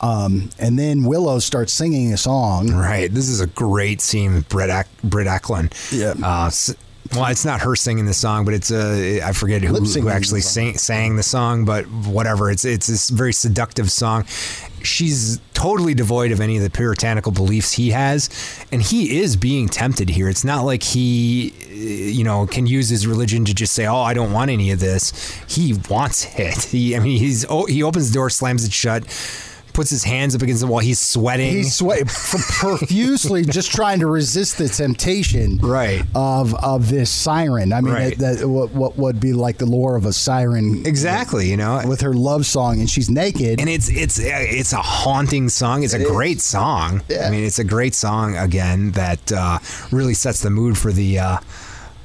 Um, 0.00 0.50
and 0.58 0.76
then 0.76 1.04
Willow 1.04 1.38
starts 1.38 1.72
singing 1.72 2.12
a 2.12 2.16
song. 2.16 2.72
Right. 2.72 3.08
This 3.08 3.28
is 3.28 3.40
a 3.40 3.46
great 3.46 4.00
scene 4.00 4.34
with 4.34 4.48
Britt, 4.48 4.68
Eck, 4.68 4.88
Britt 5.04 5.28
Ekland. 5.28 5.72
Yeah. 5.96 6.14
Uh, 6.26 6.50
well, 7.14 7.26
it's 7.26 7.44
not 7.44 7.60
her 7.60 7.76
singing 7.76 8.06
the 8.06 8.14
song, 8.14 8.44
but 8.44 8.54
it's 8.54 8.70
uh, 8.70 9.20
I 9.22 9.32
forget 9.32 9.62
who, 9.62 9.74
who 9.74 10.08
actually 10.08 10.40
the 10.40 10.46
sang, 10.46 10.78
sang 10.78 11.16
the 11.16 11.22
song, 11.22 11.64
but 11.64 11.84
whatever. 11.84 12.50
It's 12.50 12.64
it's 12.64 12.86
this 12.86 13.10
very 13.10 13.32
seductive 13.32 13.90
song. 13.90 14.24
She's 14.82 15.38
totally 15.52 15.94
devoid 15.94 16.32
of 16.32 16.40
any 16.40 16.56
of 16.56 16.62
the 16.62 16.70
puritanical 16.70 17.30
beliefs 17.30 17.72
he 17.72 17.90
has, 17.90 18.30
and 18.72 18.80
he 18.80 19.20
is 19.20 19.36
being 19.36 19.68
tempted 19.68 20.08
here. 20.08 20.28
It's 20.28 20.44
not 20.44 20.62
like 20.62 20.82
he, 20.82 21.52
uh, 21.66 21.74
you 21.74 22.24
know, 22.24 22.46
can 22.46 22.66
use 22.66 22.88
his 22.88 23.06
religion 23.06 23.44
to 23.44 23.54
just 23.54 23.74
say, 23.74 23.86
"Oh, 23.86 24.00
I 24.00 24.14
don't 24.14 24.32
want 24.32 24.50
any 24.50 24.70
of 24.70 24.80
this." 24.80 25.12
He 25.48 25.74
wants 25.90 26.26
it. 26.38 26.62
He, 26.72 26.96
I 26.96 27.00
mean, 27.00 27.18
he's 27.18 27.44
oh, 27.48 27.66
he 27.66 27.82
opens 27.82 28.10
the 28.10 28.14
door, 28.14 28.30
slams 28.30 28.64
it 28.64 28.72
shut, 28.72 29.04
puts 29.72 29.90
his 29.90 30.04
hands 30.04 30.34
up 30.34 30.42
against 30.42 30.60
the 30.60 30.66
wall. 30.66 30.80
He's 30.80 30.98
sweating. 31.00 31.52
He's 31.52 31.74
sweat 31.74 32.06
profusely, 32.06 33.42
just 33.46 33.72
trying 33.72 34.00
to 34.00 34.06
resist 34.06 34.58
the 34.58 34.68
temptation, 34.68 35.58
Right. 35.58 36.02
of 36.14 36.54
of 36.54 36.88
this 36.88 37.10
siren. 37.10 37.72
I 37.72 37.80
mean, 37.80 37.94
Right. 37.94 38.18
that, 38.18 38.38
that 38.38 38.48
what, 38.48 38.72
what 38.72 38.96
would 38.98 39.20
be 39.20 39.32
like 39.32 39.58
the 39.58 39.66
lore 39.66 39.96
of 39.96 40.04
a 40.06 40.12
siren, 40.12 40.86
exactly. 40.86 41.50
You 41.50 41.56
know, 41.56 41.82
with 41.86 42.00
her 42.02 42.12
love 42.14 42.46
song, 42.46 42.80
and 42.80 42.88
she's 42.88 43.08
naked. 43.10 43.60
and 43.60 43.68
it's 43.68 43.88
it's 43.88 44.18
it's 44.20 44.72
a 44.72 44.76
haunting 44.82 45.48
song. 45.48 45.82
It's 45.82 45.94
a 45.94 46.04
great 46.04 46.40
song. 46.40 47.02
Yeah. 47.08 47.26
I 47.26 47.30
mean, 47.30 47.44
it's 47.44 47.58
a 47.58 47.64
great 47.64 47.94
song 47.94 48.36
again 48.36 48.92
that 48.92 49.32
uh, 49.32 49.58
really 49.90 50.14
sets 50.14 50.40
the 50.40 50.50
mood 50.50 50.76
for 50.78 50.92
the 50.92 51.18
uh, 51.18 51.36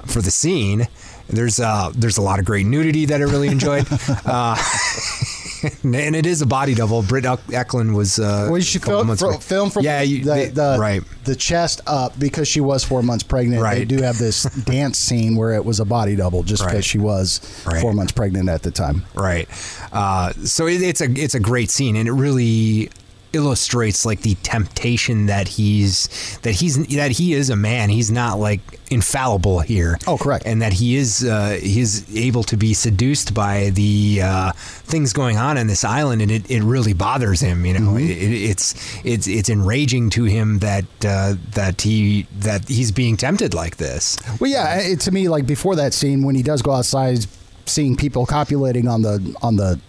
for 0.06 0.22
the 0.22 0.32
scene. 0.32 0.88
There's 1.30 1.60
uh, 1.60 1.92
there's 1.94 2.18
a 2.18 2.22
lot 2.22 2.40
of 2.40 2.46
great 2.46 2.66
nudity 2.66 3.06
that 3.06 3.20
I 3.20 3.26
really 3.26 3.50
enjoyed, 3.50 3.86
uh, 4.26 4.56
and 5.84 6.16
it 6.16 6.26
is 6.26 6.42
a 6.42 6.46
body 6.46 6.74
double. 6.76 7.02
Britt 7.04 7.26
Ekland 7.26 7.96
was 7.96 8.20
uh, 8.20 8.48
Well, 8.52 8.62
she 8.62 8.80
film, 8.80 9.08
months 9.08 9.22
fro- 9.22 9.30
away. 9.32 9.40
film 9.40 9.70
from 9.70 9.84
yeah, 9.84 10.02
you, 10.02 10.24
the, 10.24 10.32
they- 10.34 10.50
the, 10.50 10.78
right. 10.80 11.02
the 11.24 11.36
chest 11.36 11.82
up 11.88 12.18
because 12.20 12.48
she 12.48 12.62
was 12.62 12.84
four 12.84 13.02
months 13.04 13.24
pregnant. 13.24 13.62
Right. 13.62 13.76
They 13.80 13.86
do 13.86 14.02
have 14.04 14.18
this 14.18 14.44
dance 14.66 14.98
scene 14.98 15.36
where 15.36 15.54
it 15.54 15.64
was 15.66 15.80
a 15.80 15.86
body 15.86 16.16
double 16.16 16.44
just 16.44 16.64
Right. 16.64 16.72
because 16.72 16.86
she 16.86 16.98
was 17.00 17.42
Right. 17.66 17.82
four 17.82 17.94
months 17.94 18.12
pregnant 18.12 18.50
at 18.50 18.64
the 18.64 18.72
time. 18.72 19.04
Right. 19.14 19.48
Uh, 19.92 20.34
so 20.44 20.68
it, 20.68 20.82
it's 20.82 21.02
a 21.02 21.10
it's 21.12 21.36
a 21.36 21.40
great 21.40 21.70
scene, 21.72 21.96
and 21.96 22.08
it 22.08 22.12
really 22.14 22.90
illustrates 23.34 24.06
like 24.06 24.22
the 24.22 24.36
temptation 24.44 25.26
that 25.28 25.48
he's 25.48 26.38
that 26.44 26.54
he's 26.56 26.88
that 26.96 27.12
he 27.12 27.34
is 27.34 27.50
a 27.50 27.56
man. 27.56 27.90
He's 27.90 28.10
not 28.12 28.40
like 28.40 28.62
infallible 28.90 29.60
here. 29.60 29.98
Oh, 30.08 30.18
correct. 30.18 30.46
And 30.46 30.62
that 30.62 30.74
he 30.74 30.96
is 30.96 31.24
uh, 31.24 31.60
he 31.62 31.80
is 31.82 32.06
able 32.16 32.44
to 32.44 32.58
be 32.58 32.74
seduced 32.74 33.34
by 33.34 33.70
the 33.72 34.22
uh, 34.24 34.52
things 34.54 35.14
going 35.14 35.38
on 35.38 35.58
in 35.58 35.68
this 35.68 35.84
island, 35.84 36.22
and 36.22 36.32
it, 36.32 36.50
it 36.50 36.64
really 36.64 36.94
bothers 36.94 37.40
him. 37.42 37.66
You 37.66 37.74
know, 37.74 37.80
Mm-hmm. 37.88 37.98
it, 38.10 38.50
it's 38.50 38.76
it's 39.06 39.28
it's 39.28 39.50
enraging 39.50 40.10
to 40.12 40.24
him 40.26 40.60
that 40.60 40.86
uh, 41.06 41.36
that 41.52 41.82
he 41.82 42.28
that 42.40 42.68
he's 42.68 42.92
being 42.92 43.18
tempted 43.18 43.54
like 43.54 43.78
this. 43.78 44.18
Well, 44.40 44.50
yeah, 44.50 44.80
it, 44.80 45.00
to 45.02 45.12
me, 45.12 45.30
like 45.30 45.46
before 45.46 45.76
that 45.76 45.94
scene, 45.94 46.24
when 46.24 46.36
he 46.36 46.44
does 46.44 46.62
go 46.62 46.72
outside, 46.72 47.26
seeing 47.66 47.96
people 47.96 48.26
copulating 48.26 48.88
on 48.88 49.02
the 49.02 49.36
on 49.42 49.56
the 49.58 49.80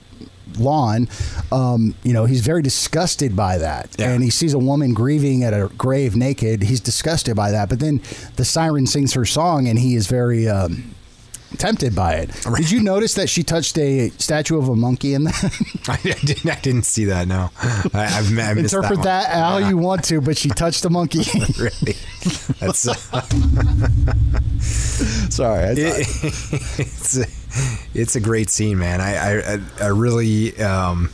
lawn, 0.61 1.09
um, 1.53 1.95
you 2.03 2.13
know, 2.13 2.25
he's 2.25 2.41
very 2.41 2.63
disgusted 2.63 3.35
by 3.37 3.59
that, 3.59 3.89
Yeah. 3.99 4.11
and 4.11 4.23
he 4.23 4.31
sees 4.31 4.55
a 4.55 4.59
woman 4.59 4.95
grieving 4.95 5.43
at 5.45 5.53
a 5.55 5.71
grave 5.79 6.17
naked. 6.17 6.63
He's 6.65 6.81
disgusted 6.81 7.37
by 7.37 7.51
that, 7.51 7.69
but 7.69 7.79
then 7.81 8.01
the 8.37 8.45
siren 8.45 8.87
sings 8.87 9.13
her 9.15 9.25
song, 9.25 9.69
and 9.69 9.79
he 9.79 9.95
is 9.95 10.07
very. 10.07 10.49
Um, 10.49 10.95
Tempted 11.57 11.95
by 11.95 12.15
it. 12.15 12.31
Did 12.57 12.71
you 12.71 12.81
notice 12.83 13.15
that 13.15 13.29
she 13.31 13.43
touched 13.43 13.79
a 13.79 14.11
statue 14.11 14.59
of 14.59 14.69
a 14.69 14.77
monkey 14.77 15.15
in 15.15 15.25
that? 15.25 15.35
I 15.89 15.97
didn't 15.97 16.51
I 16.51 16.61
didn't 16.61 16.85
see 16.85 17.07
that. 17.07 17.27
No, 17.27 17.51
I, 17.95 18.05
I've 18.05 18.39
I 18.39 18.53
missed 18.55 18.75
Interpret 18.75 18.99
one. 18.99 19.05
that, 19.07 19.31
how 19.33 19.57
you 19.57 19.79
want 19.79 20.05
to, 20.05 20.21
but 20.21 20.37
she 20.37 20.51
touched 20.51 20.85
a 20.85 20.91
monkey. 20.91 21.21
really. 21.59 21.97
That's 22.61 22.87
uh, 22.87 22.95
Sorry, 25.31 25.65
I 25.65 25.71
it, 25.71 26.07
it's 26.79 27.17
a, 27.19 27.25
it's 27.95 28.15
a 28.17 28.21
great 28.21 28.51
scene, 28.51 28.79
man. 28.79 29.01
I 29.01 29.55
I, 29.55 29.61
I 29.81 29.87
really 29.89 30.57
um, 30.61 31.11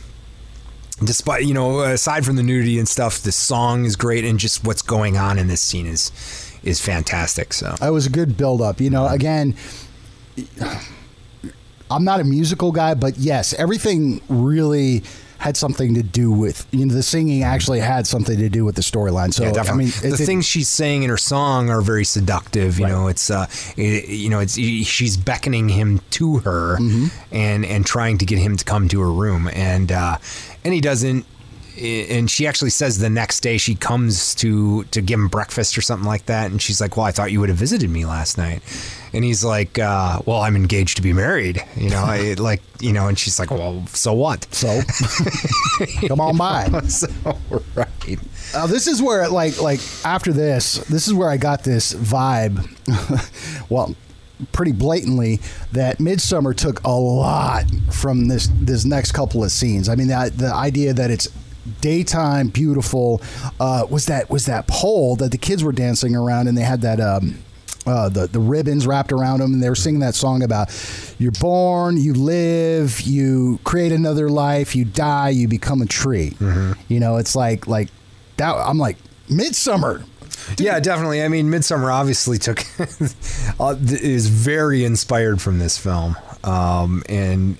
despite 1.03 1.45
you 1.45 1.53
know 1.53 1.79
aside 1.81 2.25
from 2.25 2.35
the 2.35 2.43
nudity 2.43 2.77
and 2.77 2.87
stuff, 2.87 3.19
the 3.19 3.31
song 3.31 3.85
is 3.85 3.95
great, 3.95 4.25
and 4.25 4.37
just 4.39 4.65
what's 4.65 4.81
going 4.81 5.17
on 5.17 5.37
in 5.39 5.47
this 5.47 5.61
scene 5.61 5.87
is 5.87 6.11
is 6.63 6.81
fantastic. 6.81 7.53
So 7.53 7.75
It 7.81 7.91
was 7.91 8.05
a 8.07 8.09
good 8.09 8.35
build 8.37 8.61
up. 8.61 8.81
You 8.81 8.89
know, 8.89 9.07
again, 9.07 9.55
I'm 11.91 12.03
not 12.03 12.19
a 12.19 12.23
musical 12.23 12.71
guy, 12.71 12.95
but 12.95 13.17
yes, 13.17 13.53
everything 13.53 14.21
really 14.27 15.03
had 15.37 15.57
something 15.57 15.93
to 15.93 16.01
do 16.01 16.31
with 16.31 16.65
you 16.71 16.85
know 16.85 16.93
the 16.93 17.03
singing 17.03 17.43
actually 17.43 17.79
had 17.79 18.07
something 18.07 18.37
to 18.37 18.49
do 18.49 18.65
with 18.65 18.75
the 18.75 18.81
storyline. 18.81 19.31
So 19.33 19.43
Yeah, 19.43 19.51
definitely. 19.51 19.91
I 19.99 20.01
mean, 20.01 20.11
the 20.11 20.17
things 20.25 20.45
she's 20.47 20.67
saying 20.69 21.03
in 21.03 21.09
her 21.11 21.17
song 21.17 21.69
are 21.69 21.81
very 21.81 22.05
seductive. 22.05 22.79
You 22.79 22.85
Right. 22.85 22.91
know, 22.91 23.07
it's 23.07 23.29
uh, 23.29 23.45
it, 23.77 24.07
you 24.09 24.29
know, 24.29 24.39
it's 24.39 24.55
she's 24.55 25.17
beckoning 25.17 25.69
him 25.69 25.99
to 26.11 26.37
her 26.39 26.77
Mm-hmm. 26.79 27.07
and 27.35 27.65
and 27.65 27.85
trying 27.85 28.17
to 28.19 28.25
get 28.25 28.39
him 28.39 28.57
to 28.57 28.65
come 28.65 28.87
to 28.89 28.99
her 29.01 29.11
room, 29.11 29.47
and 29.53 29.91
uh, 29.91 30.17
and 30.63 30.73
he 30.73 30.81
doesn't. 30.81 31.25
And 31.77 32.31
she 32.31 32.47
actually 32.47 32.69
says 32.69 32.99
the 32.99 33.09
next 33.09 33.41
day 33.41 33.57
she 33.57 33.75
comes 33.75 34.33
to 34.35 34.83
to 34.85 35.01
give 35.01 35.19
him 35.19 35.27
breakfast 35.27 35.77
or 35.77 35.81
something 35.81 36.07
like 36.07 36.25
that, 36.27 36.49
and 36.51 36.61
she's 36.61 36.79
like, 36.79 36.95
"Well, 36.95 37.05
I 37.05 37.11
thought 37.11 37.31
you 37.31 37.39
would 37.41 37.49
have 37.49 37.57
visited 37.57 37.89
me 37.89 38.05
last 38.05 38.37
night," 38.37 38.61
and 39.11 39.25
he's 39.25 39.43
like, 39.43 39.77
uh, 39.77 40.21
"Well, 40.25 40.39
I'm 40.39 40.55
engaged 40.55 40.95
to 40.97 41.01
be 41.01 41.11
married," 41.11 41.61
you 41.75 41.89
know, 41.89 42.01
I, 42.01 42.33
like 42.37 42.61
you 42.79 42.93
know, 42.93 43.07
and 43.07 43.19
she's 43.19 43.39
like, 43.39 43.51
"Well, 43.51 43.85
so 43.87 44.13
what?" 44.13 44.47
so 44.53 44.81
come 46.07 46.21
on 46.21 46.37
by. 46.37 46.69
so 46.87 47.07
right. 47.75 48.19
Uh, 48.53 48.67
this 48.67 48.87
is 48.87 49.01
where, 49.01 49.27
like, 49.27 49.61
like 49.61 49.81
after 50.05 50.31
this, 50.31 50.75
this 50.87 51.07
is 51.07 51.13
where 51.13 51.29
I 51.29 51.35
got 51.35 51.63
this 51.63 51.93
vibe. 51.93 52.69
well, 53.69 53.95
pretty 54.51 54.71
blatantly 54.71 55.39
that 55.71 55.97
Midsommar 55.97 56.55
took 56.55 56.83
a 56.83 56.91
lot 56.91 57.65
from 57.91 58.27
this 58.27 58.49
this 58.59 58.85
next 58.85 59.11
couple 59.11 59.43
of 59.43 59.51
scenes. 59.51 59.89
I 59.89 59.95
mean, 59.95 60.07
that 60.07 60.37
the 60.37 60.53
idea 60.53 60.93
that 60.93 61.11
it's 61.11 61.27
daytime, 61.81 62.47
beautiful, 62.49 63.21
uh, 63.59 63.85
was 63.89 64.05
that 64.07 64.29
was 64.29 64.45
that 64.45 64.67
pole 64.67 65.15
that 65.17 65.31
the 65.31 65.37
kids 65.37 65.63
were 65.63 65.71
dancing 65.71 66.15
around, 66.15 66.47
and 66.47 66.57
they 66.57 66.63
had 66.63 66.81
that. 66.81 66.99
Um, 66.99 67.39
uh, 67.87 68.09
the 68.09 68.25
the 68.25 68.39
ribbons 68.39 68.87
wrapped 68.87 69.11
around 69.11 69.41
them, 69.41 69.53
and 69.53 69.61
they 69.61 69.69
were 69.69 69.75
singing 69.75 69.99
that 69.99 70.15
song 70.15 70.41
about 70.41 70.69
you're 71.19 71.31
born, 71.33 71.97
you 71.97 72.13
live, 72.13 73.01
you 73.01 73.59
create 73.63 73.91
another 73.91 74.27
life, 74.27 74.75
you 74.75 74.85
die, 74.85 75.29
you 75.29 75.47
become 75.47 75.83
a 75.83 75.85
tree. 75.85 76.35
You 76.87 76.99
know, 76.99 77.17
it's 77.17 77.35
like 77.35 77.67
like 77.67 77.89
that. 78.37 78.55
I'm 78.55 78.79
like 78.79 78.97
Midsommar. 79.29 80.03
Yeah, 80.57 80.79
definitely. 80.79 81.23
I 81.23 81.27
mean, 81.27 81.49
Midsommar 81.49 81.93
obviously 81.93 82.37
took 82.37 82.63
uh, 83.59 83.75
is 83.79 84.27
very 84.29 84.83
inspired 84.83 85.41
from 85.41 85.59
this 85.59 85.77
film, 85.77 86.15
um, 86.43 87.03
and 87.07 87.57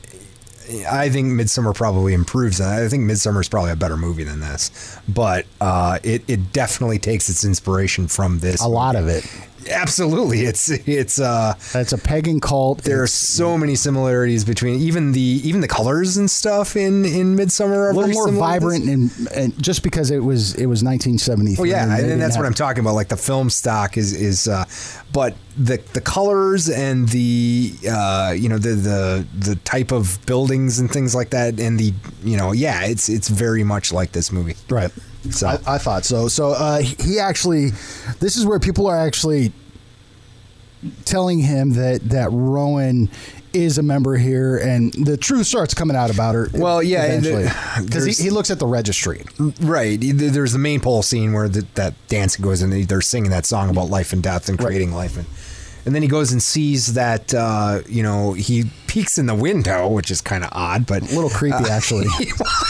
I 0.89 1.09
think 1.09 1.27
Midsommar 1.27 1.75
probably 1.75 2.13
improves. 2.13 2.59
I 2.59 2.87
think 2.87 3.03
Midsommar 3.09 3.41
is 3.41 3.49
probably 3.49 3.71
a 3.71 3.75
better 3.75 3.97
movie 3.97 4.23
than 4.23 4.39
this, 4.39 4.97
but 5.07 5.45
uh, 5.61 5.99
it 6.03 6.23
it 6.27 6.53
definitely 6.53 6.99
takes 6.99 7.29
its 7.29 7.45
inspiration 7.45 8.07
from 8.07 8.39
this. 8.39 8.61
A 8.61 8.67
lot 8.67 8.95
of 8.95 9.07
it. 9.07 9.25
Absolutely, 9.69 10.41
it's 10.41 10.69
it's. 10.69 11.19
Uh, 11.19 11.55
It's 11.73 11.93
a 11.93 11.97
pagan 11.97 12.39
cult. 12.39 12.83
there 12.83 13.01
are 13.01 13.05
It's 13.05 13.13
so 13.13 13.57
many 13.57 13.75
similarities 13.75 14.43
between 14.45 14.79
even 14.79 15.11
the 15.11 15.21
even 15.21 15.61
the 15.61 15.67
colors 15.67 16.17
and 16.17 16.29
stuff 16.29 16.75
in 16.75 17.05
in 17.05 17.35
Midsommar 17.35 17.75
are 17.75 17.89
a 17.89 17.93
little 17.93 18.11
more 18.11 18.27
similar 18.27 18.59
to 18.59 18.65
this. 18.65 18.77
vibrant, 18.79 18.89
and, 18.89 19.27
and 19.35 19.61
just 19.63 19.83
because 19.83 20.11
it 20.11 20.19
was 20.19 20.53
it 20.55 20.65
was 20.67 20.83
1973. 20.83 21.57
Oh 21.61 21.63
yeah, 21.65 21.83
and 21.83 21.95
didn't 22.01 22.19
that's 22.19 22.37
what 22.37 22.45
I'm 22.45 22.53
talking 22.53 22.81
about. 22.81 22.93
Like 22.95 23.09
the 23.09 23.17
film 23.17 23.49
stock 23.49 23.97
is 23.97 24.13
is, 24.13 24.47
uh, 24.47 24.65
but 25.11 25.35
the 25.57 25.77
the 25.93 26.01
colors 26.01 26.69
and 26.69 27.07
the 27.09 27.73
uh, 27.89 28.33
you 28.37 28.49
know 28.49 28.57
the 28.57 28.75
the 28.75 29.27
the 29.37 29.55
type 29.57 29.91
of 29.91 30.19
buildings 30.25 30.79
and 30.79 30.91
things 30.91 31.15
like 31.15 31.31
that, 31.31 31.59
and 31.59 31.79
the 31.79 31.93
you 32.23 32.37
know 32.37 32.51
yeah, 32.51 32.85
it's 32.85 33.09
it's 33.09 33.29
very 33.29 33.63
much 33.63 33.91
like 33.91 34.11
this 34.11 34.31
movie. 34.31 34.55
Right. 34.69 34.91
So- 35.31 35.47
I, 35.47 35.75
I 35.75 35.77
thought 35.77 36.05
so. 36.05 36.27
So 36.27 36.49
uh, 36.51 36.79
he 36.79 37.19
actually, 37.19 37.71
this 38.19 38.35
is 38.37 38.45
where 38.45 38.59
people 38.59 38.87
are 38.87 38.97
actually 38.97 39.51
telling 41.05 41.39
him 41.39 41.73
that 41.73 42.01
that 42.09 42.29
Rowan 42.31 43.09
is 43.53 43.77
a 43.77 43.83
member 43.83 44.17
here, 44.17 44.57
and 44.57 44.91
the 44.93 45.15
truth 45.15 45.47
starts 45.47 45.73
coming 45.73 45.95
out 45.95 46.11
about 46.13 46.35
her. 46.35 46.49
Well, 46.53 46.83
yeah, 46.83 47.05
and 47.05 47.25
eventually 47.25 47.43
the- 47.45 47.83
because 47.85 48.17
he, 48.17 48.25
he 48.25 48.29
looks 48.29 48.51
at 48.51 48.59
the 48.59 48.67
registry. 48.67 49.23
Right. 49.61 49.97
There's 50.01 50.51
the 50.51 50.59
main 50.59 50.81
pole 50.81 51.01
scene 51.03 51.31
where 51.31 51.47
the, 51.47 51.65
that 51.75 51.93
dance 52.09 52.35
goes 52.35 52.61
and 52.61 52.73
they're 52.87 52.99
singing 53.01 53.31
that 53.31 53.45
song 53.45 53.69
about 53.69 53.89
life 53.89 54.11
and 54.13 54.21
death 54.21 54.49
and 54.49 54.59
creating 54.59 54.93
life 54.93 55.15
and. 55.17 55.25
And 55.85 55.93
then 55.93 56.01
he 56.01 56.07
goes 56.07 56.31
and 56.31 56.41
sees 56.41 56.95
that, 56.95 57.33
uh, 57.33 57.81
you 57.87 58.01
know, 58.01 58.33
he 58.33 58.63
peeks 58.87 59.17
in 59.17 59.27
the 59.27 59.35
window, 59.35 59.87
which 59.87 60.09
is 60.09 60.19
kind 60.21 60.43
of 60.43 60.49
odd, 60.51 60.87
but 60.87 61.03
A 61.03 61.13
little 61.13 61.29
creepy, 61.29 61.63
actually. 61.69 62.07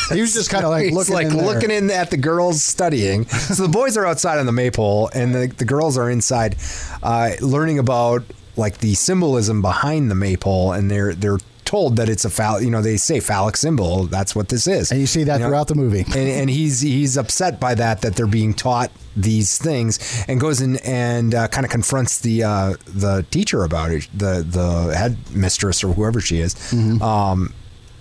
he 0.09 0.19
was 0.21 0.33
just 0.33 0.49
kind 0.49 0.65
of 0.65 0.71
like 0.71 0.91
looking, 0.91 1.13
like 1.13 1.27
in 1.27 1.37
looking 1.45 1.71
in 1.71 1.89
at 1.91 2.09
the 2.11 2.17
girls 2.17 2.61
studying. 2.63 3.25
So 3.27 3.63
the 3.63 3.69
boys 3.69 3.95
are 3.95 4.05
outside 4.05 4.37
on 4.39 4.45
the 4.45 4.51
maypole, 4.51 5.09
and 5.13 5.33
the, 5.33 5.47
the 5.47 5.65
girls 5.65 5.97
are 5.97 6.09
inside, 6.09 6.57
uh, 7.03 7.31
learning 7.41 7.79
about 7.79 8.23
like 8.57 8.79
the 8.79 8.93
symbolism 8.95 9.61
behind 9.61 10.09
the 10.11 10.15
maypole, 10.15 10.71
and 10.73 10.89
they're 10.91 11.13
they're 11.13 11.37
told 11.75 11.97
that 11.97 12.07
it's 12.07 12.23
a 12.23 12.29
phall. 12.29 12.61
You 12.61 12.71
know, 12.71 12.81
they 12.81 12.95
say 12.95 13.19
phallic 13.19 13.57
symbol. 13.57 14.05
That's 14.05 14.33
what 14.33 14.47
this 14.47 14.65
is. 14.65 14.91
And 14.91 15.01
you 15.01 15.07
see 15.07 15.25
that 15.25 15.39
know? 15.41 15.47
throughout 15.47 15.67
the 15.67 15.75
movie. 15.75 16.05
and, 16.07 16.29
and 16.39 16.49
he's 16.49 16.79
he's 16.79 17.17
upset 17.17 17.59
by 17.59 17.75
that 17.75 18.01
that 18.01 18.15
they're 18.15 18.27
being 18.27 18.53
taught 18.53 18.91
these 19.17 19.57
things 19.57 20.23
and 20.29 20.39
goes 20.39 20.61
in 20.61 20.77
and 20.77 21.35
uh, 21.35 21.49
kind 21.49 21.65
of 21.65 21.71
confronts 21.71 22.19
the 22.21 22.43
uh, 22.43 22.75
the 22.87 23.25
teacher 23.29 23.63
about 23.63 23.91
it 23.91 24.07
the 24.13 24.45
the 24.47 24.95
headmistress 24.95 25.83
or 25.83 25.93
whoever 25.93 26.21
she 26.21 26.39
is 26.39 26.53
um, 27.01 27.53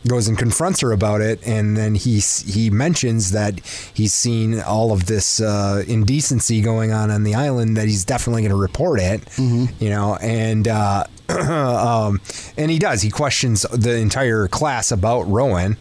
goes 0.06 0.28
and 0.28 0.38
confronts 0.38 0.80
her 0.80 0.92
about 0.92 1.20
it 1.20 1.38
and 1.46 1.76
then 1.76 1.94
he 1.94 2.20
he 2.46 2.68
mentions 2.70 3.30
that 3.30 3.60
he's 3.94 4.12
seen 4.12 4.60
all 4.60 4.92
of 4.92 5.06
this 5.06 5.40
uh, 5.40 5.84
indecency 5.86 6.60
going 6.60 6.92
on 6.92 7.10
on 7.10 7.22
the 7.22 7.34
island 7.34 7.76
that 7.76 7.86
he's 7.86 8.04
definitely 8.04 8.42
going 8.42 8.50
to 8.50 8.56
report 8.56 8.98
it 9.00 9.20
you 9.38 9.90
know 9.90 10.16
and 10.20 10.66
uh, 10.66 11.04
um, 11.50 12.20
and 12.56 12.70
he 12.70 12.78
does 12.78 13.02
he 13.02 13.10
questions 13.10 13.62
the 13.72 13.96
entire 13.96 14.48
class 14.48 14.90
about 14.92 15.22
Rowan 15.28 15.76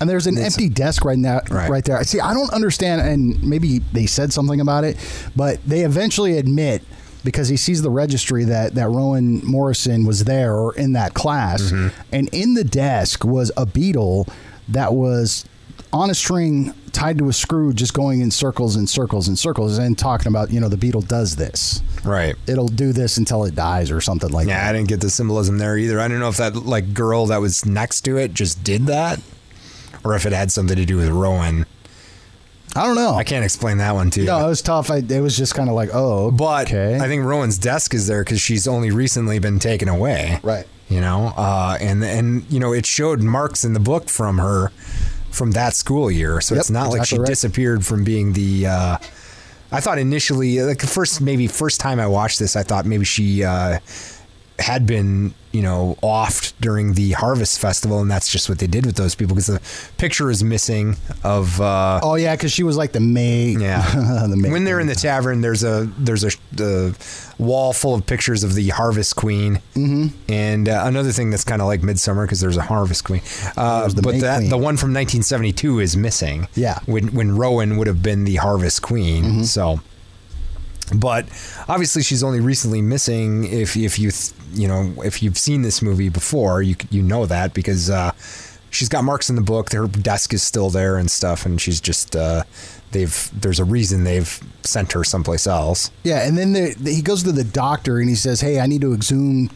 And 0.00 0.10
there's 0.10 0.26
an 0.26 0.36
empty 0.38 0.68
desk 0.68 1.04
right 1.04 1.18
now, 1.18 1.40
Right. 1.50 1.70
right. 1.70 1.84
there. 1.84 2.02
See, 2.04 2.20
I 2.20 2.34
don't 2.34 2.52
understand, 2.52 3.00
and 3.00 3.42
maybe 3.42 3.78
they 3.92 4.06
said 4.06 4.32
something 4.32 4.60
about 4.60 4.82
it, 4.84 4.96
but 5.36 5.64
they 5.64 5.82
eventually 5.84 6.36
admit 6.38 6.82
because 7.24 7.48
he 7.48 7.56
sees 7.56 7.80
the 7.80 7.90
registry 7.90 8.44
that 8.44 8.74
that 8.74 8.88
Rowan 8.88 9.40
Morrison 9.46 10.04
was 10.04 10.24
there 10.24 10.54
or 10.54 10.74
in 10.74 10.92
that 10.94 11.14
class, 11.14 11.62
Mm-hmm. 11.62 11.88
and 12.12 12.28
in 12.34 12.54
the 12.54 12.64
desk 12.64 13.24
was 13.24 13.50
a 13.56 13.64
beetle 13.66 14.26
that 14.68 14.92
was 14.94 15.44
on 15.92 16.10
a 16.10 16.14
string 16.14 16.74
tied 16.94 17.18
to 17.18 17.28
a 17.28 17.32
screw, 17.32 17.74
just 17.74 17.92
going 17.92 18.20
in 18.20 18.30
circles 18.30 18.76
and 18.76 18.88
circles 18.88 19.28
and 19.28 19.38
circles, 19.38 19.76
and 19.76 19.98
talking 19.98 20.28
about 20.28 20.50
you 20.50 20.60
know 20.60 20.68
the 20.68 20.76
beetle 20.76 21.02
does 21.02 21.36
this. 21.36 21.82
right 22.04 22.36
It'll 22.46 22.68
do 22.68 22.92
this 22.92 23.18
until 23.18 23.44
it 23.44 23.54
dies 23.54 23.90
or 23.90 24.00
something 24.00 24.30
like 24.30 24.46
that. 24.46 24.52
Yeah, 24.52 24.70
I 24.70 24.72
didn't 24.72 24.88
get 24.88 25.00
the 25.00 25.10
symbolism 25.10 25.58
there 25.58 25.76
either. 25.76 26.00
I 26.00 26.08
don't 26.08 26.20
know 26.20 26.28
if 26.28 26.38
that 26.38 26.54
like 26.54 26.94
girl 26.94 27.26
that 27.26 27.40
was 27.40 27.66
next 27.66 28.02
to 28.02 28.16
it 28.16 28.32
just 28.32 28.64
did 28.64 28.86
that, 28.86 29.20
or 30.04 30.14
if 30.14 30.24
it 30.24 30.32
had 30.32 30.50
something 30.50 30.76
to 30.76 30.86
do 30.86 30.96
with 30.96 31.10
Rowan. 31.10 31.66
I 32.76 32.86
don't 32.86 32.96
know. 32.96 33.14
I 33.14 33.22
can't 33.22 33.44
explain 33.44 33.78
that 33.78 33.94
one 33.94 34.10
to 34.10 34.20
you. 34.20 34.26
No, 34.26 34.44
it 34.44 34.48
was 34.48 34.60
tough. 34.60 34.90
I, 34.90 34.96
it 34.96 35.20
was 35.20 35.36
just 35.36 35.54
kind 35.54 35.68
of 35.68 35.76
like, 35.76 35.90
oh, 35.92 36.32
but 36.32 36.66
okay. 36.66 36.96
I 36.96 37.06
think 37.06 37.24
Rowan's 37.24 37.56
desk 37.56 37.94
is 37.94 38.08
there 38.08 38.24
because 38.24 38.40
she's 38.40 38.66
only 38.66 38.90
recently 38.90 39.38
been 39.38 39.60
taken 39.60 39.88
away. 39.88 40.40
Right. 40.42 40.66
You 40.88 41.00
know, 41.00 41.32
uh, 41.36 41.78
and 41.80 42.04
and 42.04 42.44
you 42.50 42.60
know 42.60 42.72
it 42.72 42.84
showed 42.84 43.22
marks 43.22 43.64
in 43.64 43.72
the 43.72 43.80
book 43.80 44.08
from 44.08 44.38
her 44.38 44.70
from 45.34 45.52
that 45.52 45.74
school 45.74 46.10
year, 46.10 46.40
so 46.40 46.54
Yep, 46.54 46.60
it's 46.60 46.70
not 46.70 46.90
like 46.90 47.06
she 47.06 47.18
right. 47.18 47.26
disappeared 47.26 47.84
from 47.84 48.04
being 48.04 48.32
the. 48.32 48.66
Uh, 48.66 48.98
I 49.72 49.80
thought 49.80 49.98
initially, 49.98 50.62
like 50.62 50.78
the 50.78 50.86
first 50.86 51.20
maybe 51.20 51.46
first 51.48 51.80
time 51.80 51.98
I 51.98 52.06
watched 52.06 52.38
this, 52.38 52.54
I 52.54 52.62
thought 52.62 52.86
maybe 52.86 53.04
she 53.04 53.42
uh, 53.42 53.80
had 54.58 54.86
been 54.86 55.34
you 55.54 55.62
know 55.62 55.96
off 56.02 56.52
during 56.60 56.94
the 56.94 57.12
harvest 57.12 57.60
festival, 57.60 58.00
and 58.00 58.10
that's 58.10 58.28
just 58.28 58.48
what 58.48 58.58
they 58.58 58.66
did 58.66 58.84
with 58.84 58.96
those 58.96 59.14
people 59.14 59.36
because 59.36 59.46
the 59.46 59.62
picture 59.96 60.28
is 60.28 60.42
missing 60.42 60.96
of. 61.22 61.60
Uh, 61.60 62.00
Oh 62.02 62.16
yeah, 62.16 62.34
because 62.34 62.50
she 62.50 62.64
was 62.64 62.76
like 62.76 62.90
the 62.90 63.00
maid. 63.00 63.60
yeah. 63.60 63.88
the 64.28 64.36
maid. 64.36 64.50
when 64.50 64.64
they're 64.64 64.80
in 64.80 64.88
the 64.88 64.96
tavern, 64.96 65.40
there's 65.40 65.62
a 65.62 65.88
there's 65.96 66.24
a, 66.24 66.30
a 66.58 66.92
wall 67.38 67.72
full 67.72 67.94
of 67.94 68.04
pictures 68.04 68.42
of 68.42 68.54
the 68.54 68.70
Harvest 68.70 69.14
Queen, 69.14 69.60
mm-hmm. 69.76 70.08
and 70.28 70.68
uh, 70.68 70.82
another 70.86 71.12
thing 71.12 71.30
that's 71.30 71.44
kind 71.44 71.62
of 71.62 71.68
like 71.68 71.82
Midsommar 71.82 72.24
because 72.24 72.40
there's 72.40 72.56
a 72.56 72.62
Harvest 72.62 73.04
Queen. 73.04 73.22
Uh, 73.56 73.88
but 74.02 74.20
that 74.20 74.38
Queen. 74.38 74.50
the 74.50 74.58
one 74.58 74.76
from 74.76 74.92
1972 74.92 75.78
is 75.78 75.96
missing. 75.96 76.48
Yeah. 76.54 76.80
when 76.86 77.14
when 77.14 77.36
Rowan 77.36 77.76
would 77.76 77.86
have 77.86 78.02
been 78.02 78.24
the 78.24 78.36
Harvest 78.36 78.82
Queen. 78.82 79.24
Mm-hmm. 79.24 79.42
So. 79.42 79.80
But 80.94 81.26
obviously, 81.68 82.02
she's 82.02 82.22
only 82.22 82.40
recently 82.40 82.82
missing. 82.82 83.44
If 83.44 83.76
if 83.76 83.98
you 83.98 84.10
you 84.52 84.68
know 84.68 84.92
if 85.04 85.22
you've 85.22 85.38
seen 85.38 85.62
this 85.62 85.80
movie 85.82 86.08
before, 86.08 86.62
you 86.62 86.76
you 86.90 87.02
know 87.02 87.26
that 87.26 87.54
because 87.54 87.88
uh, 87.90 88.12
she's 88.70 88.88
got 88.88 89.04
marks 89.04 89.30
in 89.30 89.36
the 89.36 89.42
book. 89.42 89.72
Her 89.72 89.86
desk 89.86 90.34
is 90.34 90.42
still 90.42 90.70
there 90.70 90.96
and 90.96 91.10
stuff, 91.10 91.46
and 91.46 91.60
she's 91.60 91.80
just 91.80 92.14
uh, 92.14 92.44
they've 92.90 93.30
there's 93.32 93.60
a 93.60 93.64
reason 93.64 94.04
they've 94.04 94.40
sent 94.62 94.92
her 94.92 95.04
someplace 95.04 95.46
else. 95.46 95.90
yeah, 96.04 96.26
and 96.26 96.36
then 96.36 96.52
the, 96.52 96.74
the- 96.78 96.92
he 96.94 97.02
goes 97.02 97.22
to 97.22 97.32
the 97.32 97.44
doctor 97.44 97.98
and 97.98 98.08
he 98.08 98.14
says, 98.16 98.40
"Hey, 98.40 98.60
I 98.60 98.66
need 98.66 98.80
to 98.82 98.92
exhume." 98.94 99.50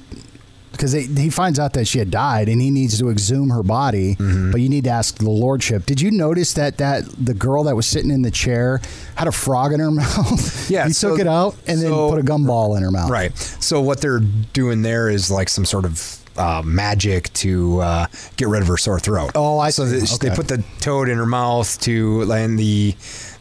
Because 0.78 0.92
he 0.92 1.28
finds 1.28 1.58
out 1.58 1.72
that 1.72 1.86
she 1.88 1.98
had 1.98 2.08
died, 2.10 2.48
and 2.48 2.60
he 2.62 2.70
needs 2.70 2.98
to 3.00 3.10
exhume 3.10 3.50
her 3.50 3.64
body. 3.64 4.14
Mm-hmm. 4.14 4.52
But 4.52 4.60
you 4.60 4.68
need 4.68 4.84
to 4.84 4.90
ask 4.90 5.18
the 5.18 5.28
lordship. 5.28 5.84
Did 5.86 6.00
you 6.00 6.12
notice 6.12 6.52
that 6.54 6.78
that 6.78 7.04
the 7.18 7.34
girl 7.34 7.64
that 7.64 7.74
was 7.74 7.84
sitting 7.86 8.12
in 8.12 8.22
the 8.22 8.30
chair 8.30 8.80
had 9.16 9.26
a 9.26 9.32
frog 9.32 9.72
in 9.72 9.80
her 9.80 9.90
mouth? 10.02 10.70
Yeah, 10.70 10.86
he 10.86 10.92
so- 10.92 11.10
took 11.10 11.18
it 11.20 11.26
out 11.26 11.56
and 11.66 11.82
then 11.82 11.90
put 11.90 12.18
a 12.20 12.22
gumball 12.22 12.76
in 12.76 12.84
her 12.84 12.92
mouth. 12.92 13.10
Right. 13.10 13.36
So 13.36 13.80
what 13.80 14.00
they're 14.00 14.20
doing 14.20 14.82
there 14.82 15.08
is 15.10 15.30
like 15.32 15.48
some 15.48 15.64
sort 15.64 15.84
of 15.84 16.14
uh, 16.36 16.62
magic 16.64 17.32
to 17.32 17.80
uh, 17.80 18.06
get 18.36 18.46
rid 18.46 18.62
of 18.62 18.68
her 18.68 18.76
sore 18.76 19.00
throat. 19.00 19.32
Oh, 19.34 19.58
I 19.58 19.70
so 19.70 19.84
see. 19.84 19.98
the- 19.98 20.18
they 20.20 20.28
Okay. 20.28 20.36
put 20.36 20.46
the 20.46 20.62
toad 20.80 21.08
in 21.08 21.18
her 21.18 21.26
mouth 21.26 21.80
to 21.80 22.30
and 22.30 22.56
the 22.56 22.94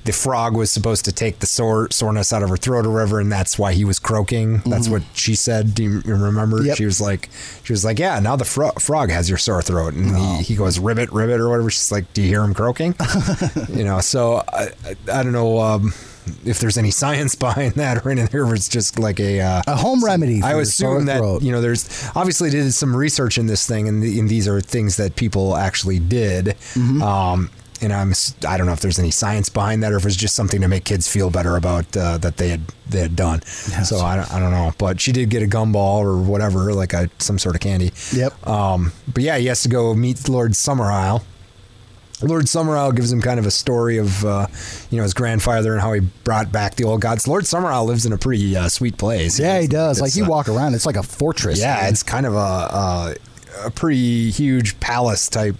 the 0.08 0.14
frog 0.14 0.56
was 0.58 0.72
supposed 0.72 1.06
to 1.06 1.12
take 1.12 1.40
the 1.40 1.46
sore 1.46 1.88
soreness 1.92 2.34
out 2.34 2.42
of 2.42 2.50
her 2.50 2.58
throat 2.58 2.86
or 2.88 2.92
whatever, 2.92 3.20
and 3.20 3.32
that's 3.32 3.60
why 3.60 3.74
he 3.74 3.86
was 3.86 4.00
croaking. 4.00 4.58
That's 4.66 4.90
what 4.90 5.04
she 5.14 5.36
said. 5.36 5.76
Do 5.76 5.84
you 5.84 6.02
remember? 6.06 6.58
Mm-hmm. 6.58 6.66
Yep. 6.68 6.78
She 6.78 6.86
was 6.86 7.00
like, 7.00 7.30
she 7.64 7.72
was 7.74 7.86
like, 7.86 8.00
yeah. 8.00 8.20
Now 8.20 8.36
the 8.36 8.46
fro- 8.46 8.72
frog 8.80 9.12
has 9.12 9.30
your 9.30 9.38
sore 9.38 9.62
throat, 9.62 9.94
and 9.94 10.16
Oh. 10.16 10.38
he, 10.38 10.44
he 10.44 10.56
goes 10.56 10.80
ribbit, 10.80 11.12
ribbit, 11.12 11.40
or 11.40 11.50
whatever. 11.50 11.70
She's 11.70 11.92
like, 11.92 12.12
do 12.14 12.22
you 12.24 12.28
hear 12.28 12.44
him 12.44 12.54
croaking? 12.56 12.96
you 13.70 13.84
know. 13.84 14.00
So 14.00 14.44
I, 14.52 14.70
I, 14.86 14.96
I 15.20 15.24
don't 15.24 15.34
know. 15.34 15.60
Um, 15.60 15.94
if 16.46 16.60
there's 16.60 16.78
any 16.78 16.92
science 17.02 17.36
behind 17.36 17.74
that 17.76 18.06
or 18.06 18.10
anything, 18.10 18.40
or 18.42 18.54
it's 18.56 18.68
just 18.68 19.00
like 19.00 19.20
a 19.20 19.40
uh, 19.42 19.62
A 19.68 19.76
home 19.76 20.04
remedy. 20.04 20.42
I 20.44 20.52
for 20.52 20.58
would 20.58 20.68
sore 20.68 20.96
assume 20.96 21.06
that 21.06 21.18
throat. 21.20 21.42
you 21.42 21.52
know 21.52 21.62
there's 21.62 21.88
obviously 22.16 22.50
did 22.50 22.72
some 22.74 22.96
research 22.96 23.38
in 23.38 23.48
this 23.48 23.66
thing, 23.68 23.88
and, 23.88 24.02
the, 24.04 24.20
and 24.20 24.28
these 24.30 24.48
are 24.48 24.60
things 24.62 24.98
that 24.98 25.16
people 25.16 25.56
actually 25.56 26.00
did. 26.00 26.46
Mm-hmm. 26.74 27.02
Um, 27.02 27.50
and 27.82 27.94
I'm 27.94 28.14
I 28.48 28.58
don't 28.58 28.66
know 28.68 28.74
if 28.74 28.82
there's 28.82 29.00
any 29.00 29.12
science 29.12 29.50
behind 29.50 29.84
that, 29.84 29.92
or 29.92 29.98
if 29.98 30.06
it's 30.06 30.16
just 30.16 30.36
something 30.36 30.62
to 30.62 30.68
make 30.68 30.86
kids 30.86 31.08
feel 31.08 31.30
better 31.30 31.56
about 31.56 31.96
uh, 31.96 32.18
that 32.20 32.38
they 32.38 32.50
had 32.50 32.62
they 32.90 33.00
had 33.00 33.16
done. 33.16 33.42
So 33.44 34.00
I 34.00 34.16
don't, 34.16 34.32
I 34.32 34.40
don't 34.40 34.52
know, 34.52 34.74
but 34.78 35.00
she 35.00 35.12
did 35.12 35.30
get 35.30 35.44
a 35.44 35.48
gumball 35.48 36.00
or 36.00 36.18
whatever, 36.18 36.74
like 36.74 36.94
a 36.94 37.10
some 37.20 37.40
sort 37.40 37.56
of 37.56 37.62
candy. 37.62 37.92
Yep. 38.14 38.48
Um, 38.48 38.92
but 39.14 39.24
yeah, 39.24 39.38
he 39.38 39.48
has 39.48 39.62
to 39.64 39.70
go 39.70 39.94
meet 39.94 40.28
Lord 40.30 40.52
Summerisle. 40.52 41.24
Lord 42.24 42.46
Summerisle 42.46 42.96
gives 42.96 43.12
him 43.12 43.22
kind 43.22 43.40
of 43.40 43.46
a 43.46 43.52
story 43.52 44.00
of, 44.00 44.26
uh, 44.26 44.48
you 44.90 44.98
know, 44.98 45.04
his 45.04 45.14
grandfather 45.14 45.74
and 45.74 45.82
how 45.82 45.94
he 45.94 46.00
brought 46.24 46.52
back 46.52 46.74
the 46.74 46.84
old 46.84 47.00
gods. 47.00 47.28
Lord 47.28 47.44
Summerisle 47.44 47.86
lives 47.86 48.08
in 48.08 48.14
a 48.14 48.18
pretty 48.18 48.56
uh, 48.58 48.70
sweet 48.70 48.98
place. 48.98 49.40
Yeah, 49.40 49.60
he 49.60 49.68
does. 49.68 50.02
Like 50.02 50.08
It's, 50.08 50.18
you 50.18 50.26
uh, 50.26 50.30
walk 50.30 50.50
around, 50.50 50.74
it's 50.74 50.88
like 50.88 50.96
a 50.96 51.04
fortress. 51.04 51.60
Yeah, 51.60 51.76
man. 51.76 51.90
it's 51.90 52.02
kind 52.02 52.26
of 52.26 52.34
a, 52.34 52.38
a 52.38 53.16
a 53.66 53.72
pretty 53.72 54.30
huge 54.32 54.80
palace 54.80 55.30
type 55.30 55.56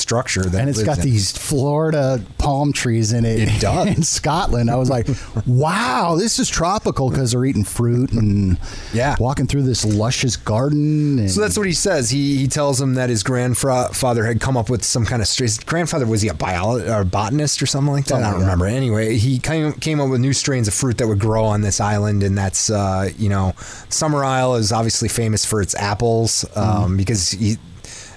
structure 0.00 0.42
that 0.42 0.60
and 0.60 0.68
it's 0.70 0.82
got 0.82 0.98
in- 0.98 1.04
these 1.04 1.32
Florida 1.36 2.20
palm 2.38 2.72
trees 2.72 3.12
in 3.12 3.24
it. 3.24 3.40
It 3.40 3.60
does. 3.60 3.86
in 3.88 4.02
Scotland. 4.02 4.70
I 4.70 4.76
was 4.76 4.90
like, 4.90 5.06
wow, 5.46 6.16
this 6.18 6.38
is 6.38 6.48
tropical 6.48 7.10
because 7.10 7.32
they're 7.32 7.44
eating 7.44 7.64
fruit 7.64 8.12
and 8.12 8.58
Yeah. 8.92 9.16
walking 9.18 9.46
through 9.46 9.62
this 9.62 9.84
luscious 9.84 10.36
garden. 10.36 11.18
And 11.18 11.30
So 11.30 11.40
that's 11.40 11.56
what 11.56 11.66
he 11.66 11.72
says. 11.72 12.10
He 12.10 12.36
he 12.38 12.48
tells 12.48 12.80
him 12.80 12.94
that 12.94 13.10
his 13.10 13.22
grandfather 13.22 14.24
had 14.24 14.40
come 14.40 14.56
up 14.56 14.68
with 14.70 14.84
some 14.84 15.04
kind 15.04 15.22
of 15.22 15.28
his 15.36 15.58
grandfather 15.60 16.06
was 16.06 16.22
he 16.22 16.28
a 16.28 16.34
biologist 16.34 16.90
or 16.90 17.04
botanist 17.04 17.62
or 17.62 17.66
something 17.66 17.92
like 17.92 18.04
that? 18.04 18.10
Something 18.10 18.24
I 18.26 18.30
don't 18.30 18.40
like 18.40 18.46
that. 18.48 18.52
remember. 18.64 18.66
Anyway, 18.66 19.16
he 19.16 19.38
came 19.38 19.72
came 19.74 20.00
up 20.00 20.08
with 20.10 20.20
new 20.20 20.32
strains 20.32 20.68
of 20.68 20.74
fruit 20.74 20.98
that 20.98 21.06
would 21.08 21.18
grow 21.20 21.44
on 21.44 21.60
this 21.60 21.80
island, 21.80 22.22
and 22.22 22.36
that's 22.36 22.70
uh, 22.70 23.10
you 23.18 23.28
know 23.28 23.52
Summerisle 23.90 24.58
is 24.58 24.72
obviously 24.72 25.08
famous 25.08 25.44
for 25.44 25.60
its 25.60 25.74
apples 25.74 26.44
um, 26.56 26.62
Mm-hmm. 26.82 26.96
because 26.96 27.30
he. 27.32 27.56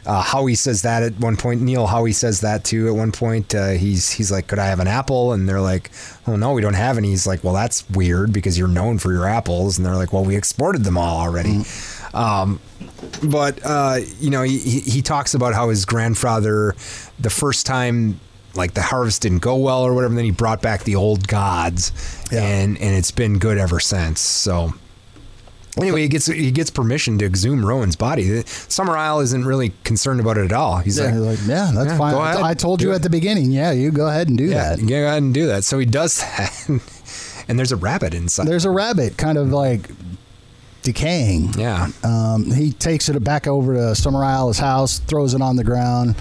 Uh, 0.06 0.22
Howie 0.22 0.56
says 0.56 0.84
that 0.84 1.02
at 1.04 1.20
one 1.20 1.36
point. 1.36 1.62
Neil 1.62 1.88
Howie 1.88 2.12
says 2.12 2.42
that 2.42 2.64
too 2.64 2.88
at 2.88 2.94
one 2.96 3.12
point. 3.12 3.56
Uh, 3.56 3.70
he's 3.70 4.10
he's 4.12 4.32
like, 4.32 4.48
"Could 4.48 4.60
I 4.60 4.68
have 4.68 4.80
an 4.80 4.88
apple?" 4.88 5.34
And 5.34 5.50
they're 5.50 5.62
like, 5.62 5.90
"Oh 6.28 6.36
no, 6.36 6.54
we 6.54 6.62
don't 6.62 6.76
have 6.76 6.98
any." 6.98 7.10
He's 7.10 7.26
like, 7.26 7.44
"Well, 7.44 7.54
that's 7.54 7.90
weird 7.90 8.32
because 8.32 8.58
you're 8.58 8.68
known 8.68 9.00
for 9.00 9.12
your 9.12 9.26
apples." 9.28 9.78
And 9.78 9.86
they're 9.86 9.96
like, 9.96 10.14
"Well, 10.14 10.24
we 10.24 10.36
exported 10.36 10.84
them 10.84 10.98
all 10.98 11.20
already." 11.20 11.64
Um, 12.14 12.60
but 13.24 13.60
uh, 13.66 13.98
you 14.20 14.30
know, 14.30 14.44
he, 14.44 14.58
he 14.60 14.80
he 14.82 15.02
talks 15.02 15.34
about 15.34 15.54
how 15.54 15.70
his 15.70 15.86
grandfather, 15.86 16.76
the 17.20 17.30
first 17.32 17.66
time, 17.66 18.20
like 18.56 18.74
the 18.76 18.82
harvest 18.84 19.24
didn't 19.24 19.40
go 19.40 19.56
well 19.58 19.84
or 19.84 19.94
whatever, 19.94 20.12
And 20.12 20.18
then 20.18 20.26
he 20.26 20.32
brought 20.32 20.62
back 20.62 20.84
the 20.84 20.96
old 20.96 21.28
gods, 21.28 21.92
Yeah. 22.32 22.44
and 22.44 22.78
and 22.78 22.96
it's 22.96 23.12
been 23.12 23.40
good 23.40 23.58
ever 23.58 23.80
since. 23.80 24.22
So. 24.22 24.74
Anyway, 25.78 26.02
he 26.04 26.08
gets 26.08 26.28
he 26.28 26.52
gets 26.52 26.70
permission 26.70 27.18
to 27.18 27.26
exhume 27.26 27.66
Rowan's 27.66 27.96
body. 27.98 28.24
Summerisle 28.44 29.22
isn't 29.24 29.46
really 29.46 29.74
concerned 29.84 30.20
about 30.22 30.38
it 30.38 30.46
at 30.46 30.54
all. 30.54 30.78
He's 30.78 30.98
yeah, 30.98 31.06
like, 31.18 31.38
like, 31.38 31.48
yeah, 31.48 31.72
that's 31.74 31.88
Yeah, 31.90 31.98
fine. 31.98 32.14
go 32.14 32.20
I- 32.20 32.32
ahead. 32.32 32.44
I 32.44 32.54
told 32.54 32.80
Do 32.80 32.86
you 32.86 32.92
it. 32.94 32.96
at 32.96 33.02
the 33.04 33.10
beginning. 33.10 33.52
Yeah, 33.52 33.72
you 33.72 33.92
go 33.92 34.08
ahead 34.08 34.30
and 34.30 34.38
do 34.38 34.46
yeah, 34.46 34.76
that. 34.76 34.86
go 34.88 34.96
ahead 34.96 35.22
and 35.24 35.34
do 35.34 35.48
that. 35.48 35.64
So 35.66 35.78
he 35.78 35.86
does 35.86 36.18
that, 36.20 36.70
and 37.50 37.60
there's 37.60 37.72
a 37.74 37.76
rabbit 37.76 38.14
inside. 38.14 38.48
There's 38.48 38.64
a 38.66 38.70
rabbit 38.72 39.18
kind 39.18 39.38
of 39.38 39.52
like 39.52 39.90
decaying. 40.84 41.54
yeah, 41.58 41.88
Um, 42.04 42.52
he 42.52 42.72
takes 42.72 43.10
it 43.10 43.22
back 43.24 43.48
over 43.48 43.74
to 43.74 43.80
Summerisle's 43.96 44.60
house, 44.60 45.00
throws 45.00 45.34
it 45.34 45.42
on 45.42 45.56
the 45.56 45.64
ground. 45.64 46.16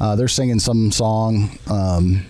Uh, 0.00 0.14
they're 0.14 0.28
singing 0.28 0.60
some 0.60 0.92
song. 0.92 1.58
Um, 1.68 2.24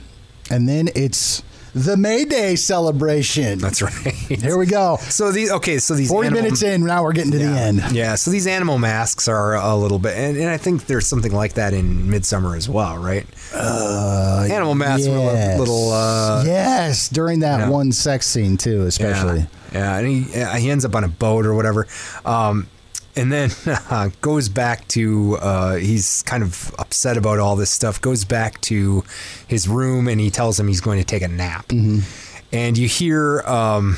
and 0.51 0.67
then 0.67 0.89
it's 0.95 1.43
the 1.85 1.97
May 1.97 2.25
Day 2.25 2.57
celebration. 2.57 3.59
that's 3.59 3.83
right. 3.83 4.15
Here 4.15 4.59
we 4.59 4.67
go. 4.67 4.97
So 5.01 5.33
these 5.33 5.51
okay, 5.53 5.79
so 5.79 5.95
these 5.95 6.09
40 6.09 6.27
animal- 6.27 6.43
minutes 6.43 6.63
in, 6.63 6.85
now 6.85 7.03
we're 7.03 7.13
getting 7.13 7.33
to 7.33 7.39
the 7.39 7.45
end. 7.45 7.83
Yeah, 7.93 8.17
so 8.17 8.31
these 8.31 8.47
animal 8.47 8.79
masks 8.79 9.29
are 9.29 9.55
a 9.55 9.77
little 9.77 9.99
bit, 9.99 10.17
and, 10.17 10.37
and 10.37 10.49
I 10.49 10.57
think 10.57 10.87
there's 10.87 11.07
something 11.07 11.33
like 11.33 11.55
that 11.55 11.73
in 11.73 12.09
Midsommar 12.09 12.57
as 12.57 12.69
well, 12.69 12.99
right? 12.99 13.27
Uh, 13.55 14.47
animal 14.51 14.75
masks 14.75 15.07
were 15.07 15.17
a 15.17 15.57
little, 15.59 15.93
uh, 15.93 16.43
yes, 16.45 17.09
during 17.09 17.41
that 17.41 17.61
yeah. 17.61 17.69
one 17.71 17.93
sex 17.93 18.27
scene 18.27 18.57
too, 18.57 18.83
especially. 18.83 19.41
Yeah, 19.41 19.47
yeah, 19.73 19.99
and 19.99 20.09
he 20.09 20.41
uh, 20.41 20.57
he 20.57 20.71
ends 20.71 20.85
up 20.85 20.95
on 20.95 21.05
a 21.05 21.09
boat 21.09 21.47
or 21.47 21.55
whatever, 21.55 21.87
um, 22.25 22.67
and 23.19 23.31
then 23.33 23.51
uh, 23.91 24.09
goes 24.23 24.49
back 24.49 24.87
to 24.89 25.37
uh, 25.41 25.75
he's 25.77 26.23
kind 26.23 26.43
of 26.43 26.75
upset 26.79 27.17
about 27.19 27.39
all 27.39 27.57
this 27.57 27.71
stuff. 27.71 28.01
Goes 28.01 28.25
back 28.25 28.61
to 28.63 29.05
his 29.47 29.69
room 29.69 30.09
and 30.09 30.21
he 30.21 30.31
tells 30.31 30.59
him 30.59 30.69
he's 30.69 30.81
going 30.81 30.99
to 30.99 31.05
take 31.05 31.23
a 31.23 31.29
nap, 31.29 31.69
Mm-hmm. 31.69 32.01
and 32.53 32.79
you 32.79 32.89
hear. 32.89 33.41
Um, 33.43 33.97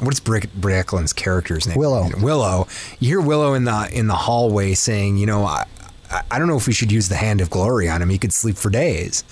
What's 0.00 0.20
Brick 0.20 0.48
Bricklin's 0.52 1.12
character's 1.12 1.66
name? 1.66 1.76
Willow. 1.76 2.08
Willow. 2.20 2.68
You 3.00 3.08
hear 3.08 3.20
Willow 3.20 3.54
in 3.54 3.64
the 3.64 3.88
in 3.92 4.06
the 4.06 4.14
hallway 4.14 4.74
saying, 4.74 5.16
you 5.16 5.26
know, 5.26 5.44
I, 5.44 5.66
I- 6.30 6.38
don't 6.38 6.48
know 6.48 6.56
if 6.56 6.66
we 6.66 6.72
should 6.72 6.90
use 6.92 7.08
the 7.08 7.16
hand 7.16 7.40
of 7.40 7.50
glory 7.50 7.88
on 7.88 8.00
him. 8.02 8.08
He 8.10 8.18
could 8.18 8.32
sleep 8.32 8.56
for 8.56 8.70
days. 8.70 9.24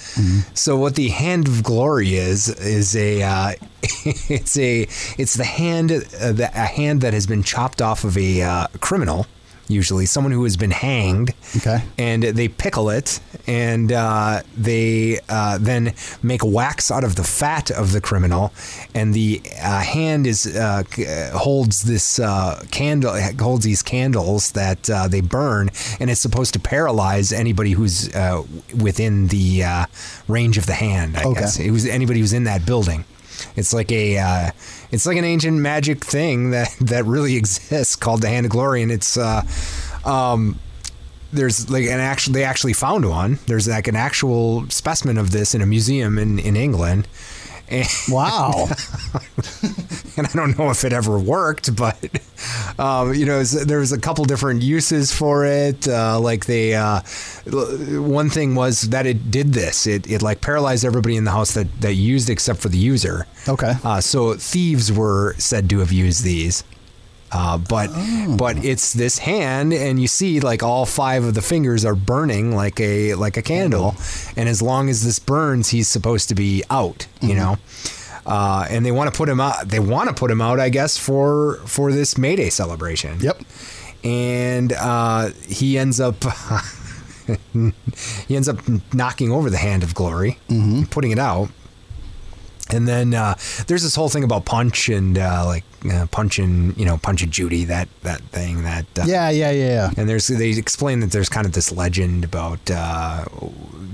So 0.55 0.77
what 0.77 0.95
the 0.95 1.09
hand 1.09 1.47
of 1.49 1.63
glory 1.63 2.17
is 2.17 2.49
is 2.49 2.95
a 2.97 3.23
uh, 3.23 3.53
it's 4.05 4.57
a 4.59 4.83
it's 5.19 5.35
the 5.35 5.45
hand 5.45 5.91
uh, 5.93 6.33
the, 6.33 6.51
a 6.55 6.67
hand 6.67 7.01
that 7.03 7.13
has 7.15 7.27
been 7.27 7.43
chopped 7.43 7.81
off 7.81 8.05
of 8.05 8.17
a 8.19 8.43
uh, 8.43 8.67
criminal. 8.81 9.27
Usually, 9.69 10.07
someone 10.07 10.33
who 10.33 10.45
has 10.45 10.57
been 10.57 10.71
hanged, 10.71 11.33
Okay. 11.57 11.83
and 11.99 12.23
they 12.23 12.47
pickle 12.49 12.89
it, 12.91 13.19
and 13.49 13.91
uh, 13.91 14.43
they 14.57 15.19
uh, 15.29 15.59
then 15.61 15.93
make 16.23 16.45
wax 16.45 16.91
out 16.91 17.03
of 17.03 17.17
the 17.17 17.25
fat 17.25 17.71
of 17.73 17.91
the 17.93 18.01
criminal, 18.01 18.53
and 18.95 19.13
the 19.13 19.41
uh, 19.63 19.81
hand 19.81 20.27
is 20.27 20.47
uh, 20.47 20.85
uh, 20.99 21.37
holds 21.39 21.83
this 21.83 22.19
uh, 22.21 22.63
candle 22.71 23.15
holds 23.41 23.65
these 23.65 23.83
candles 23.83 24.53
that 24.53 24.89
uh, 24.89 25.09
they 25.09 25.21
burn, 25.21 25.69
and 25.99 26.11
it's 26.11 26.21
supposed 26.21 26.53
to 26.55 26.61
paralyze 26.61 27.33
anybody 27.33 27.73
who's 27.73 28.15
uh, 28.15 28.43
within 28.81 29.27
the 29.29 29.65
uh, 29.65 29.87
range 30.29 30.59
of 30.59 30.67
the 30.67 30.75
hand. 30.75 31.17
I 31.17 31.25
Okay. 31.25 31.41
guess 31.41 31.59
it 31.59 31.71
was 31.73 31.87
anybody 31.87 32.21
who's 32.21 32.33
in 32.33 32.45
that 32.45 32.65
building. 32.65 33.05
It's 33.57 33.75
like 33.75 33.93
a, 33.93 34.17
uh, 34.19 34.51
it's 34.91 35.07
like 35.07 35.17
an 35.17 35.25
ancient 35.25 35.59
magic 35.59 36.05
thing 36.05 36.51
that 36.51 36.75
that 36.81 37.05
really 37.05 37.37
exists 37.37 37.97
called 37.97 38.23
the 38.23 38.29
Hand 38.29 38.47
of 38.47 38.53
Glory, 38.53 38.83
and 38.83 38.93
it's, 38.93 39.17
uh, 39.17 39.43
um, 40.05 40.59
there's 41.33 41.69
like 41.71 41.85
an 41.85 42.01
actual, 42.01 42.33
they 42.33 42.45
actually 42.45 42.73
found 42.73 43.09
one. 43.09 43.39
There's 43.47 43.69
like 43.69 43.89
an 43.89 43.97
actual 43.97 44.69
specimen 44.71 45.19
of 45.19 45.31
this 45.33 45.55
in 45.55 45.61
a 45.61 45.67
museum 45.67 46.19
in 46.19 46.39
in 46.39 46.57
England, 46.57 47.09
and, 47.69 47.89
Wow. 48.09 48.69
and 50.17 50.27
I 50.27 50.31
don't 50.33 50.59
know 50.59 50.71
if 50.71 50.85
it 50.85 50.93
ever 50.93 51.19
worked, 51.19 51.75
but 51.75 51.99
um, 52.79 53.15
you 53.15 53.27
know, 53.27 53.43
there 53.43 53.79
was 53.79 53.93
a 53.93 53.99
couple 53.99 54.25
different 54.25 54.63
uses 54.63 55.13
for 55.13 55.45
it. 55.45 55.89
Uh, 55.89 56.21
like 56.21 56.47
they, 56.47 56.75
uh, 56.75 57.01
one 57.47 58.31
thing 58.31 58.55
was 58.55 58.83
that 58.83 59.07
it 59.07 59.31
did 59.31 59.53
this. 59.53 59.87
It, 59.87 60.11
it 60.11 60.23
like 60.23 60.41
paralyzed 60.41 60.85
everybody 60.85 61.17
in 61.17 61.25
the 61.25 61.31
house 61.33 61.55
that 61.55 61.81
that 61.81 61.95
used 61.95 62.29
it 62.29 62.33
except 62.33 62.61
for 62.61 62.69
the 62.69 62.79
user. 62.79 63.27
Okay. 63.49 63.75
Uh, 63.85 64.01
so 64.01 64.35
thieves 64.35 64.93
were 64.93 65.35
said 65.39 65.69
to 65.71 65.79
have 65.81 65.93
used 65.93 66.23
these. 66.23 66.65
Uh, 67.37 67.59
but 67.59 67.91
but 68.39 68.65
it's 68.65 68.95
this 68.95 69.19
hand, 69.19 69.75
and 69.75 70.01
you 70.01 70.09
see 70.09 70.41
like 70.41 70.63
all 70.63 70.87
five 70.87 71.23
of 71.23 71.35
the 71.35 71.43
fingers 71.43 71.85
are 71.85 71.95
burning 71.95 72.57
like 72.57 72.81
a 72.81 73.15
like 73.15 73.37
a 73.37 73.43
candle, 73.43 73.95
and 74.37 74.49
as 74.49 74.63
long 74.63 74.89
as 74.89 75.05
this 75.05 75.19
burns, 75.19 75.69
he's 75.69 75.87
supposed 75.87 76.31
to 76.31 76.35
be 76.35 76.63
out. 76.71 77.07
You 77.21 77.35
know, 77.35 77.57
uh, 78.25 78.67
and 78.71 78.87
they 78.87 78.91
want 78.91 79.13
to 79.13 79.17
put 79.17 79.29
him 79.29 79.39
out. 79.39 79.69
They 79.69 79.81
want 79.81 80.09
to 80.09 80.15
put 80.15 80.31
him 80.31 80.41
out, 80.41 80.59
I 80.59 80.71
guess, 80.71 80.97
for 80.97 81.57
for 81.67 81.93
this 81.93 82.17
May 82.17 82.37
Day 82.37 82.49
celebration. 82.49 83.21
Yep. 83.21 83.43
and 84.03 84.73
uh, 84.73 85.31
he 85.47 85.77
ends 85.79 86.01
up. 86.01 86.17
he 88.29 88.37
ends 88.37 88.49
up 88.49 88.59
knocking 88.95 89.31
over 89.31 89.51
the 89.51 89.59
hand 89.59 89.83
of 89.83 89.95
glory, 89.95 90.39
putting 90.91 91.11
it 91.11 91.19
out. 91.19 91.51
And 92.71 92.87
then 92.87 93.15
uh, 93.15 93.37
there's 93.67 93.83
this 93.83 93.95
whole 93.95 94.09
thing 94.09 94.25
about 94.25 94.45
punch 94.45 94.89
and 94.89 95.19
uh, 95.19 95.45
like 95.47 95.65
uh, 95.91 96.07
punching, 96.11 96.79
you 96.79 96.85
know, 96.85 96.99
punch 96.99 97.23
and 97.23 97.33
Judy, 97.33 97.65
that 97.67 97.89
that 98.03 98.21
thing 98.23 98.65
that. 98.65 98.87
Uh, 98.99 99.05
Yeah, 99.07 99.31
yeah, 99.31 99.51
yeah, 99.51 99.69
yeah. 99.69 99.91
And 99.97 100.09
there's 100.09 100.27
they 100.27 100.51
explain 100.51 101.01
that 101.01 101.13
there's 101.13 101.29
kind 101.29 101.47
of 101.47 101.53
this 101.53 101.71
legend 101.71 102.25
about 102.25 102.71
uh, 102.71 103.25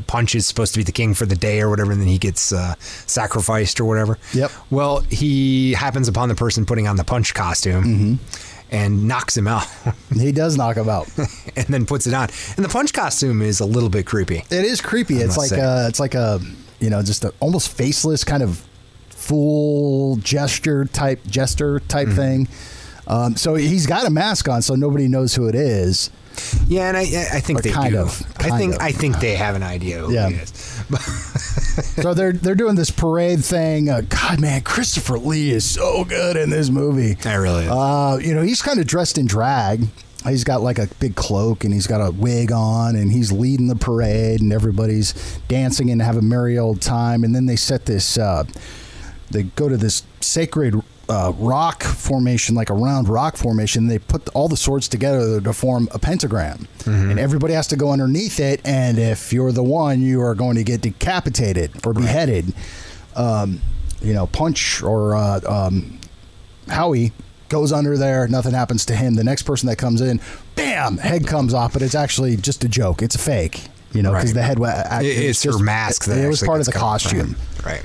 Punch 0.07 0.35
is 0.35 0.47
supposed 0.47 0.73
to 0.75 0.81
be 0.81 0.85
the 0.85 0.93
king 0.93 1.15
for 1.15 1.27
the 1.27 1.37
day 1.37 1.61
or 1.61 1.71
whatever, 1.71 1.93
and 1.93 2.01
then 2.01 2.09
he 2.09 2.19
gets 2.19 2.53
uh, 2.53 2.75
sacrificed 2.79 3.81
or 3.81 3.85
whatever. 3.85 4.19
Yep. 4.35 4.51
Well, 4.71 5.01
he 5.01 5.73
happens 5.73 6.09
upon 6.09 6.29
the 6.29 6.35
person 6.35 6.67
putting 6.67 6.89
on 6.89 6.97
the 6.97 7.05
Punch 7.05 7.35
costume, 7.35 8.19
and 8.73 9.07
knocks 9.07 9.37
him 9.37 9.47
out, 9.47 9.67
He 10.15 10.33
does 10.33 10.57
knock 10.57 10.77
him 10.77 10.89
out. 10.89 11.07
and 11.57 11.67
then 11.67 11.87
puts 11.87 12.07
it 12.07 12.15
on. 12.15 12.31
And 12.57 12.65
the 12.65 12.71
punch 12.71 12.93
costume 12.93 13.43
is 13.43 13.61
a 13.61 13.67
little 13.67 13.91
bit 13.91 14.07
creepy. 14.07 14.39
It 14.39 14.65
is 14.65 14.81
creepy. 14.81 15.17
It's 15.17 15.37
like 15.37 15.51
say. 15.51 15.61
a, 15.61 15.89
it's 15.89 16.01
like 16.01 16.15
a, 16.15 16.41
you 16.83 16.91
know, 16.91 17.03
just 17.03 17.25
a 17.25 17.33
almost 17.41 17.71
faceless 17.71 18.25
kind 18.25 18.43
of 18.43 18.63
fool 19.09 20.17
gesture 20.17 20.85
type 20.85 21.21
jester 21.27 21.81
type 21.81 22.09
Mm-hmm. 22.09 22.17
thing. 22.17 22.49
Um, 23.07 23.37
so 23.37 23.55
he's 23.57 23.87
got 23.87 24.07
a 24.07 24.11
mask 24.11 24.49
on, 24.49 24.63
so 24.63 24.75
nobody 24.75 25.09
knows 25.09 25.35
who 25.35 25.49
it 25.49 25.55
is. 25.55 26.11
Yeah, 26.67 26.89
and 26.89 26.97
I, 26.97 27.01
I 27.01 27.41
think 27.41 27.59
Or 27.59 27.63
they 27.63 27.71
kind 27.71 27.93
do. 27.93 27.99
of, 28.01 28.23
I 28.39 28.57
think 28.59 28.75
of. 28.77 28.81
I 28.81 28.93
think 28.93 29.19
they 29.21 29.35
have 29.35 29.55
an 29.55 29.63
idea 29.63 29.99
who 29.99 30.15
Yeah. 30.15 30.31
so 32.01 32.15
they're 32.15 32.33
they're 32.33 32.55
doing 32.55 32.75
this 32.77 32.91
parade 32.91 33.45
thing. 33.45 33.89
Uh, 33.91 34.03
God, 34.09 34.41
man, 34.41 34.63
Christopher 34.63 35.19
Lee 35.19 35.51
is 35.51 35.69
so 35.69 36.05
good 36.05 36.37
in 36.37 36.49
this 36.51 36.71
movie. 36.71 37.17
I 37.29 37.35
really. 37.35 37.67
Uh, 37.69 38.17
you 38.19 38.35
know, 38.35 38.43
he's 38.43 38.63
kind 38.63 38.79
of 38.81 38.87
dressed 38.87 39.19
in 39.19 39.27
drag. 39.27 39.89
He's 40.27 40.45
got 40.45 40.63
like 40.63 40.79
a 40.79 40.89
big 41.01 41.17
cloak 41.17 41.65
and 41.65 41.75
he's 41.75 41.87
got 41.87 42.01
a 42.01 42.11
wig 42.11 42.53
on 42.53 42.97
and 42.97 43.11
he's 43.11 43.33
leading 43.33 43.67
the 43.67 43.77
parade 43.77 44.41
and 44.41 44.53
everybody's 44.53 45.13
dancing 45.49 45.91
and 45.91 46.01
have 46.01 46.17
a 46.17 46.23
merry 46.23 46.59
old 46.59 46.81
time. 46.81 47.25
And 47.25 47.35
then 47.35 47.47
they 47.47 47.57
set 47.57 47.87
this, 47.87 48.17
uh, 48.19 48.45
they 49.31 49.45
go 49.45 49.69
to 49.69 49.77
this 49.77 50.05
sacred 50.21 50.81
uh, 51.09 51.33
rock 51.37 51.83
formation, 51.83 52.55
like 52.55 52.71
a 52.71 52.75
round 52.75 53.09
rock 53.09 53.37
formation. 53.37 53.89
They 53.89 53.99
put 53.99 54.29
all 54.31 54.49
the 54.49 54.57
swords 54.57 54.89
together 54.89 55.41
to 55.41 55.53
form 55.53 55.89
a 55.93 55.99
pentagram. 55.99 56.69
And 57.11 57.19
everybody 57.19 57.55
has 57.55 57.67
to 57.69 57.77
go 57.77 57.91
underneath 57.91 58.39
it. 58.41 58.61
And 58.65 58.99
if 58.99 59.33
you're 59.33 59.53
the 59.53 59.63
one, 59.65 60.01
you 60.01 60.21
are 60.23 60.35
going 60.35 60.57
to 60.57 60.65
get 60.65 60.81
decapitated 60.83 61.85
or 61.87 61.93
beheaded. 61.93 62.55
Um, 63.17 63.61
you 64.01 64.15
know, 64.15 64.27
punch 64.27 64.83
or 64.83 65.15
uh, 65.15 65.41
um, 65.47 65.99
Howie 66.69 67.13
goes 67.53 67.71
under 67.71 67.97
there. 67.97 68.27
Nothing 68.27 68.55
happens 68.55 68.85
to 68.87 68.97
him. 68.97 69.15
The 69.15 69.23
next 69.23 69.43
person 69.43 69.69
that 69.69 69.77
comes 69.77 70.01
in, 70.01 70.21
bam, 70.57 70.97
head 70.97 71.27
comes 71.27 71.55
off, 71.55 71.73
but 71.75 71.83
it's 71.83 71.95
actually 71.95 72.37
just 72.37 72.65
a 72.65 72.69
joke. 72.69 73.03
It's 73.03 73.15
a 73.15 73.19
fake. 73.19 73.63
You 73.93 74.03
know, 74.03 74.11
because 74.13 74.33
Right. 74.35 74.57
the 74.57 74.65
head. 74.89 75.05
It- 75.05 75.07
it's 75.19 75.43
just- 75.43 75.59
her 75.59 75.63
mask 75.65 76.07
that 76.07 76.19
It, 76.19 76.27
was 76.27 76.41
part 76.43 76.61
of 76.61 76.67
the 76.67 76.73
costume. 76.73 77.37
Right. 77.65 77.75
right. 77.75 77.83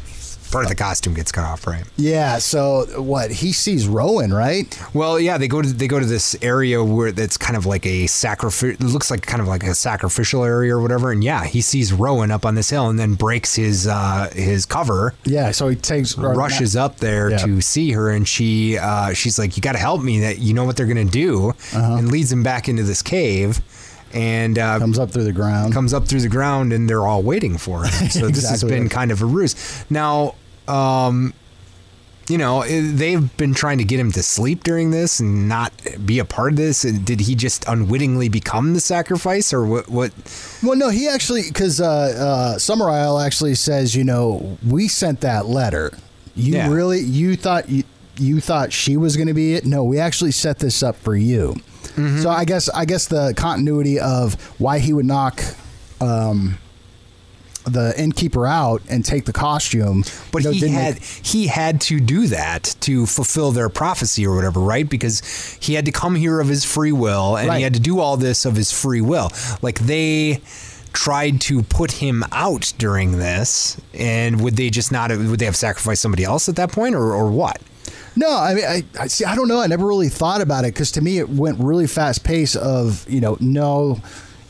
Part 0.52 0.64
of 0.66 0.70
the 0.70 0.76
costume 0.76 1.14
gets 1.14 1.32
cut 1.32 1.44
off, 1.46 1.68
right? 1.68 1.84
Yeah. 1.98 2.38
So 2.38 3.02
what? 3.02 3.32
He 3.32 3.52
sees 3.52 3.88
Rowan, 3.88 4.34
right? 4.34 4.80
Well, 4.94 5.20
yeah, 5.20 5.38
they 5.38 5.48
go 5.48 5.62
to 5.62 5.68
they 5.72 5.88
go 5.88 6.00
to 6.00 6.06
this 6.06 6.36
area 6.42 6.84
where 6.84 7.12
that's 7.12 7.38
kind 7.38 7.58
of 7.58 7.66
like 7.66 7.86
a 7.86 8.08
sacrifice. 8.08 8.80
Looks 8.80 9.12
like 9.12 9.24
kind 9.26 9.42
of 9.42 9.48
like 9.48 9.64
a 9.64 9.76
sacrificial 9.76 10.44
area 10.44 10.76
or 10.76 10.82
whatever. 10.82 11.12
And 11.12 11.24
yeah, 11.24 11.44
he 11.46 11.62
sees 11.62 11.92
Rowan 11.94 12.32
up 12.32 12.46
on 12.46 12.56
this 12.56 12.70
hill 12.70 12.90
and 12.90 12.98
then 12.98 13.16
breaks 13.16 13.56
his 13.56 13.88
uh, 13.88 14.30
his 14.34 14.66
cover. 14.66 15.14
Yeah. 15.26 15.52
So 15.52 15.68
he 15.70 15.76
takes 15.76 16.18
rushes 16.18 16.76
up 16.76 16.98
there 16.98 17.30
Yeah. 17.32 17.38
to 17.40 17.62
see 17.62 17.92
her 17.92 18.10
and 18.10 18.28
she 18.28 18.78
uh, 18.78 19.14
she's 19.14 19.38
like 19.38 19.58
you 19.58 19.62
got 19.62 19.74
to 19.74 19.78
help 19.80 20.02
me 20.02 20.20
that 20.22 20.40
you 20.40 20.54
know 20.54 20.64
what 20.64 20.78
they're 20.78 20.86
gonna 20.88 21.04
do 21.06 21.50
Uh-huh. 21.50 21.96
and 21.98 22.12
leads 22.12 22.32
him 22.32 22.44
back 22.44 22.68
into 22.70 22.84
this 22.84 23.02
cave 23.02 23.60
and 24.14 24.58
uh, 24.58 24.80
comes 24.80 24.98
up 24.98 25.12
through 25.12 25.26
the 25.26 25.34
ground. 25.34 25.74
comes 25.74 25.94
up 25.94 26.08
through 26.08 26.22
the 26.22 26.30
ground 26.30 26.72
and 26.72 26.90
they're 26.90 27.06
all 27.06 27.22
waiting 27.22 27.58
for 27.58 27.84
him 27.84 28.08
so 28.10 28.30
this 28.30 28.50
has 28.50 28.64
been 28.64 28.88
kind 28.88 29.12
of 29.12 29.22
a 29.22 29.26
ruse 29.26 29.84
now 29.90 30.34
um, 30.68 31.34
you 32.30 32.38
know 32.38 32.64
they've 32.68 33.36
been 33.38 33.54
trying 33.54 33.78
to 33.78 33.86
get 33.86 34.00
him 34.00 34.12
to 34.12 34.22
sleep 34.22 34.64
during 34.64 34.92
this 34.92 35.20
and 35.22 35.48
not 35.48 35.72
be 36.06 36.20
a 36.20 36.26
part 36.26 36.52
of 36.52 36.58
this 36.58 36.84
and 36.84 37.06
did 37.06 37.22
he 37.22 37.36
just 37.36 37.64
unwittingly 37.70 38.28
become 38.28 38.74
the 38.74 38.82
sacrifice 38.82 39.54
or 39.54 39.66
what 39.66 39.88
what 39.88 40.12
Well, 40.62 40.76
no, 40.76 40.90
he 40.90 41.08
actually 41.08 41.44
because 41.48 41.80
uh, 41.80 41.86
uh, 41.88 42.56
Summerisle 42.58 43.26
actually 43.26 43.56
says, 43.56 43.96
you 43.96 44.04
know, 44.04 44.58
we 44.68 44.88
sent 44.90 45.22
that 45.22 45.46
letter. 45.46 45.98
You 46.36 46.56
Yeah. 46.56 46.70
really, 46.72 47.00
you 47.00 47.36
thought 47.38 47.70
you, 47.70 47.84
you 48.18 48.42
thought 48.42 48.74
she 48.74 48.98
was 48.98 49.16
going 49.16 49.28
to 49.28 49.34
be 49.34 49.54
it? 49.54 49.66
No, 49.66 49.84
we 49.86 49.98
actually 50.00 50.32
set 50.32 50.60
this 50.60 50.84
up 50.84 50.96
for 50.98 51.16
you. 51.16 51.56
Mm-hmm. 51.96 52.22
So 52.22 52.30
I 52.30 52.44
guess 52.46 52.68
I 52.70 52.84
guess 52.86 53.08
the 53.08 53.34
continuity 53.38 54.00
of 54.00 54.34
why 54.60 54.80
he 54.80 54.92
would 54.92 55.06
knock. 55.06 55.42
Um, 56.02 56.58
the 57.72 57.94
innkeeper 58.02 58.46
out 58.48 58.82
and 58.90 59.04
take 59.06 59.26
the 59.26 59.34
costume, 59.34 60.04
But 60.32 60.44
you 60.44 60.50
know, 60.50 60.52
he 60.54 60.68
had 60.70 60.94
make- 60.96 61.04
he 61.04 61.48
had 61.48 61.82
to 61.82 62.00
do 62.00 62.28
that 62.28 62.76
to 62.82 63.06
fulfill 63.06 63.52
their 63.52 63.70
prophecy 63.70 64.26
or 64.26 64.36
whatever, 64.36 64.60
right? 64.60 64.88
Because 64.90 65.22
he 65.60 65.74
had 65.76 65.86
to 65.86 65.92
come 65.92 66.16
here 66.16 66.40
of 66.40 66.48
his 66.48 66.64
free 66.64 66.92
will, 66.92 67.36
and 67.36 67.48
Right. 67.50 67.58
he 67.58 67.64
had 67.64 67.74
to 67.74 67.80
do 67.80 68.00
all 68.00 68.18
this 68.18 68.46
of 68.46 68.56
his 68.56 68.72
free 68.72 69.02
will. 69.02 69.32
Like 69.62 69.80
they 69.80 70.42
tried 70.94 71.40
to 71.42 71.62
put 71.64 71.92
him 71.92 72.24
out 72.32 72.74
during 72.78 73.20
this, 73.20 73.78
and 73.94 74.42
would 74.42 74.56
they 74.56 74.70
just 74.70 74.92
not? 74.92 75.12
Would 75.12 75.40
they 75.40 75.46
have 75.46 75.56
sacrificed 75.56 76.02
somebody 76.02 76.24
else 76.24 76.50
at 76.50 76.56
that 76.56 76.72
point, 76.72 76.96
or 76.96 77.14
or 77.14 77.30
what? 77.30 77.60
No, 78.16 78.36
I 78.36 78.54
mean, 78.56 78.66
I, 78.66 78.84
I 79.00 79.08
see. 79.08 79.26
I 79.26 79.36
don't 79.36 79.48
know. 79.48 79.62
I 79.62 79.68
never 79.68 79.86
really 79.86 80.10
thought 80.10 80.42
about 80.42 80.66
it 80.66 80.74
because 80.74 80.90
to 80.94 81.02
me, 81.02 81.20
it 81.20 81.30
went 81.30 81.60
really 81.60 81.86
fast 81.86 82.24
pace. 82.24 82.56
Of 82.56 83.06
you 83.08 83.22
know, 83.22 83.38
no, 83.40 84.02